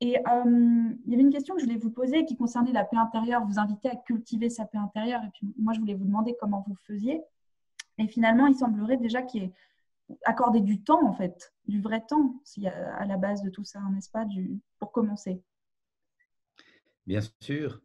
Et 0.00 0.18
euh, 0.18 0.90
il 1.06 1.10
y 1.10 1.14
avait 1.14 1.22
une 1.22 1.30
question 1.30 1.54
que 1.54 1.60
je 1.60 1.66
voulais 1.66 1.78
vous 1.78 1.90
poser 1.90 2.24
qui 2.26 2.36
concernait 2.36 2.72
la 2.72 2.84
paix 2.84 2.96
intérieure. 2.96 3.46
Vous 3.46 3.58
invitez 3.58 3.88
à 3.88 3.96
cultiver 3.96 4.50
sa 4.50 4.66
paix 4.66 4.78
intérieure. 4.78 5.22
Et 5.24 5.30
puis 5.32 5.54
moi, 5.58 5.72
je 5.72 5.80
voulais 5.80 5.94
vous 5.94 6.04
demander 6.04 6.36
comment 6.38 6.64
vous 6.66 6.76
faisiez. 6.86 7.22
Et 7.98 8.08
finalement, 8.08 8.46
il 8.48 8.54
semblerait 8.54 8.98
déjà 8.98 9.22
qu'il 9.22 9.42
y 9.42 9.46
ait 9.46 9.52
accordé 10.24 10.60
du 10.60 10.82
temps 10.82 11.06
en 11.06 11.12
fait, 11.14 11.54
du 11.66 11.80
vrai 11.80 12.04
temps, 12.06 12.34
s'il 12.44 12.64
y 12.64 12.68
a 12.68 12.94
à 12.96 13.06
la 13.06 13.16
base 13.16 13.42
de 13.42 13.48
tout 13.48 13.64
ça, 13.64 13.80
n'est-ce 13.94 14.10
pas, 14.10 14.24
du, 14.24 14.60
pour 14.78 14.92
commencer? 14.92 15.40
Bien 17.06 17.20
sûr, 17.40 17.80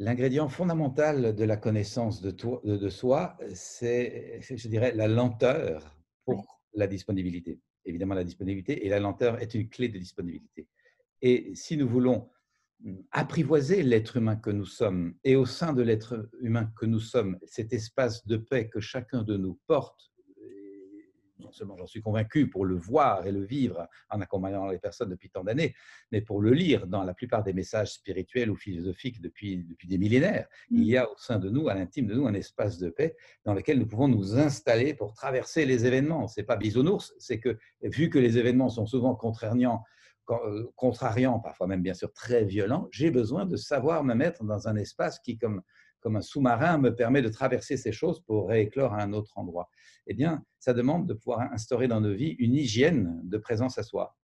L'ingrédient 0.00 0.48
fondamental 0.48 1.36
de 1.36 1.44
la 1.44 1.56
connaissance 1.56 2.20
de, 2.20 2.32
de, 2.64 2.88
soi, 2.88 3.36
c'est, 3.54 4.40
je 4.40 4.68
dirais, 4.68 4.92
la 4.92 5.06
lenteur 5.06 5.96
pour 6.24 6.60
la 6.74 6.88
disponibilité. 6.88 7.60
Évidemment, 7.84 8.14
la 8.14 8.24
disponibilité 8.24 8.84
et 8.84 8.88
la 8.88 8.98
lenteur 8.98 9.40
est 9.40 9.54
une 9.54 9.68
clé 9.68 9.88
de 9.88 9.98
disponibilité. 9.98 10.68
Et 11.22 11.54
si 11.54 11.76
nous 11.76 11.88
voulons 11.88 12.28
hum, 12.84 13.04
apprivoiser 13.12 13.84
l'être 13.84 14.16
humain 14.16 14.36
que 14.36 14.50
nous 14.50 14.64
sommes 14.64 15.14
et 15.22 15.36
au 15.36 15.46
sein 15.46 15.72
de 15.72 15.82
l'être 15.82 16.28
humain 16.40 16.72
que 16.76 16.86
nous 16.86 17.00
sommes, 17.00 17.38
cet 17.46 17.72
espace 17.72 18.26
de 18.26 18.36
paix 18.36 18.68
que 18.68 18.80
chacun 18.80 19.22
de 19.22 19.36
nous 19.36 19.60
porte 19.68 20.10
non 21.44 21.52
seulement 21.52 21.76
j'en 21.76 21.86
suis 21.86 22.00
convaincu 22.00 22.48
pour 22.48 22.64
le 22.64 22.76
voir 22.76 23.26
et 23.26 23.32
le 23.32 23.44
vivre 23.44 23.86
en 24.10 24.20
accompagnant 24.20 24.66
les 24.66 24.78
personnes 24.78 25.10
depuis 25.10 25.30
tant 25.30 25.44
d'années, 25.44 25.74
mais 26.10 26.20
pour 26.20 26.40
le 26.40 26.52
lire 26.52 26.86
dans 26.86 27.04
la 27.04 27.14
plupart 27.14 27.44
des 27.44 27.52
messages 27.52 27.92
spirituels 27.92 28.50
ou 28.50 28.56
philosophiques 28.56 29.20
depuis, 29.20 29.64
depuis 29.64 29.86
des 29.86 29.98
millénaires. 29.98 30.48
Il 30.70 30.80
mm. 30.80 30.84
y 30.84 30.96
a 30.96 31.10
au 31.10 31.16
sein 31.16 31.38
de 31.38 31.50
nous, 31.50 31.68
à 31.68 31.74
l'intime 31.74 32.06
de 32.06 32.14
nous, 32.14 32.26
un 32.26 32.34
espace 32.34 32.78
de 32.78 32.88
paix 32.88 33.16
dans 33.44 33.54
lequel 33.54 33.78
nous 33.78 33.86
pouvons 33.86 34.08
nous 34.08 34.36
installer 34.36 34.94
pour 34.94 35.12
traverser 35.12 35.66
les 35.66 35.86
événements. 35.86 36.26
Ce 36.28 36.40
n'est 36.40 36.46
pas 36.46 36.56
bisounours, 36.56 37.14
c'est 37.18 37.38
que 37.38 37.58
vu 37.82 38.10
que 38.10 38.18
les 38.18 38.38
événements 38.38 38.68
sont 38.68 38.86
souvent 38.86 39.14
contraignants, 39.14 39.82
euh, 40.30 40.64
contrariants, 40.76 41.38
parfois 41.38 41.66
même 41.66 41.82
bien 41.82 41.94
sûr 41.94 42.10
très 42.12 42.44
violents, 42.44 42.88
j'ai 42.90 43.10
besoin 43.10 43.44
de 43.44 43.56
savoir 43.56 44.04
me 44.04 44.14
mettre 44.14 44.42
dans 44.44 44.68
un 44.68 44.76
espace 44.76 45.18
qui, 45.18 45.36
comme 45.36 45.62
comme 46.04 46.16
un 46.16 46.20
sous-marin 46.20 46.76
me 46.76 46.94
permet 46.94 47.22
de 47.22 47.30
traverser 47.30 47.78
ces 47.78 47.90
choses 47.90 48.20
pour 48.20 48.48
rééclore 48.48 48.92
à 48.92 49.02
un 49.02 49.14
autre 49.14 49.32
endroit. 49.36 49.70
Eh 50.06 50.14
bien, 50.14 50.44
ça 50.58 50.72
demande 50.72 51.06
de 51.06 51.14
pouvoir 51.14 51.40
instaurer 51.52 51.88
dans 51.88 52.00
nos 52.00 52.14
vies 52.14 52.36
une 52.38 52.54
hygiène 52.54 53.20
de 53.24 53.38
présence 53.38 53.78
à 53.78 53.82
soi, 53.82 54.16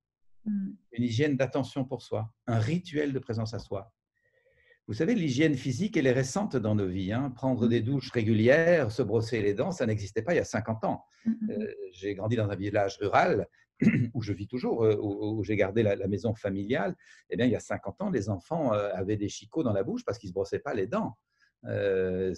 mm. 0.45 0.71
une 0.93 1.03
hygiène 1.05 1.37
d'attention 1.37 1.85
pour 1.85 2.03
soi, 2.03 2.33
un 2.47 2.59
rituel 2.59 3.13
de 3.13 3.19
présence 3.19 3.55
à 3.55 3.59
soi. 3.59 3.93
Vous 4.87 4.95
savez, 4.95 5.15
l'hygiène 5.15 5.55
physique, 5.55 5.97
elle 5.97 6.09
est 6.09 6.13
récente 6.13 6.57
dans 6.57 6.75
nos 6.75 6.89
vies. 6.89 7.13
Hein. 7.13 7.31
Prendre 7.31 7.69
des 7.69 7.81
douches 7.81 8.11
régulières, 8.11 8.91
se 8.91 9.03
brosser 9.03 9.41
les 9.41 9.55
dents, 9.55 9.71
ça 9.71 9.87
n'existait 9.87 10.23
pas 10.23 10.35
il 10.35 10.39
y 10.39 10.41
a 10.41 10.45
50 10.45 10.85
ans. 10.85 11.05
Mm-hmm. 11.27 11.51
Euh, 11.53 11.75
j'ai 11.93 12.15
grandi 12.15 12.35
dans 12.35 12.51
un 12.51 12.57
village 12.57 12.99
rural 12.99 13.47
où 14.15 14.23
je 14.23 14.33
vis 14.33 14.49
toujours, 14.49 14.85
euh, 14.85 14.97
où, 15.01 15.43
j'ai 15.45 15.57
gardé 15.57 15.83
la, 15.83 16.09
maison 16.09 16.35
familiale. 16.35 16.97
Eh 17.31 17.37
bien, 17.37 17.47
il 17.47 17.53
y 17.53 17.57
a 17.57 17.61
50 17.61 18.03
ans, 18.03 18.11
les 18.11 18.29
enfants 18.29 18.73
euh, 18.73 18.91
avaient 18.95 19.17
des 19.17 19.29
chicots 19.29 19.63
dans 19.63 19.73
la 19.73 19.85
bouche 19.85 20.05
parce 20.05 20.19
qu'ils 20.19 20.29
ne 20.29 20.33
se 20.33 20.35
brossaient 20.35 20.59
pas 20.59 20.75
les 20.75 20.87
dents. 20.87 21.17
Euh, 21.67 22.35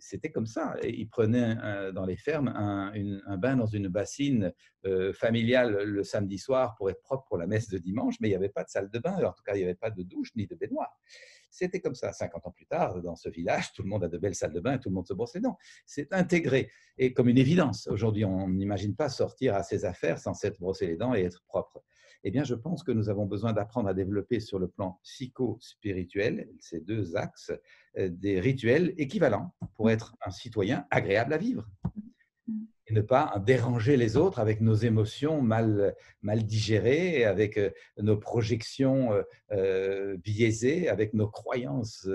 c'était 0.00 0.30
comme 0.30 0.46
ça. 0.46 0.76
Ils 0.82 1.08
prenaient 1.08 1.56
dans 1.92 2.06
les 2.06 2.16
fermes 2.16 2.48
un, 2.48 3.36
bain 3.36 3.56
dans 3.56 3.66
une 3.66 3.88
bassine 3.88 4.52
euh, 4.86 5.12
familiale 5.12 5.82
le 5.84 6.04
samedi 6.04 6.38
soir 6.38 6.74
pour 6.76 6.90
être 6.90 7.00
propre 7.02 7.24
pour 7.26 7.36
la 7.36 7.46
messe 7.46 7.68
de 7.68 7.78
dimanche, 7.78 8.16
mais 8.20 8.28
il 8.28 8.30
n'y 8.32 8.36
avait 8.36 8.48
pas 8.48 8.64
de 8.64 8.70
salle 8.70 8.90
de 8.90 8.98
bain. 8.98 9.16
En 9.22 9.32
tout 9.32 9.42
cas, 9.44 9.54
il 9.54 9.58
n'y 9.58 9.64
avait 9.64 9.74
pas 9.74 9.90
de 9.90 10.02
douche 10.02 10.30
ni 10.36 10.46
de 10.46 10.54
baignoire. 10.54 10.98
C'était 11.50 11.80
comme 11.80 11.94
ça. 11.94 12.12
50 12.12 12.46
ans 12.46 12.50
plus 12.50 12.66
tard, 12.66 13.00
dans 13.00 13.16
ce 13.16 13.28
village, 13.28 13.72
tout 13.72 13.82
le 13.82 13.88
monde 13.88 14.04
a 14.04 14.08
de 14.08 14.18
belles 14.18 14.34
salles 14.34 14.52
de 14.52 14.60
bain 14.60 14.78
tout 14.78 14.88
le 14.88 14.94
monde 14.94 15.06
se 15.06 15.14
brosse 15.14 15.34
les 15.34 15.40
dents. 15.40 15.58
C'est 15.86 16.12
intégré 16.12 16.70
et 16.98 17.12
comme 17.12 17.28
une 17.28 17.38
évidence. 17.38 17.86
Aujourd'hui, 17.88 18.24
on 18.24 18.48
n'imagine 18.48 18.96
pas 18.96 19.08
sortir 19.08 19.54
à 19.54 19.62
ses 19.62 19.84
affaires 19.84 20.18
sans 20.18 20.34
s'être 20.34 20.58
brossé 20.58 20.86
les 20.86 20.96
dents 20.96 21.14
et 21.14 21.22
être 21.22 21.44
propre 21.46 21.84
eh 22.26 22.30
bien, 22.30 22.42
je 22.42 22.54
pense 22.54 22.82
que 22.82 22.90
nous 22.90 23.10
avons 23.10 23.26
besoin 23.26 23.52
d'apprendre 23.52 23.88
à 23.90 23.94
développer 23.94 24.40
sur 24.40 24.58
le 24.58 24.66
plan 24.66 24.98
psycho-spirituel, 25.02 26.48
ces 26.58 26.80
deux 26.80 27.16
axes, 27.16 27.52
euh, 27.98 28.08
des 28.08 28.40
rituels 28.40 28.94
équivalents 28.96 29.54
pour 29.74 29.90
être 29.90 30.16
un 30.24 30.30
citoyen 30.30 30.86
agréable 30.90 31.34
à 31.34 31.36
vivre. 31.36 31.68
et 32.86 32.94
ne 32.94 33.02
pas 33.02 33.42
déranger 33.44 33.98
les 33.98 34.16
autres 34.16 34.38
avec 34.38 34.62
nos 34.62 34.74
émotions 34.74 35.42
mal, 35.42 35.94
mal 36.22 36.44
digérées, 36.44 37.26
avec 37.26 37.58
euh, 37.58 37.70
nos 37.98 38.16
projections 38.16 39.10
euh, 39.52 40.16
biaisées, 40.16 40.88
avec 40.88 41.12
nos 41.12 41.28
croyances 41.28 42.08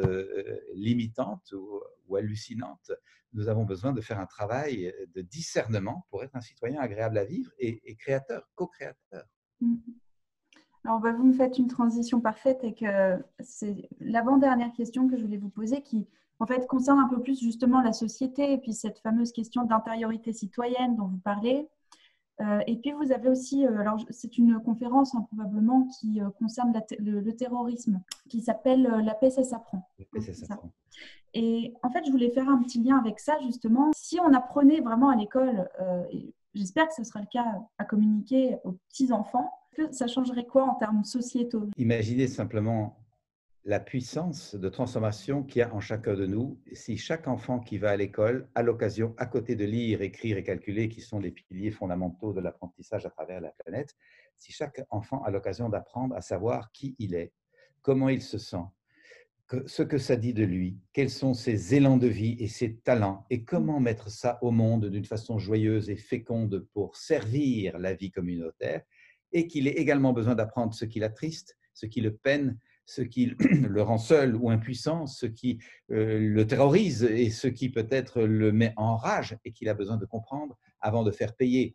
limitantes 0.74 1.54
ou, 1.54 2.16
hallucinantes. 2.16 2.92
Nous 3.34 3.48
avons 3.48 3.64
besoin 3.64 3.94
de 3.94 4.02
faire 4.02 4.20
un 4.20 4.26
travail 4.26 4.92
de 5.14 5.22
discernement 5.22 6.08
pour 6.10 6.24
être 6.24 6.36
un 6.36 6.42
citoyen 6.42 6.82
agréable 6.82 7.20
à 7.20 7.26
vivre 7.26 7.52
et, 7.60 7.96
créateur, 7.96 8.50
co-créateur. 8.56 9.28
Mmh. 9.62 9.76
Alors, 10.86 11.00
bah, 11.00 11.12
vous 11.12 11.24
me 11.24 11.34
faites 11.34 11.58
une 11.58 11.68
transition 11.68 12.22
parfaite 12.22 12.64
et 12.64 12.74
que 12.74 13.22
c'est 13.40 13.90
l'avant-dernière 14.00 14.72
question 14.74 15.08
que 15.08 15.18
je 15.18 15.24
voulais 15.24 15.38
vous 15.38 15.50
poser 15.50 15.82
qui, 15.82 16.08
en 16.40 16.46
fait, 16.46 16.68
concerne 16.68 17.00
un 17.00 17.08
peu 17.08 17.22
plus 17.22 17.40
justement 17.40 17.82
la 17.82 17.92
société 17.92 18.54
et 18.54 18.58
puis 18.58 18.74
cette 18.74 19.00
fameuse 19.00 19.32
question 19.32 19.66
d'intériorité 19.66 20.32
citoyenne 20.32 20.96
dont 20.96 21.08
vous 21.08 21.18
parlez. 21.18 21.68
Euh, 22.42 22.62
et 22.68 22.78
puis, 22.78 22.94
vous 22.94 23.12
avez 23.12 23.28
aussi, 23.28 23.66
euh, 23.66 23.80
alors 23.80 24.00
c'est 24.10 24.38
une 24.38 24.60
conférence 24.62 25.14
hein, 25.14 25.26
probablement 25.28 25.86
qui 26.00 26.22
euh, 26.22 26.30
concerne 26.40 26.74
le, 26.98 27.32
terrorisme, 27.36 28.02
qui 28.30 28.42
s'appelle 28.42 28.84
La 29.04 29.14
paix, 29.14 29.30
ça 29.30 29.44
s'apprend. 29.44 29.90
Et 31.34 31.74
en 31.84 31.90
fait, 31.90 32.06
je 32.06 32.12
voulais 32.12 32.30
faire 32.32 32.50
un 32.50 32.58
petit 32.64 32.82
lien 32.82 32.98
avec 32.98 33.20
ça 33.20 33.38
justement. 33.42 33.92
Si 33.94 34.20
on 34.22 34.34
apprenait 34.34 34.80
vraiment 34.80 35.10
à 35.10 35.16
l'école, 35.16 35.70
et 36.12 36.34
j'espère 36.54 36.88
que 36.88 36.94
ce 36.96 37.04
sera 37.04 37.22
le 37.22 37.28
cas 37.32 37.46
à 37.78 37.86
communiquer 37.86 38.58
aux 38.64 38.74
petits-enfants, 38.90 39.52
ça 39.92 40.08
changerait 40.08 40.46
quoi 40.46 40.66
en 40.66 40.76
termes 40.76 41.04
sociétaux? 41.04 41.70
Imaginez 41.78 42.28
simplement 42.28 42.98
la 43.66 43.80
puissance 43.80 44.56
de 44.56 44.70
transformation 44.70 45.44
qu'il 45.44 45.60
y 45.60 45.62
a 45.62 45.74
en 45.74 45.80
chacun 45.80 46.14
de 46.14 46.26
nous. 46.26 46.60
Si 46.74 46.98
chaque 46.98 47.28
enfant 47.28 47.60
qui 47.60 47.78
va 47.78 47.92
à 47.92 47.98
l'école 47.98 48.50
a 48.56 48.64
l'occasion, 48.64 49.14
à 49.18 49.26
côté 49.26 49.56
de 49.56 49.66
lire, 49.66 50.02
écrire 50.02 50.38
et 50.38 50.44
calculer, 50.44 50.90
qui 50.90 51.02
sont 51.02 51.20
les 51.20 51.32
piliers 51.32 51.72
fondamentaux 51.72 52.34
de 52.34 52.40
l'apprentissage 52.40 53.06
à 53.06 53.10
travers 53.10 53.42
la 53.42 53.52
planète, 53.52 53.96
si 54.38 54.52
chaque 54.52 54.82
enfant 54.90 55.22
a 55.24 55.32
l'occasion 55.32 55.70
d'apprendre 55.70 56.16
à 56.16 56.22
savoir 56.22 56.72
qui 56.72 56.96
il 57.00 57.14
est, 57.14 57.34
comment 57.82 58.10
il 58.10 58.22
se 58.22 58.38
sent, 58.38 58.64
ce 59.66 59.84
que 59.84 59.98
ça 59.98 60.16
dit 60.16 60.34
de 60.34 60.44
lui, 60.44 60.78
quels 60.94 61.10
sont 61.10 61.34
ses 61.34 61.76
élans 61.76 61.98
de 61.98 62.08
vie 62.08 62.36
et 62.40 62.48
ses 62.48 62.76
talents, 62.76 63.26
et 63.30 63.44
comment 63.44 63.80
mettre 63.80 64.10
ça 64.10 64.38
au 64.42 64.52
monde 64.52 64.86
d'une 64.86 65.06
façon 65.06 65.38
joyeuse 65.38 65.90
et 65.90 65.96
féconde 65.96 66.68
pour 66.74 66.96
servir 66.96 67.80
la 67.80 67.94
vie 67.94 68.12
communautaire, 68.12 68.84
et 69.32 69.48
qu'il 69.48 69.68
ait 69.68 69.72
également 69.72 70.14
besoin 70.14 70.36
d'apprendre 70.36 70.74
ce 70.74 70.86
qui 70.86 71.00
l'attriste, 71.00 71.58
ce 71.74 71.86
qui 71.86 72.02
le 72.02 72.16
peine, 72.16 72.58
ce 72.86 73.02
qui 73.02 73.28
le 73.40 73.82
rend 73.82 73.98
seul 73.98 74.36
ou 74.36 74.50
impuissant, 74.50 75.06
ce 75.06 75.26
qui 75.26 75.60
euh, 75.92 76.20
le 76.20 76.48
terrorise 76.48 77.04
et 77.04 77.30
ce 77.30 77.48
qui 77.48 77.70
peut-être 77.70 78.24
le 78.24 78.52
met 78.52 78.74
en 78.78 78.98
rage 78.98 79.38
et 79.46 79.52
qu'il 79.52 79.70
a 79.70 79.74
besoin 79.74 79.98
de 79.98 80.06
comprendre 80.06 80.58
avant 80.80 81.04
de 81.04 81.12
faire 81.12 81.36
payer 81.36 81.74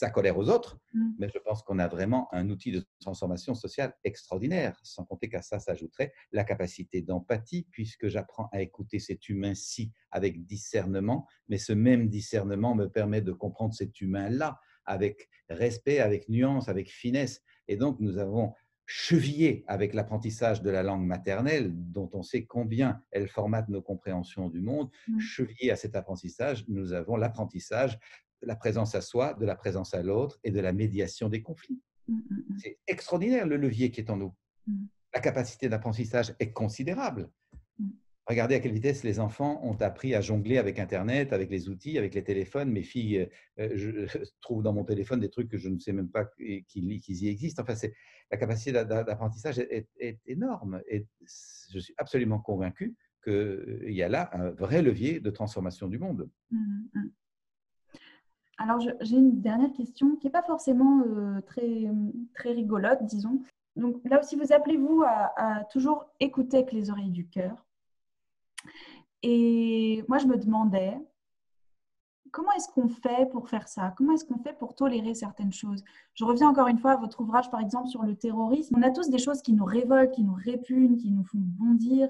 sa 0.00 0.10
colère 0.10 0.38
aux 0.38 0.48
autres. 0.48 0.78
Mm. 0.94 1.10
Mais 1.18 1.28
je 1.28 1.38
pense 1.38 1.62
qu'on 1.62 1.78
a 1.78 1.86
vraiment 1.86 2.32
un 2.32 2.48
outil 2.48 2.72
de 2.72 2.84
transformation 3.00 3.54
sociale 3.54 3.94
extraordinaire, 4.02 4.80
sans 4.82 5.04
compter 5.04 5.28
qu'à 5.28 5.42
ça 5.42 5.60
s'ajouterait 5.60 6.12
la 6.32 6.44
capacité 6.44 7.02
d'empathie, 7.02 7.66
puisque 7.70 8.08
j'apprends 8.08 8.48
à 8.52 8.62
écouter 8.62 8.98
cet 8.98 9.28
humain-ci 9.28 9.92
avec 10.10 10.44
discernement, 10.44 11.26
mais 11.48 11.58
ce 11.58 11.74
même 11.74 12.08
discernement 12.08 12.74
me 12.74 12.86
permet 12.86 13.20
de 13.20 13.32
comprendre 13.32 13.74
cet 13.74 14.00
humain-là 14.00 14.58
avec 14.86 15.28
respect, 15.50 16.00
avec 16.00 16.28
nuance, 16.28 16.68
avec 16.68 16.90
finesse. 16.90 17.42
Et 17.68 17.76
donc, 17.76 18.00
nous 18.00 18.16
avons 18.16 18.54
chevillé 18.86 19.64
avec 19.68 19.94
l'apprentissage 19.94 20.62
de 20.62 20.70
la 20.70 20.82
langue 20.82 21.04
maternelle, 21.04 21.70
dont 21.72 22.10
on 22.12 22.22
sait 22.22 22.44
combien 22.46 23.00
elle 23.12 23.28
formate 23.28 23.68
nos 23.68 23.82
compréhensions 23.82 24.48
du 24.48 24.60
monde, 24.62 24.90
mmh. 25.06 25.20
chevillé 25.20 25.70
à 25.70 25.76
cet 25.76 25.94
apprentissage, 25.94 26.64
nous 26.66 26.92
avons 26.92 27.16
l'apprentissage 27.16 28.00
de 28.42 28.46
la 28.46 28.56
présence 28.56 28.94
à 28.94 29.00
soi, 29.00 29.34
de 29.34 29.46
la 29.46 29.56
présence 29.56 29.94
à 29.94 30.02
l'autre 30.02 30.38
et 30.44 30.50
de 30.50 30.60
la 30.60 30.72
médiation 30.72 31.28
des 31.28 31.42
conflits. 31.42 31.80
Mmh, 32.08 32.14
mmh, 32.14 32.58
C'est 32.58 32.78
extraordinaire 32.86 33.46
le 33.46 33.56
levier 33.56 33.90
qui 33.90 34.00
est 34.00 34.10
en 34.10 34.16
nous. 34.16 34.34
La 35.14 35.20
capacité 35.20 35.68
d'apprentissage 35.68 36.34
est 36.38 36.52
considérable. 36.52 37.30
Regardez 38.30 38.54
à 38.54 38.60
quelle 38.60 38.72
vitesse 38.72 39.02
les 39.02 39.18
enfants 39.18 39.60
ont 39.64 39.74
appris 39.74 40.14
à 40.14 40.20
jongler 40.20 40.56
avec 40.58 40.78
Internet, 40.78 41.32
avec 41.32 41.50
les 41.50 41.68
outils, 41.68 41.98
avec 41.98 42.14
les 42.14 42.22
téléphones. 42.22 42.70
Mes 42.70 42.84
filles 42.84 43.28
euh, 43.58 43.70
je, 43.74 44.06
trouvent 44.40 44.62
dans 44.62 44.72
mon 44.72 44.84
téléphone 44.84 45.18
des 45.18 45.30
trucs 45.30 45.48
que 45.48 45.58
je 45.58 45.68
ne 45.68 45.80
sais 45.80 45.92
même 45.92 46.10
pas 46.10 46.26
qu'ils 46.36 47.24
y 47.24 47.28
existent. 47.28 47.64
Enfin, 47.64 47.74
la 48.30 48.36
capacité 48.36 48.70
d'apprentissage 48.70 49.58
est, 49.58 49.88
énorme. 50.26 50.80
Et 50.88 51.08
je 51.72 51.80
suis 51.80 51.94
absolument 51.96 52.38
convaincu 52.38 52.94
qu'il 53.24 53.92
y 53.92 54.02
a 54.04 54.08
là 54.08 54.30
un 54.32 54.50
vrai 54.50 54.80
levier 54.80 55.18
de 55.18 55.30
transformation 55.30 55.88
du 55.88 55.98
monde. 55.98 56.30
Alors, 58.60 58.78
j'ai 58.78 59.16
une 59.16 59.40
dernière 59.40 59.72
question 59.72 60.16
qui 60.16 60.26
n'est 60.26 60.30
pas 60.30 60.42
forcément 60.42 61.02
euh, 61.06 61.40
très, 61.40 61.90
très 62.34 62.52
rigolote, 62.52 63.02
disons. 63.02 63.40
Donc 63.74 63.96
là 64.04 64.20
aussi, 64.20 64.36
vous 64.36 64.52
appelez-vous 64.52 65.02
à 65.04 65.64
toujours 65.72 66.06
écouter 66.20 66.58
avec 66.58 66.72
les 66.72 66.90
oreilles 66.90 67.10
du 67.10 67.26
cœur 67.26 67.64
et 69.22 70.04
moi, 70.08 70.18
je 70.18 70.26
me 70.26 70.36
demandais, 70.36 70.98
comment 72.30 72.52
est-ce 72.52 72.68
qu'on 72.68 72.88
fait 72.88 73.28
pour 73.30 73.48
faire 73.48 73.68
ça? 73.68 73.92
Comment 73.96 74.12
est-ce 74.12 74.24
qu'on 74.24 74.38
fait 74.38 74.56
pour 74.58 74.74
tolérer 74.74 75.14
certaines 75.14 75.52
choses? 75.52 75.84
Je 76.14 76.24
reviens 76.24 76.48
encore 76.48 76.68
une 76.68 76.78
fois 76.78 76.92
à 76.92 76.96
votre 76.96 77.20
ouvrage, 77.20 77.50
par 77.50 77.60
exemple, 77.60 77.88
sur 77.88 78.02
le 78.02 78.16
terrorisme. 78.16 78.76
On 78.78 78.82
a 78.82 78.90
tous 78.90 79.10
des 79.10 79.18
choses 79.18 79.42
qui 79.42 79.52
nous 79.52 79.64
révoltent, 79.64 80.12
qui 80.12 80.22
nous 80.22 80.34
répugnent, 80.34 80.96
qui 80.96 81.10
nous 81.10 81.24
font 81.24 81.38
bondir. 81.38 82.08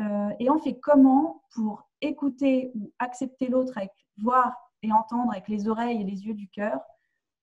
Euh, 0.00 0.30
et 0.38 0.48
on 0.48 0.58
fait 0.58 0.78
comment 0.78 1.42
pour 1.54 1.88
écouter 2.00 2.70
ou 2.76 2.92
accepter 2.98 3.48
l'autre 3.48 3.76
avec 3.76 3.90
voir 4.16 4.54
et 4.82 4.92
entendre 4.92 5.32
avec 5.32 5.48
les 5.48 5.68
oreilles 5.68 6.00
et 6.00 6.04
les 6.04 6.26
yeux 6.26 6.34
du 6.34 6.48
cœur 6.48 6.80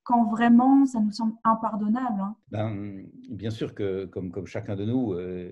quand 0.05 0.29
vraiment 0.29 0.85
ça 0.85 0.99
nous 0.99 1.11
semble 1.11 1.33
impardonnable 1.43 2.21
hein. 2.21 2.35
ben, 2.51 3.05
Bien 3.29 3.49
sûr 3.49 3.73
que, 3.73 4.05
comme, 4.05 4.31
comme 4.31 4.45
chacun 4.45 4.75
de 4.75 4.85
nous, 4.85 5.13
euh, 5.13 5.51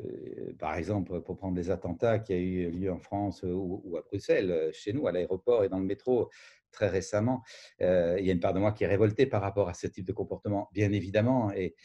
par 0.60 0.76
exemple, 0.76 1.22
pour 1.22 1.36
prendre 1.36 1.58
les 1.58 1.72
attentats 1.72 2.19
qui 2.19 2.34
a 2.34 2.38
eu 2.38 2.69
lieu 2.69 2.91
en 2.91 3.00
France 3.00 3.43
ou, 3.43 3.96
à 3.98 4.02
Bruxelles, 4.02 4.69
chez 4.72 4.93
nous, 4.93 5.08
à 5.08 5.12
l'aéroport 5.12 5.63
et 5.63 5.69
dans 5.69 5.80
le 5.80 5.86
métro, 5.86 6.30
très 6.74 6.90
récemment, 6.90 7.42
euh, 7.82 8.18
il 8.20 8.26
y 8.26 8.30
a 8.30 8.34
une 8.34 8.40
part 8.40 8.54
de 8.54 8.60
moi 8.60 8.74
qui 8.74 8.84
est 8.84 8.88
révoltée 8.88 9.26
par 9.26 9.42
rapport 9.42 9.70
à 9.70 9.74
ce 9.74 9.88
type 9.88 10.06
de 10.06 10.12
comportement, 10.12 10.70
bien 10.74 10.92
évidemment. 10.92 11.52
Et, 11.54 11.76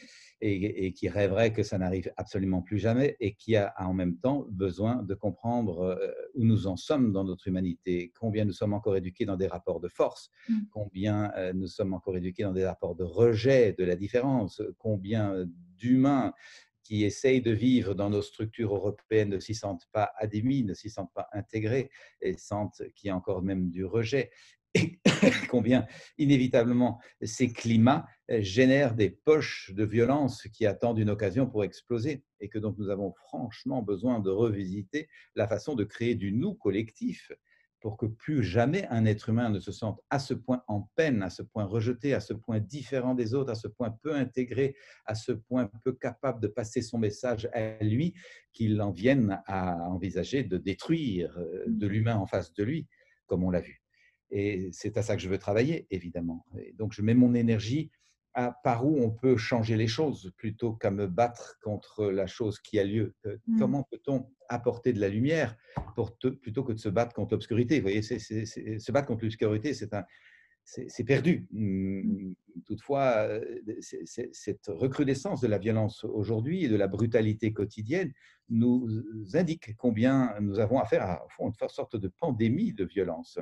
et, 0.41 0.93
qui 0.93 1.09
rêverait 1.09 1.51
que 1.51 1.63
ça 1.63 1.77
n'arrive 1.77 2.13
absolument 2.15 2.61
plus 2.61 2.79
jamais 2.79 3.17
et 3.19 3.35
qui 3.35 3.57
a 3.57 3.73
en 3.77 3.93
même 3.93 4.17
temps 4.17 4.45
besoin 4.49 5.03
de 5.03 5.13
comprendre 5.13 5.81
euh, 5.81 6.11
où 6.33 6.45
nous 6.45 6.67
en 6.67 6.77
sommes 6.77 7.11
dans 7.11 7.25
notre 7.25 7.47
humanité, 7.49 8.13
combien 8.17 8.45
nous 8.45 8.53
sommes 8.53 8.73
encore 8.73 8.95
éduqués 8.95 9.25
dans 9.25 9.35
des 9.35 9.47
rapports 9.47 9.81
de 9.81 9.89
force, 9.89 10.31
mmh. 10.47 10.55
combien 10.71 11.33
euh, 11.35 11.51
nous 11.53 11.67
sommes 11.67 11.93
encore 11.93 12.15
éduqués 12.15 12.43
dans 12.43 12.53
des 12.53 12.65
rapports 12.65 12.95
de 12.95 13.03
rejet 13.03 13.73
de 13.73 13.83
la 13.83 13.97
différence, 13.97 14.61
combien 14.77 15.45
d'humains 15.77 16.33
qui 16.89 17.03
essayent 17.03 17.41
de 17.41 17.51
vivre 17.51 17.93
dans 17.93 18.09
nos 18.09 18.23
structures 18.23 18.73
européennes 18.73 19.29
ne 19.29 19.39
s'y 19.39 19.53
sentent 19.53 19.87
pas 19.91 20.11
admis, 20.17 20.63
ne 20.63 20.73
s'y 20.73 20.89
sentent 20.89 21.13
pas 21.13 21.27
intégrés 21.33 21.91
et 22.19 22.35
sentent 22.35 22.81
qu'il 22.95 23.09
y 23.09 23.11
a 23.11 23.15
encore 23.15 23.43
même 23.43 23.69
du 23.69 23.85
rejet 23.85 24.31
et 24.75 24.99
combien 25.49 25.85
inévitablement 26.17 26.99
ces 27.21 27.51
climats 27.51 28.05
euh, 28.29 28.41
génèrent 28.41 28.95
des 28.95 29.09
poches 29.09 29.71
de 29.73 29.83
violence 29.83 30.43
qui 30.53 30.65
attendent 30.65 30.99
une 30.99 31.09
occasion 31.09 31.47
pour 31.47 31.63
exploser 31.63 32.23
et 32.39 32.49
que 32.49 32.59
donc 32.59 32.77
nous 32.77 32.89
avons 32.89 33.13
franchement 33.13 33.81
besoin 33.81 34.19
de 34.19 34.29
revisiter 34.29 35.09
la 35.35 35.47
façon 35.47 35.75
de 35.75 35.83
créer 35.83 36.15
du 36.15 36.31
nous 36.31 36.53
collectif 36.53 37.31
pour 37.79 37.97
que 37.97 38.05
plus 38.05 38.43
jamais 38.43 38.87
un 38.89 39.05
être 39.05 39.29
humain 39.29 39.49
ne 39.49 39.59
se 39.59 39.71
sente 39.71 40.01
à 40.09 40.19
ce 40.19 40.33
point 40.33 40.63
en 40.67 40.89
peine, 40.95 41.23
à 41.23 41.29
ce 41.29 41.41
point 41.41 41.63
rejeté, 41.63 42.13
à 42.13 42.19
ce 42.19 42.33
point 42.33 42.59
différent 42.59 43.15
des 43.15 43.33
autres, 43.33 43.51
à 43.51 43.55
ce 43.55 43.67
point 43.67 43.91
peu 44.03 44.13
intégré, 44.13 44.75
à 45.05 45.15
ce 45.15 45.31
point 45.31 45.69
peu 45.83 45.93
capable 45.93 46.41
de 46.41 46.47
passer 46.47 46.81
son 46.81 46.97
message 46.97 47.49
à 47.53 47.81
lui, 47.83 48.13
qu'il 48.51 48.81
en 48.81 48.91
vienne 48.91 49.41
à 49.45 49.89
envisager 49.89 50.43
de 50.43 50.57
détruire 50.57 51.37
euh, 51.37 51.63
de 51.67 51.87
l'humain 51.87 52.17
en 52.17 52.25
face 52.25 52.53
de 52.53 52.63
lui, 52.63 52.87
comme 53.27 53.43
on 53.43 53.49
l'a 53.49 53.61
vu. 53.61 53.78
Et 54.31 54.69
c'est 54.71 54.97
à 54.97 55.01
ça 55.01 55.15
que 55.15 55.21
je 55.21 55.29
veux 55.29 55.37
travailler, 55.37 55.87
évidemment. 55.89 56.45
Et 56.57 56.73
donc, 56.73 56.93
je 56.93 57.01
mets 57.01 57.13
mon 57.13 57.33
énergie 57.33 57.89
à 58.33 58.51
par 58.63 58.85
où 58.85 58.99
on 59.01 59.09
peut 59.09 59.37
changer 59.37 59.75
les 59.75 59.87
choses 59.87 60.31
plutôt 60.37 60.73
qu'à 60.73 60.91
me 60.91 61.07
battre 61.07 61.57
contre 61.63 62.11
la 62.11 62.27
chose 62.27 62.59
qui 62.59 62.79
a 62.79 62.83
lieu. 62.83 63.15
Euh, 63.25 63.37
mmh. 63.47 63.59
Comment 63.59 63.83
peut-on 63.83 64.29
apporter 64.49 64.93
de 64.93 64.99
la 64.99 65.09
lumière 65.09 65.57
pour 65.95 66.15
plutôt 66.17 66.63
que 66.63 66.73
de 66.73 66.77
se 66.77 66.89
battre 66.89 67.13
contre 67.13 67.33
l'obscurité? 67.33 67.77
Vous 67.77 67.83
voyez, 67.83 68.01
se 68.03 68.91
battre 68.91 69.07
contre 69.07 69.23
l'obscurité, 69.23 69.73
c'est 69.73 69.93
un, 69.93 70.05
c'est 70.63 71.03
perdu. 71.03 71.47
Mmh. 71.51 72.01
Mmh, 72.01 72.35
toutefois, 72.65 73.27
euh, 73.27 73.61
cette 73.81 74.67
recrudescence 74.67 75.41
de 75.41 75.47
la 75.47 75.57
violence 75.57 76.03
aujourd'hui 76.03 76.65
et 76.65 76.69
de 76.69 76.75
la 76.75 76.87
brutalité 76.87 77.51
quotidienne 77.51 78.13
nous 78.49 79.03
indique 79.33 79.75
combien 79.77 80.35
nous 80.39 80.59
avons 80.59 80.79
affaire 80.79 81.03
à 81.03 81.27
une 81.39 81.53
sorte 81.69 81.95
de 81.95 82.07
pandémie 82.07 82.73
de 82.73 82.85
violence. 82.85 83.39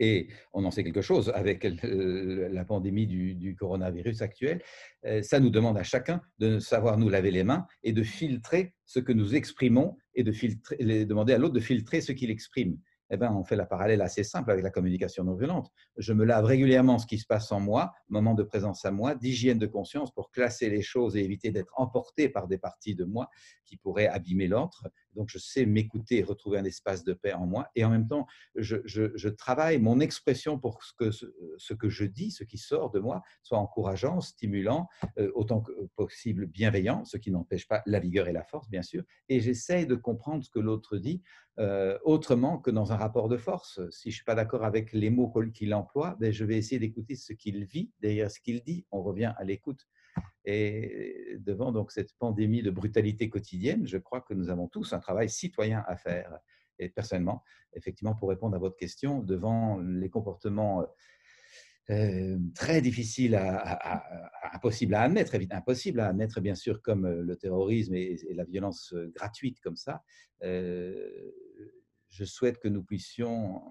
Et 0.00 0.28
on 0.52 0.64
en 0.64 0.70
sait 0.70 0.84
quelque 0.84 1.00
chose 1.00 1.30
avec 1.34 1.64
la 1.64 2.64
pandémie 2.64 3.06
du, 3.06 3.56
coronavirus 3.56 4.22
actuel. 4.22 4.62
Euh, 5.04 5.22
ça 5.22 5.40
nous 5.40 5.50
demande 5.50 5.78
à 5.78 5.82
chacun 5.82 6.20
de 6.38 6.58
savoir 6.58 6.98
nous 6.98 7.08
laver 7.08 7.30
les 7.30 7.44
mains 7.44 7.66
et 7.82 7.92
de 7.92 8.02
filtrer 8.02 8.74
ce 8.84 9.00
que 9.00 9.12
nous 9.12 9.34
exprimons 9.34 9.96
et 10.14 10.22
de 10.22 11.04
demander 11.04 11.32
à 11.32 11.38
l'autre 11.38 11.54
de 11.54 11.60
filtrer 11.60 12.00
ce 12.00 12.12
qu'il 12.12 12.30
exprime. 12.30 12.78
eh 13.10 13.16
ben, 13.16 13.32
on 13.32 13.44
fait 13.44 13.56
la 13.56 13.66
parallèle 13.66 14.02
assez 14.02 14.24
simple 14.24 14.50
avec 14.50 14.64
la 14.64 14.70
communication 14.70 15.24
non 15.24 15.34
violente. 15.34 15.70
Je 15.96 16.12
me 16.12 16.24
lave 16.24 16.44
régulièrement 16.44 16.98
ce 16.98 17.06
qui 17.06 17.18
se 17.18 17.26
passe 17.26 17.50
en 17.52 17.60
moi, 17.60 17.92
moment 18.08 18.34
de 18.34 18.42
présence 18.42 18.84
à 18.84 18.90
moi, 18.90 19.14
d'hygiène 19.14 19.58
de 19.58 19.66
conscience 19.66 20.12
pour 20.12 20.30
classer 20.30 20.68
les 20.68 20.82
choses 20.82 21.16
et 21.16 21.24
éviter 21.24 21.50
d'être 21.50 21.72
emporté 21.76 22.28
par 22.28 22.48
des 22.48 22.58
parties 22.58 22.94
de 22.94 23.04
moi 23.04 23.28
qui 23.64 23.76
pourraient 23.76 24.08
abîmer 24.08 24.48
l'autre. 24.48 24.88
Donc, 25.16 25.28
je 25.30 25.38
sais 25.38 25.66
m'écouter 25.66 26.18
et 26.18 26.22
retrouver 26.22 26.58
un 26.58 26.64
espace 26.64 27.04
de 27.04 27.12
paix 27.12 27.32
en 27.32 27.46
moi. 27.46 27.68
Et 27.74 27.84
en 27.84 27.90
même 27.90 28.06
temps, 28.06 28.26
je, 28.54 29.28
travaille 29.28 29.78
mon 29.78 30.00
expression 30.00 30.58
pour 30.58 30.80
que 30.98 31.10
ce, 31.10 31.74
que 31.74 31.88
je 31.88 32.04
dis, 32.04 32.30
ce 32.30 32.44
qui 32.44 32.58
sort 32.58 32.90
de 32.90 33.00
moi, 33.00 33.22
soit 33.42 33.58
encourageant, 33.58 34.20
stimulant, 34.20 34.88
euh, 35.18 35.30
autant 35.34 35.60
que 35.60 35.72
possible 35.96 36.46
bienveillant, 36.46 37.04
ce 37.04 37.16
qui 37.16 37.30
n'empêche 37.30 37.66
pas 37.66 37.82
la 37.86 37.98
vigueur 37.98 38.28
et 38.28 38.32
la 38.32 38.44
force, 38.44 38.68
bien 38.68 38.82
sûr. 38.82 39.02
Et 39.28 39.40
j'essaye 39.40 39.86
de 39.86 39.94
comprendre 39.94 40.44
ce 40.44 40.50
que 40.50 40.60
l'autre 40.60 40.96
dit 40.98 41.22
euh, 41.58 41.98
autrement 42.04 42.58
que 42.58 42.70
dans 42.70 42.92
un 42.92 42.96
rapport 42.96 43.28
de 43.28 43.38
force. 43.38 43.80
Si 43.90 44.10
je 44.10 44.14
ne 44.14 44.16
suis 44.16 44.24
pas 44.24 44.34
d'accord 44.34 44.62
avec 44.64 44.92
les 44.92 45.08
mots 45.08 45.32
qu'il 45.54 45.72
emploie, 45.72 46.16
ben 46.20 46.30
je 46.30 46.44
vais 46.44 46.58
essayer 46.58 46.78
d'écouter 46.78 47.16
ce 47.16 47.32
qu'il 47.32 47.64
vit 47.64 47.90
derrière 48.00 48.30
ce 48.30 48.40
qu'il 48.40 48.62
dit. 48.62 48.84
On 48.90 49.02
revient 49.02 49.32
à 49.38 49.44
l'écoute. 49.44 49.86
Et 50.44 51.36
devant 51.38 51.72
donc 51.72 51.90
cette 51.90 52.14
pandémie 52.18 52.62
de 52.62 52.70
brutalité 52.70 53.28
quotidienne, 53.28 53.86
je 53.86 53.98
crois 53.98 54.20
que 54.20 54.34
nous 54.34 54.48
avons 54.48 54.68
tous 54.68 54.92
un 54.92 55.00
travail 55.00 55.28
citoyen 55.28 55.84
à 55.86 55.96
faire. 55.96 56.38
Et 56.78 56.88
personnellement, 56.88 57.42
effectivement, 57.72 58.14
pour 58.14 58.28
répondre 58.28 58.54
à 58.54 58.58
votre 58.58 58.76
question, 58.76 59.20
devant 59.20 59.80
les 59.80 60.10
comportements 60.10 60.86
euh, 61.88 62.38
très 62.54 62.80
difficiles, 62.80 63.34
à, 63.34 64.02
impossibles 64.52 64.94
à 64.94 65.02
admettre, 65.02 65.36
impossible 65.50 66.00
à 66.00 66.08
admettre 66.08 66.40
bien 66.40 66.54
sûr, 66.54 66.82
comme 66.82 67.08
le 67.08 67.36
terrorisme 67.36 67.94
et, 67.94 68.16
la 68.34 68.44
violence 68.44 68.94
gratuite 69.14 69.60
comme 69.60 69.76
ça, 69.76 70.02
euh, 70.42 71.32
je 72.08 72.24
souhaite 72.24 72.58
que 72.58 72.68
nous 72.68 72.82
puissions 72.82 73.62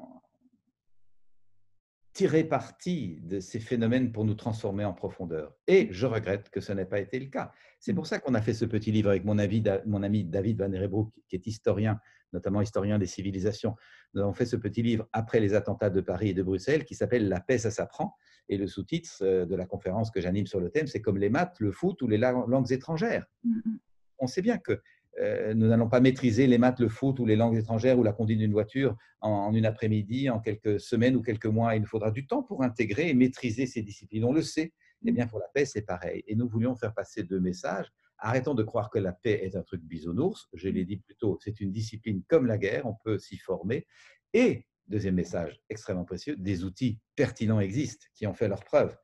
tirer 2.15 2.45
parti 2.45 3.19
de 3.23 3.41
ces 3.41 3.59
phénomènes 3.59 4.13
pour 4.13 4.23
nous 4.23 4.35
transformer 4.35 4.85
en 4.85 4.93
profondeur. 4.93 5.53
Et 5.67 5.89
je 5.91 6.05
regrette 6.05 6.49
que 6.49 6.61
ce 6.61 6.71
n'ait 6.71 6.85
pas 6.85 7.01
été 7.01 7.19
le 7.19 7.25
cas. 7.25 7.51
C'est 7.81 7.93
pour 7.93 8.07
ça 8.07 8.19
qu'on 8.19 8.33
a 8.35 8.41
fait 8.41 8.53
ce 8.53 8.63
petit 8.63 8.93
livre 8.93 9.09
avec 9.09 9.25
mon, 9.25 9.37
ami 9.37 10.23
David 10.23 10.57
Van 10.57 10.71
Erebroek, 10.71 11.11
qui 11.27 11.35
est 11.35 11.45
historien, 11.45 11.99
notamment 12.31 12.61
historien 12.61 12.97
des 12.97 13.05
civilisations. 13.05 13.75
Nous 14.13 14.21
avons 14.21 14.31
fait 14.31 14.45
ce 14.45 14.55
petit 14.55 14.81
livre 14.81 15.09
après 15.11 15.41
les 15.41 15.55
attentats 15.55 15.89
de 15.89 15.99
Paris 15.99 16.29
et 16.29 16.33
de 16.33 16.41
Bruxelles 16.41 16.85
qui 16.85 16.95
s'appelle 16.95 17.27
La 17.27 17.41
paix, 17.41 17.57
ça 17.57 17.69
s'apprend. 17.69 18.15
Et 18.47 18.57
le 18.57 18.67
sous-titre 18.67 19.17
euh, 19.21 19.45
de 19.45 19.55
la 19.55 19.65
conférence 19.65 20.09
que 20.09 20.21
j'anime 20.21 20.47
sur 20.47 20.61
le 20.61 20.69
thème, 20.69 20.87
c'est 20.87 21.01
comme 21.01 21.17
les 21.17 21.29
maths, 21.29 21.59
le 21.59 21.73
foot 21.73 22.01
ou 22.01 22.07
les 22.07 22.17
langues 22.17 22.71
étrangères. 22.71 23.25
Mm, 23.43 23.57
mm. 23.57 23.79
On 24.19 24.27
sait 24.27 24.41
bien 24.41 24.57
que 24.57 24.81
nous 25.19 25.67
n'allons 25.67 25.87
pas 25.87 26.01
maîtriser 26.01 26.47
les 26.47 26.57
maths, 26.57 26.79
le 26.79 26.89
foot 26.89 27.19
ou 27.19 27.25
les 27.25 27.35
langues 27.35 27.57
étrangères 27.57 27.97
ou 27.97 28.03
la 28.03 28.11
conduite 28.11 28.39
d'une 28.39 28.51
voiture 28.51 28.95
en, 29.21 29.53
une 29.53 29.65
après-midi, 29.65 30.29
en 30.29 30.39
quelques 30.39 30.79
semaines 30.79 31.15
ou 31.15 31.21
quelques 31.21 31.45
mois. 31.45 31.75
Il 31.75 31.81
nous 31.81 31.87
faudra 31.87 32.11
du 32.11 32.27
temps 32.27 32.43
pour 32.43 32.63
intégrer 32.63 33.09
et 33.09 33.13
maîtriser 33.13 33.65
ces 33.65 33.81
disciplines. 33.81 34.25
On 34.25 34.33
le 34.33 34.41
sait. 34.41 34.73
Eh 35.07 35.11
bien, 35.11 35.27
pour 35.27 35.39
la 35.39 35.47
paix, 35.53 35.65
c'est 35.65 35.83
pareil. 35.83 36.23
Et 36.27 36.35
nous 36.35 36.47
voulions 36.47 36.75
faire 36.75 36.93
passer 36.93 37.23
deux 37.23 37.39
messages. 37.39 37.91
Arrêtons 38.17 38.55
de 38.55 38.63
croire 38.63 38.89
que 38.89 38.97
la 38.97 39.11
paix 39.11 39.41
est 39.43 39.55
un 39.55 39.61
truc 39.61 39.81
bisounours. 39.83 40.47
Je 40.53 40.69
l'ai 40.69 40.85
dit 40.85 40.97
plus 40.97 41.15
tôt, 41.15 41.37
c'est 41.43 41.59
une 41.59 41.71
discipline 41.71 42.23
comme 42.27 42.47
la 42.47 42.57
guerre. 42.57 42.85
On 42.85 42.95
peut 43.03 43.19
s'y 43.19 43.37
former. 43.37 43.85
Et, 44.33 44.65
deuxième 44.87 45.15
message 45.15 45.61
extrêmement 45.69 46.05
précieux, 46.05 46.35
des 46.37 46.63
outils 46.63 46.99
pertinents 47.15 47.59
existent 47.59 48.05
qui 48.15 48.25
ont 48.25 48.33
fait 48.33 48.47
leur 48.47 48.63
preuve. 48.63 48.97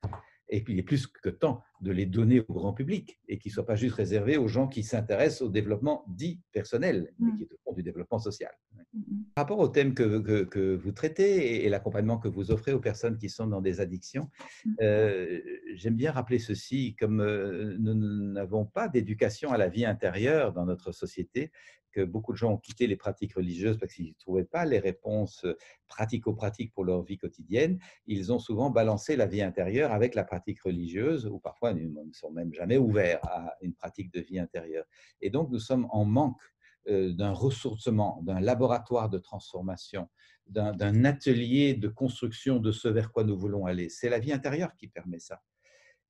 Et 0.50 0.64
puis, 0.64 0.74
il 0.74 0.80
est 0.80 0.84
plus 0.84 1.08
que 1.08 1.30
temps 1.30 1.62
de 1.82 1.92
les 1.92 2.06
donner 2.06 2.42
au 2.48 2.54
grand 2.54 2.74
public 2.74 3.20
et 3.28 3.38
qu'ils 3.38 3.50
ne 3.50 3.54
soient 3.56 3.66
pas 3.66 3.76
juste 3.76 3.96
réservés 3.96 4.38
aux 4.38 4.48
gens 4.48 4.68
qui 4.68 4.84
s'intéressent 4.84 5.42
au 5.42 5.50
développement 5.50 6.06
dit 6.08 6.40
personnel, 6.52 7.12
mais 7.20 7.32
mm. 7.32 7.38
qui 7.38 7.44
est 7.44 7.52
au 7.52 7.58
fond 7.64 7.74
du 7.74 7.84
développement 7.84 8.20
social. 8.20 8.52
Mm-hmm. 8.96 9.34
Par 9.34 9.44
rapport 9.44 9.60
au 9.60 9.68
thème 9.68 9.94
que, 9.96 10.44
que, 10.44 10.76
vous 10.76 10.92
traitez 10.92 11.66
et, 11.66 11.70
l'accompagnement 11.70 12.18
que 12.18 12.28
vous 12.28 12.52
offrez 12.52 12.72
aux 12.74 12.80
personnes 12.80 13.18
qui 13.18 13.30
sont 13.30 13.48
dans 13.48 13.62
des 13.62 13.82
addictions, 13.82 14.30
mm. 14.66 14.74
euh, 14.82 15.40
j'aime 15.74 15.96
bien 15.96 16.12
rappeler 16.12 16.40
ceci, 16.40 16.96
comme 17.00 17.20
euh, 17.20 17.76
nous 17.80 17.96
n'avons 17.96 18.66
pas 18.66 18.88
d'éducation 18.88 19.52
à 19.52 19.58
la 19.58 19.68
vie 19.68 19.86
intérieure 19.86 20.54
dans 20.54 20.66
notre 20.66 20.92
société, 20.92 21.52
que 21.92 22.02
beaucoup 22.02 22.32
de 22.32 22.38
gens 22.38 22.54
ont 22.54 22.58
quitté 22.58 22.88
les 22.88 22.96
pratiques 22.96 23.34
religieuses 23.36 23.78
parce 23.78 23.94
qu'ils 23.94 24.10
ne 24.10 24.20
trouvaient 24.20 24.46
pas 24.46 24.66
les 24.66 24.80
réponses 24.80 25.46
euh, 25.46 25.58
pratico-pratiques 25.88 26.74
pour 26.74 26.86
leur 26.86 27.04
vie 27.04 27.18
quotidienne. 27.18 27.80
Ils 28.08 28.32
ont 28.32 28.40
souvent 28.40 28.70
balancé 28.70 29.16
la 29.16 29.26
vie 29.26 29.42
intérieure 29.42 29.92
avec 29.92 30.16
la 30.16 30.24
pratique 30.24 30.62
religieuse, 30.62 31.28
ou 31.28 31.40
parfois 31.40 31.71
ils 31.78 31.94
ne 31.94 32.14
sont 32.14 32.32
même 32.32 32.54
jamais 32.54 32.78
ouverts 32.78 33.20
à 33.24 33.56
une 33.62 33.74
pratique 33.74 34.14
de 34.14 34.22
vie 34.22 34.40
intérieure. 34.40 34.86
Et 35.22 35.30
donc, 35.30 35.50
nous 35.52 35.60
sommes 35.60 35.88
en 35.92 36.06
manque 36.06 36.42
euh, 36.88 37.14
d'un 37.14 37.32
ressourcement, 37.32 38.22
d'un 38.24 38.40
laboratoire 38.40 39.10
de 39.10 39.20
transformation, 39.20 40.10
d'un 40.48 41.06
atelier 41.06 41.76
de 41.76 41.88
construction 41.88 42.58
de 42.58 42.72
ce 42.72 42.88
vers 42.88 43.12
quoi 43.12 43.24
nous 43.24 43.38
voulons 43.38 43.66
aller. 43.66 43.88
C'est 43.90 44.10
la 44.10 44.20
vie 44.20 44.34
intérieure 44.34 44.76
qui 44.76 44.88
permet 44.88 45.20
ça. 45.20 45.42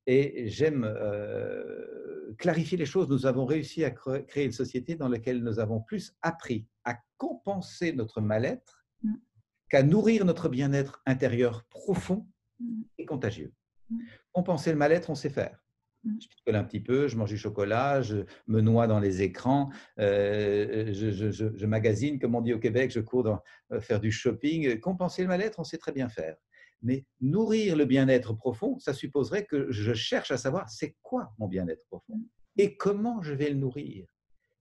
Et 0.07 0.47
j'aime 0.47 0.83
euh, 0.83 2.33
clarifier 2.37 2.77
les 2.77 2.85
choses. 2.85 3.09
Nous 3.09 3.25
avons 3.25 3.45
réussi 3.45 3.83
à 3.83 3.91
créer 3.91 4.45
une 4.45 4.51
société 4.51 4.95
dans 4.95 5.09
laquelle 5.09 5.43
nous 5.43 5.59
avons 5.59 5.81
plus 5.81 6.15
appris 6.21 6.65
à 6.85 6.97
compenser 7.17 7.93
notre 7.93 8.21
mal-être 8.21 8.87
mmh. 9.03 9.13
qu'à 9.69 9.83
nourrir 9.83 10.25
notre 10.25 10.49
bien-être 10.49 11.01
intérieur 11.05 11.65
profond 11.65 12.25
mmh. 12.59 12.81
et 12.97 13.05
contagieux. 13.05 13.53
Mmh. 14.31 14.39
Compenser 14.39 14.71
le 14.71 14.77
mal-être, 14.77 15.09
on 15.09 15.15
sait 15.15 15.29
faire. 15.29 15.57
Je 16.03 16.27
picole 16.27 16.55
un 16.55 16.63
petit 16.63 16.79
peu, 16.79 17.07
je 17.07 17.15
mange 17.15 17.29
du 17.29 17.37
chocolat, 17.37 18.01
je 18.01 18.25
me 18.47 18.61
noie 18.61 18.87
dans 18.87 18.99
les 18.99 19.21
écrans, 19.21 19.69
euh, 19.99 20.91
je, 20.93 21.11
je, 21.11 21.29
je, 21.31 21.65
magasine, 21.67 22.17
comme 22.17 22.33
on 22.33 22.41
dit 22.41 22.53
au 22.53 22.59
Québec, 22.59 22.89
je 22.89 22.99
cours 23.01 23.23
dans, 23.23 23.39
euh, 23.71 23.79
faire 23.79 23.99
du 23.99 24.11
shopping. 24.11 24.79
Compenser 24.79 25.21
le 25.21 25.27
mal-être, 25.27 25.59
on 25.59 25.63
sait 25.63 25.77
très 25.77 25.91
bien 25.91 26.09
faire. 26.09 26.35
Mais 26.81 27.05
nourrir 27.19 27.75
le 27.75 27.85
bien-être 27.85 28.33
profond, 28.33 28.79
ça 28.79 28.93
supposerait 28.93 29.45
que 29.45 29.71
je 29.71 29.93
cherche 29.93 30.31
à 30.31 30.37
savoir 30.37 30.67
c'est 30.69 30.97
quoi 31.03 31.33
mon 31.37 31.47
bien-être 31.47 31.85
profond 31.85 32.19
et 32.57 32.75
comment 32.75 33.21
je 33.21 33.33
vais 33.33 33.49
le 33.49 33.55
nourrir 33.55 34.07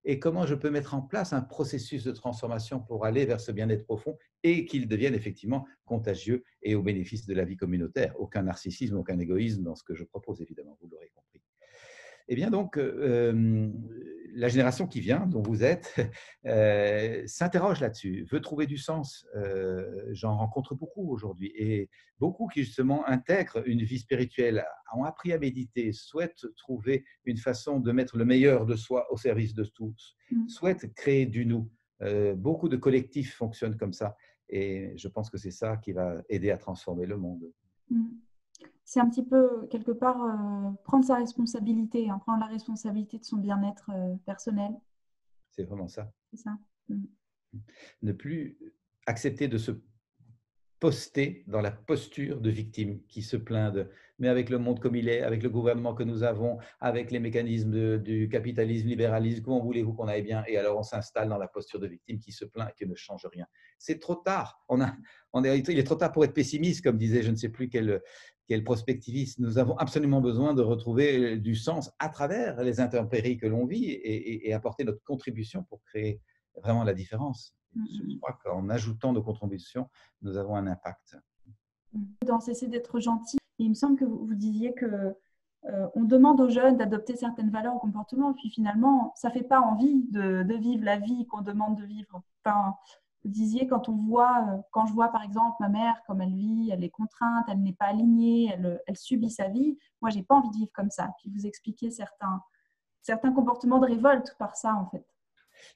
et 0.05 0.19
comment 0.19 0.47
je 0.47 0.55
peux 0.55 0.71
mettre 0.71 0.95
en 0.95 1.03
place 1.03 1.33
un 1.33 1.43
processus 1.43 2.05
de 2.05 2.13
transformation 2.13 2.81
pour 2.81 3.05
aller 3.05 3.27
vers 3.27 3.41
ce 3.41 3.53
bien-être 3.53 3.85
profond 3.85 4.17
et 4.43 4.65
qu'il 4.65 4.89
devienne 4.89 5.15
effectivement 5.15 5.67
contagieux 5.85 6.45
et 6.63 6.75
au 6.75 6.83
bénéfice 6.83 7.27
de 7.27 7.35
la 7.35 7.45
vie 7.45 7.57
communautaire. 7.57 8.15
Aucun 8.19 8.43
narcissisme, 8.43 8.97
aucun 8.97 9.19
égoïsme 9.19 9.63
dans 9.63 9.75
ce 9.75 9.85
que 9.85 9.95
je 9.95 10.05
propose, 10.05 10.41
évidemment, 10.41 10.77
vous 10.81 10.89
l'aurez 10.89 11.11
compris. 11.15 11.43
Eh 12.33 12.37
bien, 12.37 12.49
donc, 12.49 12.79
euh, 12.79 13.69
la 14.35 14.47
génération 14.47 14.87
qui 14.87 15.01
vient, 15.01 15.27
dont 15.27 15.43
vous 15.43 15.65
êtes, 15.65 15.97
euh, 16.47 17.25
s'interroge 17.27 17.81
là-dessus, 17.81 18.25
veut 18.31 18.41
trouver 18.41 18.69
du 18.69 18.79
sens. 18.79 19.27
Euh, 19.35 20.07
j'en 20.13 20.37
rencontre 20.37 20.77
beaucoup 20.77 21.11
aujourd'hui 21.11 21.53
et 21.57 21.91
beaucoup 22.21 22.47
qui 22.47 22.63
justement 22.63 23.05
intègrent 23.09 23.67
une 23.67 23.83
vie 23.83 23.99
spirituelle, 23.99 24.65
ont 24.97 25.03
appris 25.03 25.33
à 25.33 25.39
méditer, 25.39 25.93
souhaitent 25.93 26.47
trouver 26.57 27.05
une 27.25 27.37
façon 27.37 27.81
de 27.81 27.91
mettre 27.91 28.17
le 28.17 28.25
meilleur 28.25 28.65
de 28.65 28.77
soi 28.77 29.13
au 29.13 29.17
service 29.17 29.53
de 29.53 29.65
tous, 29.65 30.15
mmh. 30.31 30.49
souhaitent 30.49 30.95
créer 30.95 31.27
du 31.27 31.45
nous. 31.45 31.69
beaucoup 32.37 32.69
de 32.69 32.77
collectifs 32.77 33.35
fonctionnent 33.35 33.77
comme 33.77 33.93
ça 33.93 34.15
et 34.49 34.93
je 34.97 35.09
pense 35.09 35.31
que 35.31 35.39
c'est 35.39 35.51
ça 35.51 35.79
qui 35.79 35.93
va 35.93 36.23
aider 36.29 36.53
à 36.53 36.59
transformer 36.59 37.07
le 37.07 37.17
monde. 37.17 37.51
Mmh 37.91 38.30
c'est 38.91 38.99
un 38.99 39.09
petit 39.09 39.25
peu, 39.25 39.69
quelque 39.69 39.93
part, 39.93 40.21
euh, 40.21 40.73
prendre 40.83 41.05
sa 41.05 41.15
responsabilité, 41.15 42.11
hein, 42.11 42.19
prendre 42.19 42.41
la 42.41 42.47
responsabilité 42.47 43.21
de 43.21 43.25
son 43.25 43.37
bien-être 43.37 43.89
euh, 43.95 44.17
personnel. 44.27 44.73
C'est 45.53 45.63
vraiment 45.63 45.87
ça. 45.87 46.13
C'est 46.33 46.39
ça. 46.39 46.59
Mm. 46.89 47.05
Ne 48.03 48.13
plus 48.13 48.59
accepter 49.07 49.47
de 49.47 49.59
se 49.59 49.71
poster 50.81 51.45
dans 51.47 51.61
la 51.61 51.71
posture 51.71 52.41
de 52.41 52.51
victime 52.51 53.01
qui 53.07 53.23
se 53.23 53.37
plaint 53.37 53.73
de 53.73 53.89
mais 54.19 54.29
avec 54.29 54.51
le 54.51 54.59
monde 54.59 54.81
comme 54.81 54.97
il 54.97 55.09
est, 55.09 55.23
avec 55.23 55.43
le 55.43 55.49
gouvernement 55.49 55.95
que 55.95 56.03
nous 56.03 56.23
avons, 56.23 56.59
avec 56.79 57.11
les 57.11 57.21
mécanismes 57.21 57.99
du 57.99 58.29
capitalisme, 58.29 58.87
libéralisme, 58.87 59.43
comment 59.43 59.61
voulez-vous 59.61 59.95
qu'on 59.95 60.09
aille 60.09 60.23
bien? 60.23 60.45
Et 60.47 60.59
alors 60.59 60.79
on 60.79 60.83
s'installe 60.83 61.29
dans 61.29 61.39
la 61.39 61.49
posture 61.49 61.81
de 61.81 61.87
victime 61.87 62.19
qui 62.19 62.31
se 62.31 62.45
plaint 62.45 62.69
et 62.69 62.73
qui 62.77 62.89
ne 62.89 62.95
change 62.95 63.27
rien. 63.33 63.47
C'est 63.79 63.99
trop 63.99 64.17
tard. 64.17 64.63
On 64.69 64.81
a, 64.83 64.95
on 65.33 65.43
est, 65.43 65.59
il 65.59 65.79
est 65.79 65.85
trop 65.85 65.95
tard 65.95 66.13
pour 66.13 66.25
être 66.25 66.35
pessimiste, 66.35 66.85
comme 66.85 66.99
disait 66.99 67.23
je 67.23 67.31
ne 67.31 67.37
sais 67.37 67.49
plus 67.49 67.71
quel, 67.71 68.03
quel 68.51 68.65
prospectiviste. 68.65 69.39
Nous 69.39 69.59
avons 69.59 69.77
absolument 69.77 70.21
besoin 70.21 70.55
de 70.55 70.63
retrouver 70.63 71.37
du 71.39 71.55
sens 71.55 71.93
à 72.01 72.09
travers 72.09 72.61
les 72.65 72.81
intempéries 72.81 73.39
que 73.39 73.47
l'on 73.47 73.65
vit 73.65 73.85
et, 73.85 74.49
et 74.49 74.53
apporter 74.53 74.83
notre 74.83 75.05
contribution 75.05 75.63
pour 75.63 75.81
créer 75.85 76.21
vraiment 76.57 76.83
la 76.83 76.93
différence. 76.93 77.55
Mm, 77.77 77.85
Je 77.89 78.03
mm. 78.03 78.19
crois 78.21 78.39
qu'en 78.43 78.69
ajoutant 78.69 79.13
nos 79.13 79.23
contributions, 79.23 79.89
nous 80.23 80.37
avons 80.37 80.57
un 80.57 80.67
impact. 80.67 81.17
Mm. 81.95 82.01
Dans 82.27 82.41
cesser 82.41 82.67
d'être 82.67 82.99
gentil, 82.99 83.39
il 83.61 83.69
me 83.69 83.75
semble 83.75 83.97
que 83.97 84.05
vous, 84.05 84.35
disiez 84.35 84.75
que 84.75 85.15
euh, 85.67 85.87
on 85.95 86.03
demande 86.03 86.41
aux 86.41 86.49
jeunes 86.49 86.77
d'adopter 86.77 87.15
certaines 87.15 87.51
valeurs 87.51 87.77
ou 87.77 87.79
comportements, 87.79 88.33
puis 88.33 88.51
finalement, 88.51 89.13
ça 89.15 89.29
ne 89.29 89.35
fait 89.35 89.45
pas 89.45 89.61
envie 89.61 90.03
de, 90.11 90.43
vivre 90.59 90.85
la 90.85 90.99
vie 90.99 91.25
qu'on 91.27 91.43
demande 91.43 91.79
de 91.79 91.85
vivre. 91.85 92.21
Enfin, 92.45 92.75
vous 93.23 93.31
disiez, 93.31 93.67
quand 93.67 93.89
on 93.89 93.97
voit, 93.97 94.47
euh, 94.49 94.59
quand 94.71 94.87
je 94.87 94.93
vois 94.93 95.09
par 95.09 95.23
exemple 95.23 95.57
ma 95.61 95.69
mère, 95.69 96.03
comme 96.07 96.21
elle 96.21 96.35
vit, 96.35 96.71
elle 96.73 96.83
est 96.83 96.91
contrainte, 96.91 97.45
elle 97.49 97.61
n'est 97.61 97.75
pas 97.75 97.87
alignée, 97.87 98.51
elle, 98.53 98.81
elle 98.87 98.97
subit 98.97 99.31
sa 99.31 99.49
vie, 99.49 99.79
moi, 100.01 100.11
j'ai 100.11 100.23
pas 100.23 100.35
envie 100.35 100.51
de 100.51 100.57
vivre 100.57 100.73
comme 100.73 100.91
ça. 100.91 101.11
Puis 101.19 101.31
vous 101.31 101.47
expliquez 101.47 101.91
certains, 101.91 102.43
certains 103.03 103.33
comportements 103.33 103.79
de 103.79 103.87
révolte 103.87 104.35
par 104.39 104.57
ça, 104.57 104.75
en 104.75 104.87
fait. 104.87 105.07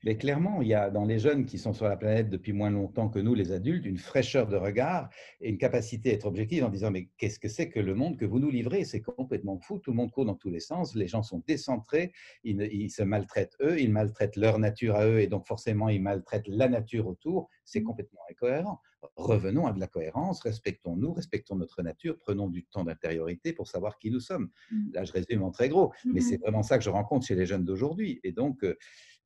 Mais 0.04 0.16
clairement, 0.16 0.62
il 0.62 0.68
y 0.68 0.74
a 0.74 0.90
dans 0.90 1.04
les 1.04 1.18
jeunes 1.18 1.46
qui 1.46 1.58
sont 1.58 1.72
sur 1.72 1.86
la 1.86 1.96
planète 1.96 2.30
depuis 2.30 2.52
moins 2.52 2.70
longtemps 2.70 3.08
que 3.08 3.18
nous, 3.18 3.34
les 3.34 3.52
adultes, 3.52 3.86
une 3.86 3.98
fraîcheur 3.98 4.46
de 4.46 4.56
regard 4.56 5.08
et 5.40 5.48
une 5.48 5.58
capacité 5.58 6.10
à 6.10 6.14
être 6.14 6.26
objectif 6.26 6.62
en 6.62 6.68
disant 6.68 6.90
Mais 6.90 7.08
qu'est-ce 7.18 7.38
que 7.38 7.48
c'est 7.48 7.68
que 7.68 7.80
le 7.80 7.94
monde 7.94 8.16
que 8.16 8.24
vous 8.24 8.38
nous 8.38 8.50
livrez? 8.50 8.84
C'est 8.84 9.00
complètement 9.00 9.58
fou, 9.58 9.78
tout 9.78 9.90
le 9.90 9.96
monde 9.96 10.10
court 10.10 10.24
dans 10.24 10.34
tous 10.34 10.50
les 10.50 10.60
sens, 10.60 10.94
les 10.94 11.08
gens 11.08 11.22
sont 11.22 11.42
décentrés, 11.46 12.12
ils, 12.42 12.60
ils, 12.72 12.90
se 12.90 13.02
maltraitent 13.02 13.56
eux, 13.60 13.80
ils 13.80 13.92
maltraitent 13.92 14.36
leur 14.36 14.58
nature 14.58 14.96
à 14.96 15.06
eux 15.06 15.20
et 15.20 15.26
donc 15.26 15.46
forcément 15.46 15.88
ils 15.88 16.02
maltraitent 16.02 16.48
la 16.48 16.68
nature 16.68 17.06
autour. 17.06 17.48
C'est 17.64 17.82
complètement 17.82 18.20
incohérent. 18.30 18.80
Revenons 19.16 19.66
à 19.66 19.72
de 19.72 19.80
la 19.80 19.86
cohérence, 19.86 20.40
respectons-nous, 20.42 21.12
respectons 21.12 21.56
notre 21.56 21.82
nature, 21.82 22.18
prenons 22.18 22.48
du 22.48 22.64
temps 22.64 22.84
d'intériorité 22.84 23.52
pour 23.52 23.68
savoir 23.68 23.98
qui 23.98 24.10
nous 24.10 24.20
sommes. 24.20 24.50
Mmh. 24.70 24.92
Là, 24.92 25.04
je 25.04 25.12
résume 25.12 25.42
en 25.42 25.50
très 25.50 25.68
gros, 25.68 25.92
mais 26.04 26.20
mmh 26.20 26.22
c'est 26.22 26.36
vraiment 26.38 26.62
ça 26.62 26.78
que 26.78 26.84
je 26.84 26.90
rencontre 26.90 27.26
chez 27.26 27.34
les 27.34 27.46
jeunes 27.46 27.64
d'aujourd'hui. 27.64 28.20
Et 28.24 28.32
donc, 28.32 28.64
euh, 28.64 28.76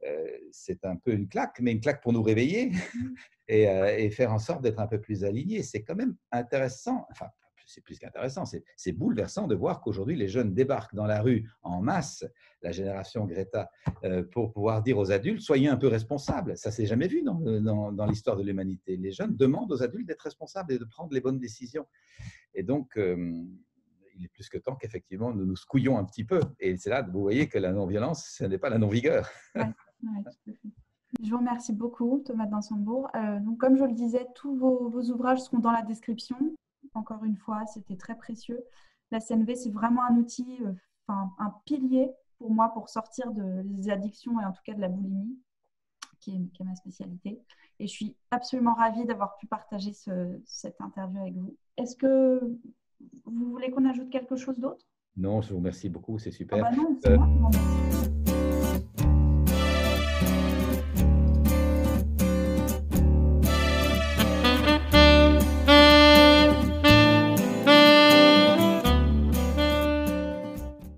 euh, 0.07 0.27
c'est 0.51 0.85
un 0.85 0.97
peu 0.97 1.13
une 1.13 1.29
claque, 1.29 1.59
mais 1.61 1.73
une 1.73 1.81
claque 1.81 2.03
pour 2.03 2.13
nous 2.13 2.23
réveiller 2.23 2.71
mmh. 2.71 2.75
euh, 3.51 3.97
et, 3.97 4.11
faire 4.11 4.33
en 4.33 4.39
sorte 4.39 4.63
d'être 4.63 4.79
un 4.79 4.87
peu 4.87 5.01
plus 5.01 5.25
alignés. 5.25 5.63
C'est 5.63 5.83
quand 5.83 5.97
même 5.97 6.17
intéressant, 6.33 7.07
enfin, 7.11 7.29
c'est 7.69 7.83
plus 7.83 7.99
qu'intéressant, 7.99 8.45
c'est 8.45 8.93
bouleversant 8.93 9.47
de 9.47 9.55
voir 9.55 9.81
qu'aujourd'hui, 9.81 10.17
les 10.17 10.29
jeunes 10.29 10.55
débarquent 10.55 10.95
dans 10.95 11.07
la 11.07 11.21
rue 11.21 11.49
en 11.63 11.81
masse, 11.81 12.25
la 12.63 12.73
génération 12.73 13.27
Greta, 13.27 13.71
euh, 14.05 14.23
pour 14.23 14.53
pouvoir 14.53 14.83
dire 14.83 14.99
aux 14.99 15.13
adultes, 15.13 15.43
soyez 15.43 15.69
un 15.69 15.77
peu 15.77 15.89
responsables. 15.89 16.57
Ça 16.57 16.71
s'est 16.71 16.87
jamais 16.87 17.09
vu 17.09 17.23
dans, 17.23 18.07
l'histoire 18.07 18.37
de 18.37 18.43
l'humanité. 18.43 18.97
Les 18.97 19.13
jeunes 19.13 19.37
demandent 19.37 19.71
aux 19.71 19.83
adultes 19.83 20.07
d'être 20.07 20.23
responsables 20.23 20.73
et 20.73 20.79
de 20.79 20.85
prendre 20.85 21.13
les 21.13 21.21
bonnes 21.21 21.39
décisions. 21.39 21.87
Et 22.55 22.63
donc, 22.63 22.95
il 22.97 24.25
est 24.25 24.29
plus 24.29 24.49
que 24.49 24.59
temps 24.59 24.75
qu'effectivement, 24.75 25.33
nous 25.33 25.45
nous 25.45 25.57
scouillons 25.57 25.99
un 25.99 26.05
petit 26.05 26.25
peu. 26.25 26.41
Et 26.59 26.77
c'est 26.77 26.91
là, 26.91 27.03
vous 27.03 27.21
voyez 27.21 27.49
que 27.49 27.59
la 27.59 27.73
non-violence, 27.73 28.35
ce 28.37 28.45
n'est 28.45 28.59
pas 28.59 28.71
la 28.71 28.79
non-vigueur. 28.79 29.29
Je 31.23 31.31
vous 31.31 31.39
remercie 31.39 31.73
beaucoup, 31.73 32.23
Thomas 32.25 32.47
Dansembourg. 32.47 33.09
Euh, 33.15 33.41
donc, 33.41 33.59
comme 33.59 33.77
je 33.77 33.85
le 33.85 33.95
disais, 33.95 34.27
tous 34.35 34.55
vos, 34.57 34.91
ouvrages 35.11 35.41
seront 35.41 35.59
dans 35.59 35.73
la 35.73 35.83
description. 35.83 36.37
Encore 36.99 37.25
une 37.25 37.37
fois, 37.37 37.65
c'était 37.67 37.97
très 37.97 38.17
précieux. 38.17 38.61
La 39.13 39.21
CNV, 39.21 39.55
c'est 39.55 39.71
vraiment 39.71 40.03
un 40.05 40.17
outil, 40.17 40.59
euh, 40.65 40.73
enfin, 41.07 41.31
un 41.39 41.55
pilier 41.65 42.11
pour 42.39 42.51
moi 42.51 42.71
pour 42.75 42.89
sortir 42.89 43.33
de, 43.33 43.63
des 43.63 43.89
addictions 43.89 44.41
et 44.41 44.45
en 44.45 44.53
tout 44.53 44.63
cas 44.65 44.75
de 44.75 44.81
la 44.81 44.89
boulimie, 44.89 45.39
qui 46.19 46.51
est, 46.61 46.65
ma 46.65 46.75
spécialité. 46.75 47.41
Et 47.79 47.87
je 47.87 47.93
suis 47.93 48.17
absolument 48.33 48.75
ravie 48.75 49.05
d'avoir 49.05 49.37
pu 49.37 49.47
partager 49.47 49.93
cette 50.45 50.81
interview 50.81 51.21
avec 51.21 51.35
vous. 51.35 51.57
Est-ce 51.77 51.95
que 51.95 52.41
vous 53.25 53.51
voulez 53.51 53.71
qu'on 53.71 53.89
ajoute 53.89 54.11
quelque 54.11 54.37
chose 54.37 54.59
d'autre? 54.59 54.85
Non, 55.17 55.41
je 55.41 55.51
vous 55.51 55.59
remercie 55.59 55.89
beaucoup, 55.89 56.19
c'est 56.19 56.33
super. 56.33 56.59
Ah 56.65 56.71
bah 56.71 56.77
non, 56.77 56.99
c'est 57.01 57.17
moi 57.17 57.51
qui 57.51 58.18